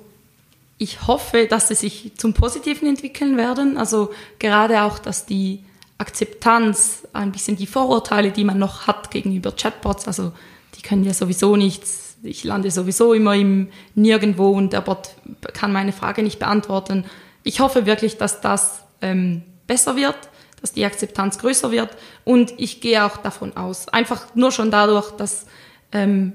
ich 0.77 1.07
hoffe, 1.07 1.47
dass 1.47 1.69
sie 1.69 1.75
sich 1.75 2.11
zum 2.17 2.33
Positiven 2.33 2.87
entwickeln 2.87 3.37
werden. 3.37 3.77
Also 3.77 4.11
gerade 4.39 4.83
auch, 4.83 4.99
dass 4.99 5.25
die 5.25 5.63
Akzeptanz, 5.97 7.07
ein 7.13 7.31
bisschen 7.31 7.57
die 7.57 7.65
Vorurteile, 7.65 8.31
die 8.31 8.43
man 8.43 8.59
noch 8.59 8.85
hat 8.85 9.09
gegenüber 9.09 9.51
Chatbots, 9.51 10.07
also 10.07 10.31
die 10.75 10.83
können 10.83 11.03
ja 11.03 11.13
sowieso 11.13 11.55
nichts, 11.55 12.17
ich 12.21 12.43
lande 12.43 12.69
sowieso 12.69 13.13
immer 13.13 13.35
im 13.35 13.69
Nirgendwo 13.95 14.49
und 14.49 14.73
der 14.73 14.81
Bot 14.81 15.09
kann 15.53 15.73
meine 15.73 15.93
Frage 15.93 16.21
nicht 16.21 16.37
beantworten. 16.37 17.05
Ich 17.43 17.59
hoffe 17.59 17.87
wirklich, 17.87 18.17
dass 18.17 18.41
das 18.41 18.81
ähm, 19.01 19.41
besser 19.65 19.95
wird, 19.95 20.17
dass 20.61 20.73
die 20.73 20.85
Akzeptanz 20.85 21.39
größer 21.39 21.71
wird 21.71 21.89
und 22.23 22.53
ich 22.57 22.81
gehe 22.81 23.03
auch 23.03 23.17
davon 23.17 23.57
aus, 23.57 23.87
einfach 23.87 24.35
nur 24.35 24.51
schon 24.51 24.69
dadurch, 24.69 25.11
dass 25.11 25.47
ähm, 25.91 26.33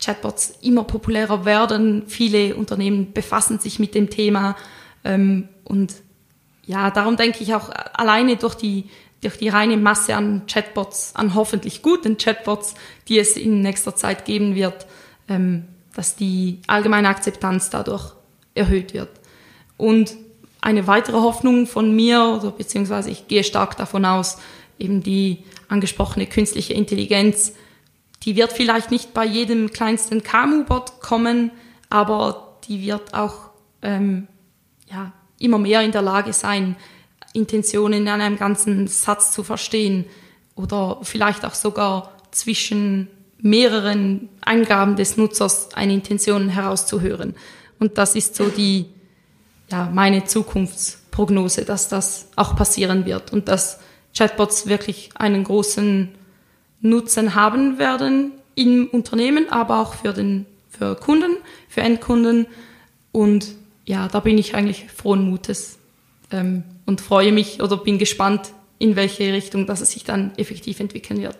Chatbots 0.00 0.54
immer 0.62 0.84
populärer 0.84 1.44
werden. 1.44 2.04
Viele 2.06 2.56
Unternehmen 2.56 3.12
befassen 3.12 3.58
sich 3.58 3.78
mit 3.78 3.94
dem 3.94 4.10
Thema. 4.10 4.56
Ähm, 5.04 5.48
und 5.64 5.94
ja, 6.64 6.90
darum 6.90 7.16
denke 7.16 7.42
ich 7.42 7.54
auch 7.54 7.70
alleine 7.94 8.36
durch 8.36 8.54
die, 8.54 8.88
durch 9.22 9.36
die 9.36 9.48
reine 9.48 9.76
Masse 9.76 10.16
an 10.16 10.46
Chatbots, 10.46 11.14
an 11.14 11.34
hoffentlich 11.34 11.82
guten 11.82 12.16
Chatbots, 12.16 12.74
die 13.08 13.18
es 13.18 13.36
in 13.36 13.60
nächster 13.60 13.94
Zeit 13.94 14.24
geben 14.24 14.54
wird, 14.54 14.86
ähm, 15.28 15.64
dass 15.94 16.16
die 16.16 16.60
allgemeine 16.66 17.08
Akzeptanz 17.08 17.70
dadurch 17.70 18.14
erhöht 18.54 18.94
wird. 18.94 19.10
Und 19.76 20.16
eine 20.60 20.86
weitere 20.86 21.16
Hoffnung 21.16 21.66
von 21.66 21.94
mir, 21.94 22.52
beziehungsweise 22.56 23.10
ich 23.10 23.28
gehe 23.28 23.44
stark 23.44 23.76
davon 23.76 24.04
aus, 24.04 24.38
eben 24.78 25.02
die 25.02 25.44
angesprochene 25.68 26.26
künstliche 26.26 26.74
Intelligenz 26.74 27.52
die 28.22 28.36
wird 28.36 28.52
vielleicht 28.52 28.90
nicht 28.90 29.14
bei 29.14 29.24
jedem 29.24 29.70
kleinsten 29.70 30.22
KMU-Bot 30.22 31.00
kommen, 31.00 31.50
aber 31.88 32.58
die 32.64 32.82
wird 32.82 33.14
auch 33.14 33.50
ähm, 33.82 34.28
ja, 34.90 35.12
immer 35.38 35.58
mehr 35.58 35.82
in 35.82 35.92
der 35.92 36.02
Lage 36.02 36.32
sein, 36.32 36.76
Intentionen 37.32 38.02
in 38.02 38.08
einem 38.08 38.36
ganzen 38.36 38.86
Satz 38.88 39.32
zu 39.32 39.42
verstehen 39.42 40.04
oder 40.54 40.98
vielleicht 41.02 41.44
auch 41.44 41.54
sogar 41.54 42.12
zwischen 42.30 43.08
mehreren 43.38 44.28
Eingaben 44.42 44.96
des 44.96 45.16
Nutzers 45.16 45.74
eine 45.74 45.94
Intention 45.94 46.48
herauszuhören. 46.48 47.34
Und 47.78 47.96
das 47.96 48.14
ist 48.14 48.36
so 48.36 48.48
die, 48.48 48.86
ja, 49.70 49.88
meine 49.92 50.24
Zukunftsprognose, 50.24 51.64
dass 51.64 51.88
das 51.88 52.28
auch 52.36 52.56
passieren 52.56 53.06
wird 53.06 53.32
und 53.32 53.48
dass 53.48 53.78
Chatbots 54.14 54.66
wirklich 54.66 55.10
einen 55.14 55.44
großen 55.44 56.08
Nutzen 56.80 57.34
haben 57.34 57.78
werden 57.78 58.32
im 58.54 58.88
Unternehmen, 58.88 59.50
aber 59.50 59.78
auch 59.78 59.94
für 59.94 60.12
den, 60.12 60.46
für 60.68 60.96
Kunden, 60.96 61.36
für 61.68 61.80
Endkunden. 61.82 62.46
Und 63.12 63.54
ja, 63.84 64.08
da 64.08 64.20
bin 64.20 64.38
ich 64.38 64.54
eigentlich 64.54 64.86
frohen 64.90 65.28
Mutes 65.28 65.78
ähm, 66.30 66.64
und 66.86 67.00
freue 67.00 67.32
mich 67.32 67.62
oder 67.62 67.76
bin 67.76 67.98
gespannt, 67.98 68.52
in 68.78 68.96
welche 68.96 69.32
Richtung 69.32 69.66
dass 69.66 69.80
es 69.80 69.90
sich 69.92 70.04
dann 70.04 70.32
effektiv 70.36 70.80
entwickeln 70.80 71.20
wird. 71.20 71.36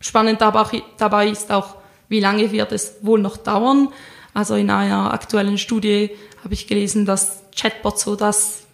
Spannend 0.00 0.40
dabei 0.40 1.28
ist 1.28 1.50
auch, 1.50 1.76
wie 2.08 2.20
lange 2.20 2.50
wird 2.52 2.72
es 2.72 2.96
wohl 3.02 3.20
noch 3.20 3.36
dauern. 3.36 3.88
Also 4.32 4.54
in 4.54 4.70
einer 4.70 5.12
aktuellen 5.12 5.58
Studie 5.58 6.10
habe 6.42 6.54
ich 6.54 6.66
gelesen, 6.66 7.04
dass 7.04 7.42
Chatbots 7.54 8.02
so 8.02 8.16
das 8.16 8.64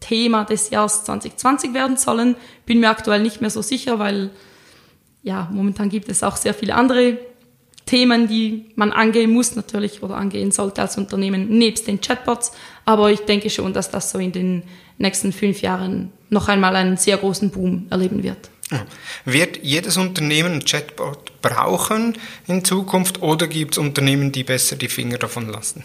Thema 0.00 0.44
des 0.44 0.70
Jahres 0.70 1.04
2020 1.04 1.74
werden 1.74 1.96
sollen. 1.96 2.36
Bin 2.66 2.80
mir 2.80 2.90
aktuell 2.90 3.22
nicht 3.22 3.40
mehr 3.40 3.50
so 3.50 3.62
sicher, 3.62 3.98
weil 3.98 4.30
ja, 5.28 5.46
momentan 5.52 5.90
gibt 5.90 6.08
es 6.08 6.22
auch 6.22 6.36
sehr 6.36 6.54
viele 6.54 6.74
andere 6.74 7.18
Themen, 7.84 8.28
die 8.28 8.64
man 8.76 8.92
angehen 8.92 9.30
muss 9.30 9.56
natürlich 9.56 10.02
oder 10.02 10.16
angehen 10.16 10.52
sollte 10.52 10.80
als 10.80 10.96
Unternehmen 10.96 11.50
nebst 11.50 11.86
den 11.86 12.00
Chatbots. 12.00 12.52
Aber 12.86 13.10
ich 13.10 13.20
denke 13.20 13.50
schon, 13.50 13.74
dass 13.74 13.90
das 13.90 14.10
so 14.10 14.18
in 14.18 14.32
den 14.32 14.62
nächsten 14.96 15.32
fünf 15.32 15.60
Jahren 15.60 16.12
noch 16.30 16.48
einmal 16.48 16.76
einen 16.76 16.96
sehr 16.96 17.18
großen 17.18 17.50
Boom 17.50 17.86
erleben 17.90 18.22
wird. 18.22 18.50
Wird 19.26 19.62
jedes 19.62 19.98
Unternehmen 19.98 20.54
ein 20.54 20.64
Chatbot 20.64 21.40
brauchen 21.42 22.16
in 22.46 22.64
Zukunft 22.64 23.20
oder 23.22 23.46
gibt 23.48 23.72
es 23.74 23.78
Unternehmen, 23.78 24.32
die 24.32 24.44
besser 24.44 24.76
die 24.76 24.88
Finger 24.88 25.18
davon 25.18 25.48
lassen? 25.48 25.84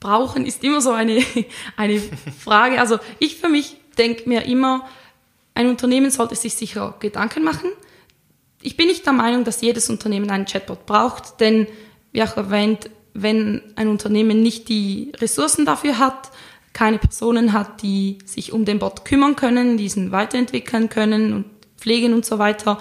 Brauchen 0.00 0.46
ist 0.46 0.62
immer 0.62 0.80
so 0.80 0.92
eine, 0.92 1.22
eine 1.76 2.00
Frage. 2.38 2.80
Also 2.80 2.98
ich 3.20 3.36
für 3.36 3.48
mich 3.48 3.76
denke 3.98 4.28
mir 4.28 4.44
immer, 4.46 4.88
ein 5.58 5.68
Unternehmen 5.68 6.12
sollte 6.12 6.36
sich 6.36 6.54
sicher 6.54 6.94
Gedanken 7.00 7.42
machen. 7.42 7.70
Ich 8.62 8.76
bin 8.76 8.86
nicht 8.86 9.04
der 9.04 9.12
Meinung, 9.12 9.42
dass 9.42 9.60
jedes 9.60 9.90
Unternehmen 9.90 10.30
einen 10.30 10.44
Chatbot 10.44 10.86
braucht, 10.86 11.40
denn 11.40 11.66
wie 12.12 12.22
auch 12.22 12.36
erwähnt, 12.36 12.90
wenn 13.12 13.62
ein 13.74 13.88
Unternehmen 13.88 14.40
nicht 14.40 14.68
die 14.68 15.10
Ressourcen 15.16 15.66
dafür 15.66 15.98
hat, 15.98 16.30
keine 16.72 16.98
Personen 16.98 17.52
hat, 17.52 17.82
die 17.82 18.18
sich 18.24 18.52
um 18.52 18.64
den 18.64 18.78
Bot 18.78 19.04
kümmern 19.04 19.34
können, 19.34 19.76
diesen 19.76 20.12
weiterentwickeln 20.12 20.88
können 20.90 21.32
und 21.32 21.46
pflegen 21.76 22.14
und 22.14 22.24
so 22.24 22.38
weiter, 22.38 22.78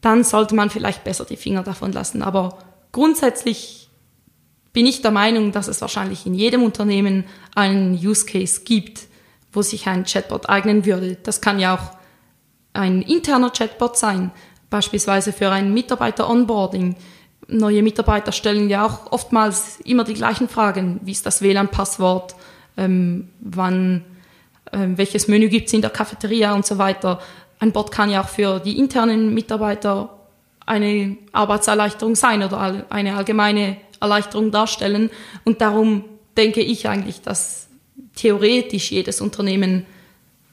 dann 0.00 0.24
sollte 0.24 0.56
man 0.56 0.70
vielleicht 0.70 1.04
besser 1.04 1.24
die 1.24 1.36
Finger 1.36 1.62
davon 1.62 1.92
lassen. 1.92 2.20
Aber 2.20 2.58
grundsätzlich 2.90 3.90
bin 4.72 4.86
ich 4.86 5.02
der 5.02 5.12
Meinung, 5.12 5.52
dass 5.52 5.68
es 5.68 5.80
wahrscheinlich 5.80 6.26
in 6.26 6.34
jedem 6.34 6.64
Unternehmen 6.64 7.26
einen 7.54 7.94
Use 7.94 8.26
Case 8.26 8.62
gibt, 8.64 9.06
wo 9.56 9.62
sich 9.62 9.86
ein 9.88 10.04
Chatbot 10.04 10.48
eignen 10.48 10.84
würde. 10.84 11.16
Das 11.22 11.40
kann 11.40 11.58
ja 11.58 11.74
auch 11.74 11.96
ein 12.72 13.02
interner 13.02 13.50
Chatbot 13.50 13.96
sein, 13.96 14.30
beispielsweise 14.70 15.32
für 15.32 15.50
ein 15.50 15.72
Mitarbeiter-Onboarding. 15.74 16.96
Neue 17.48 17.82
Mitarbeiter 17.82 18.32
stellen 18.32 18.68
ja 18.68 18.84
auch 18.84 19.10
oftmals 19.12 19.80
immer 19.80 20.04
die 20.04 20.14
gleichen 20.14 20.48
Fragen. 20.48 21.00
Wie 21.02 21.12
ist 21.12 21.26
das 21.26 21.42
WLAN-Passwort? 21.42 22.36
ähm, 22.76 23.28
wann, 23.40 24.04
ähm, 24.72 24.98
welches 24.98 25.28
Menü 25.28 25.48
gibt 25.48 25.68
es 25.68 25.72
in 25.72 25.80
der 25.80 25.90
Cafeteria 25.90 26.54
und 26.54 26.66
so 26.66 26.78
weiter. 26.78 27.20
Ein 27.58 27.72
Bot 27.72 27.90
kann 27.90 28.10
ja 28.10 28.22
auch 28.22 28.28
für 28.28 28.60
die 28.60 28.78
internen 28.78 29.32
Mitarbeiter 29.32 30.10
eine 30.66 31.16
Arbeitserleichterung 31.32 32.14
sein 32.16 32.42
oder 32.42 32.84
eine 32.90 33.16
allgemeine 33.16 33.76
Erleichterung 34.00 34.50
darstellen. 34.50 35.10
Und 35.44 35.60
darum 35.60 36.04
denke 36.36 36.60
ich 36.60 36.88
eigentlich, 36.88 37.22
dass 37.22 37.68
theoretisch 38.16 38.90
jedes 38.90 39.20
Unternehmen 39.20 39.86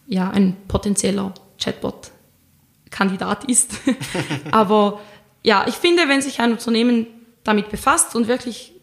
ja 0.06 0.30
ein 0.30 0.56
potenzieller 0.68 1.34
Chatbot-Kandidat 1.60 3.46
ist. 3.46 3.72
Aber 4.52 5.02
ja, 5.44 5.66
ich 5.68 5.76
finde, 5.76 6.08
wenn 6.08 6.22
sich 6.22 6.40
ein 6.40 6.52
Unternehmen 6.52 7.08
damit 7.44 7.70
befasst 7.70 8.16
und 8.16 8.28
wirklich 8.28 8.74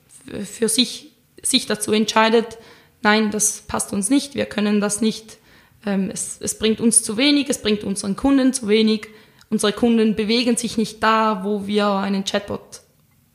für 0.44 0.68
sich, 0.68 1.12
sich 1.42 1.66
dazu 1.66 1.92
entscheidet, 1.92 2.58
nein, 3.02 3.30
das 3.30 3.62
passt 3.62 3.92
uns 3.92 4.10
nicht, 4.10 4.34
wir 4.34 4.46
können 4.46 4.80
das 4.80 5.00
nicht, 5.00 5.38
ähm, 5.86 6.10
es, 6.12 6.38
es 6.40 6.58
bringt 6.58 6.80
uns 6.80 7.02
zu 7.02 7.16
wenig, 7.16 7.48
es 7.48 7.62
bringt 7.62 7.84
unseren 7.84 8.16
Kunden 8.16 8.52
zu 8.52 8.68
wenig, 8.68 9.08
unsere 9.48 9.72
Kunden 9.72 10.14
bewegen 10.16 10.56
sich 10.56 10.76
nicht 10.76 11.02
da, 11.02 11.42
wo 11.44 11.66
wir 11.66 11.88
einen 11.88 12.24
Chatbot 12.24 12.80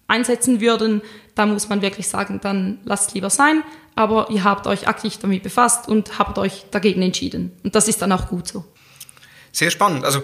einsetzen 0.08 0.62
würden, 0.62 1.02
da 1.36 1.46
muss 1.46 1.70
man 1.70 1.82
wirklich 1.82 2.08
sagen, 2.08 2.40
dann 2.42 2.80
lasst 2.86 3.14
lieber 3.14 3.30
sein, 3.30 3.64
aber 3.96 4.30
ihr 4.30 4.44
habt 4.44 4.68
euch 4.68 4.88
aktiv 4.88 5.18
damit 5.22 5.44
befasst 5.44 5.88
und 5.88 6.18
habt 6.18 6.38
euch 6.38 6.66
dagegen 6.72 7.02
entschieden. 7.02 7.52
Und 7.64 7.76
das 7.76 7.88
ist 7.88 8.02
dann 8.02 8.12
auch 8.12 8.28
gut 8.28 8.48
so. 8.48 8.66
Sehr 9.52 9.70
spannend. 9.70 10.04
Also 10.04 10.22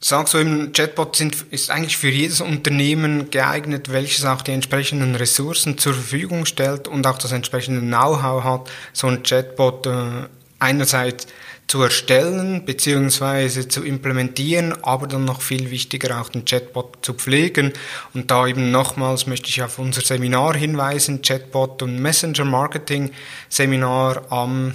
sagst 0.00 0.34
du 0.34 0.38
eben, 0.38 0.72
Chatbot 0.72 1.16
sind, 1.16 1.46
ist 1.50 1.70
eigentlich 1.70 1.96
für 1.96 2.08
jedes 2.08 2.40
Unternehmen 2.40 3.30
geeignet, 3.30 3.90
welches 3.90 4.24
auch 4.24 4.42
die 4.42 4.52
entsprechenden 4.52 5.14
Ressourcen 5.14 5.78
zur 5.78 5.94
Verfügung 5.94 6.46
stellt 6.46 6.88
und 6.88 7.06
auch 7.06 7.18
das 7.18 7.32
entsprechende 7.32 7.80
Know-how 7.80 8.44
hat, 8.44 8.70
so 8.92 9.06
ein 9.06 9.22
Chatbot 9.22 9.86
äh, 9.86 10.28
einerseits 10.58 11.26
zu 11.66 11.82
erstellen 11.82 12.64
bzw. 12.64 13.68
zu 13.68 13.82
implementieren, 13.82 14.74
aber 14.82 15.06
dann 15.06 15.24
noch 15.24 15.40
viel 15.40 15.70
wichtiger 15.70 16.20
auch 16.20 16.28
den 16.28 16.44
Chatbot 16.44 16.98
zu 17.02 17.14
pflegen. 17.14 17.72
Und 18.14 18.30
da 18.30 18.46
eben 18.46 18.70
nochmals 18.70 19.26
möchte 19.26 19.48
ich 19.48 19.62
auf 19.62 19.78
unser 19.78 20.00
Seminar 20.00 20.56
hinweisen, 20.56 21.22
Chatbot 21.22 21.82
und 21.82 22.00
Messenger 22.00 22.44
Marketing 22.44 23.10
Seminar 23.48 24.30
am, 24.30 24.74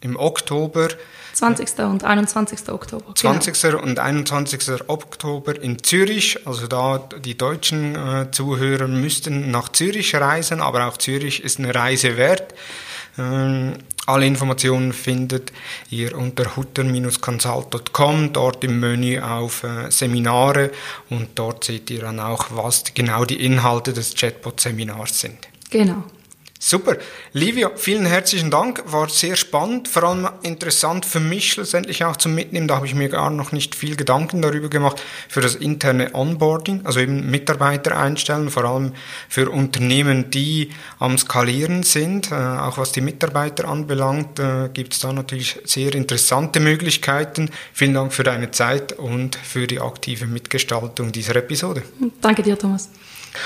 im 0.00 0.16
Oktober 0.16 0.88
20. 1.38 1.78
und 1.84 2.02
21. 2.02 2.68
Oktober. 2.68 3.14
20. 3.14 3.62
Genau. 3.62 3.82
und 3.82 3.98
21. 4.00 4.88
Oktober 4.88 5.60
in 5.60 5.80
Zürich. 5.82 6.44
Also 6.46 6.66
da 6.66 6.98
die 6.98 7.38
deutschen 7.38 7.94
äh, 7.94 8.30
Zuhörer 8.32 8.88
müssten 8.88 9.52
nach 9.52 9.68
Zürich 9.68 10.16
reisen, 10.16 10.60
aber 10.60 10.88
auch 10.88 10.96
Zürich 10.96 11.44
ist 11.44 11.60
eine 11.60 11.72
Reise 11.72 12.16
wert. 12.16 12.54
Ähm, 13.18 13.74
alle 14.06 14.26
Informationen 14.26 14.94
findet 14.94 15.52
ihr 15.90 16.16
unter 16.16 16.56
hutter-consult.com, 16.56 18.32
dort 18.32 18.64
im 18.64 18.80
Menü 18.80 19.20
auf 19.20 19.64
äh, 19.64 19.90
Seminare 19.90 20.70
und 21.10 21.28
dort 21.34 21.64
seht 21.64 21.90
ihr 21.90 22.00
dann 22.00 22.18
auch, 22.18 22.46
was 22.50 22.84
genau 22.94 23.26
die 23.26 23.44
Inhalte 23.44 23.92
des 23.92 24.14
Chatbot-Seminars 24.14 25.20
sind. 25.20 25.36
Genau. 25.70 26.04
Super. 26.60 26.96
Livia, 27.32 27.70
vielen 27.76 28.04
herzlichen 28.04 28.50
Dank. 28.50 28.82
War 28.86 29.08
sehr 29.08 29.36
spannend, 29.36 29.86
vor 29.86 30.02
allem 30.02 30.28
interessant 30.42 31.06
für 31.06 31.20
mich 31.20 31.52
schlussendlich 31.52 32.04
auch 32.04 32.16
zum 32.16 32.34
Mitnehmen. 32.34 32.66
Da 32.66 32.76
habe 32.76 32.86
ich 32.86 32.96
mir 32.96 33.08
gar 33.08 33.30
noch 33.30 33.52
nicht 33.52 33.76
viel 33.76 33.94
Gedanken 33.94 34.42
darüber 34.42 34.68
gemacht 34.68 35.00
für 35.28 35.40
das 35.40 35.54
interne 35.54 36.14
Onboarding, 36.16 36.80
also 36.84 36.98
eben 36.98 37.30
Mitarbeiter 37.30 37.96
einstellen, 37.96 38.50
vor 38.50 38.64
allem 38.64 38.92
für 39.28 39.50
Unternehmen, 39.50 40.30
die 40.30 40.70
am 40.98 41.16
Skalieren 41.16 41.84
sind. 41.84 42.32
Äh, 42.32 42.34
auch 42.34 42.76
was 42.76 42.90
die 42.90 43.02
Mitarbeiter 43.02 43.68
anbelangt, 43.68 44.40
äh, 44.40 44.68
gibt 44.74 44.94
es 44.94 44.98
da 44.98 45.12
natürlich 45.12 45.60
sehr 45.62 45.94
interessante 45.94 46.58
Möglichkeiten. 46.58 47.50
Vielen 47.72 47.94
Dank 47.94 48.12
für 48.12 48.24
deine 48.24 48.50
Zeit 48.50 48.98
und 48.98 49.36
für 49.36 49.68
die 49.68 49.80
aktive 49.80 50.26
Mitgestaltung 50.26 51.12
dieser 51.12 51.36
Episode. 51.36 51.84
Danke 52.20 52.42
dir, 52.42 52.58
Thomas. 52.58 52.88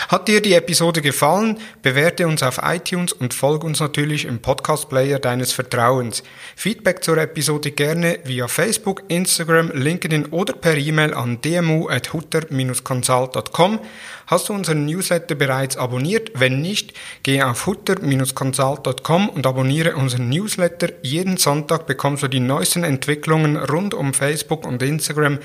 Hat 0.09 0.29
dir 0.29 0.41
die 0.41 0.55
Episode 0.55 1.03
gefallen? 1.03 1.59
Bewerte 1.83 2.27
uns 2.27 2.43
auf 2.43 2.59
iTunes 2.63 3.13
und 3.13 3.35
folge 3.35 3.67
uns 3.67 3.81
natürlich 3.81 4.25
im 4.25 4.41
Podcast-Player 4.41 5.19
deines 5.19 5.53
Vertrauens. 5.53 6.23
Feedback 6.57 7.05
zur 7.05 7.19
Episode 7.19 7.73
gerne 7.73 8.21
via 8.25 8.49
Facebook, 8.49 9.03
Instagram, 9.09 9.71
LinkedIn 9.75 10.25
oder 10.27 10.55
per 10.55 10.77
E-Mail 10.77 11.15
an 11.15 11.41
dmu.hutter-consult.com. 11.41 13.81
Hast 14.27 14.49
du 14.49 14.55
unseren 14.55 14.87
Newsletter 14.87 15.35
bereits 15.35 15.77
abonniert? 15.77 16.31
Wenn 16.35 16.61
nicht, 16.61 16.95
geh 17.23 17.43
auf 17.43 17.67
hutter-consult.com 17.67 19.29
und 19.29 19.47
abonniere 19.47 19.97
unseren 19.97 20.29
Newsletter. 20.29 20.89
Jeden 21.03 21.37
Sonntag 21.37 21.87
bekommst 21.87 22.23
du 22.23 22.29
die 22.29 22.41
neuesten 22.41 22.85
Entwicklungen 22.85 23.57
rund 23.57 23.95
um 23.95 24.15
Facebook 24.15 24.67
und 24.67 24.83
Instagram 24.83 25.39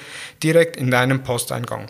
direkt 0.43 0.77
in 0.77 0.91
deinem 0.91 1.23
Posteingang. 1.23 1.89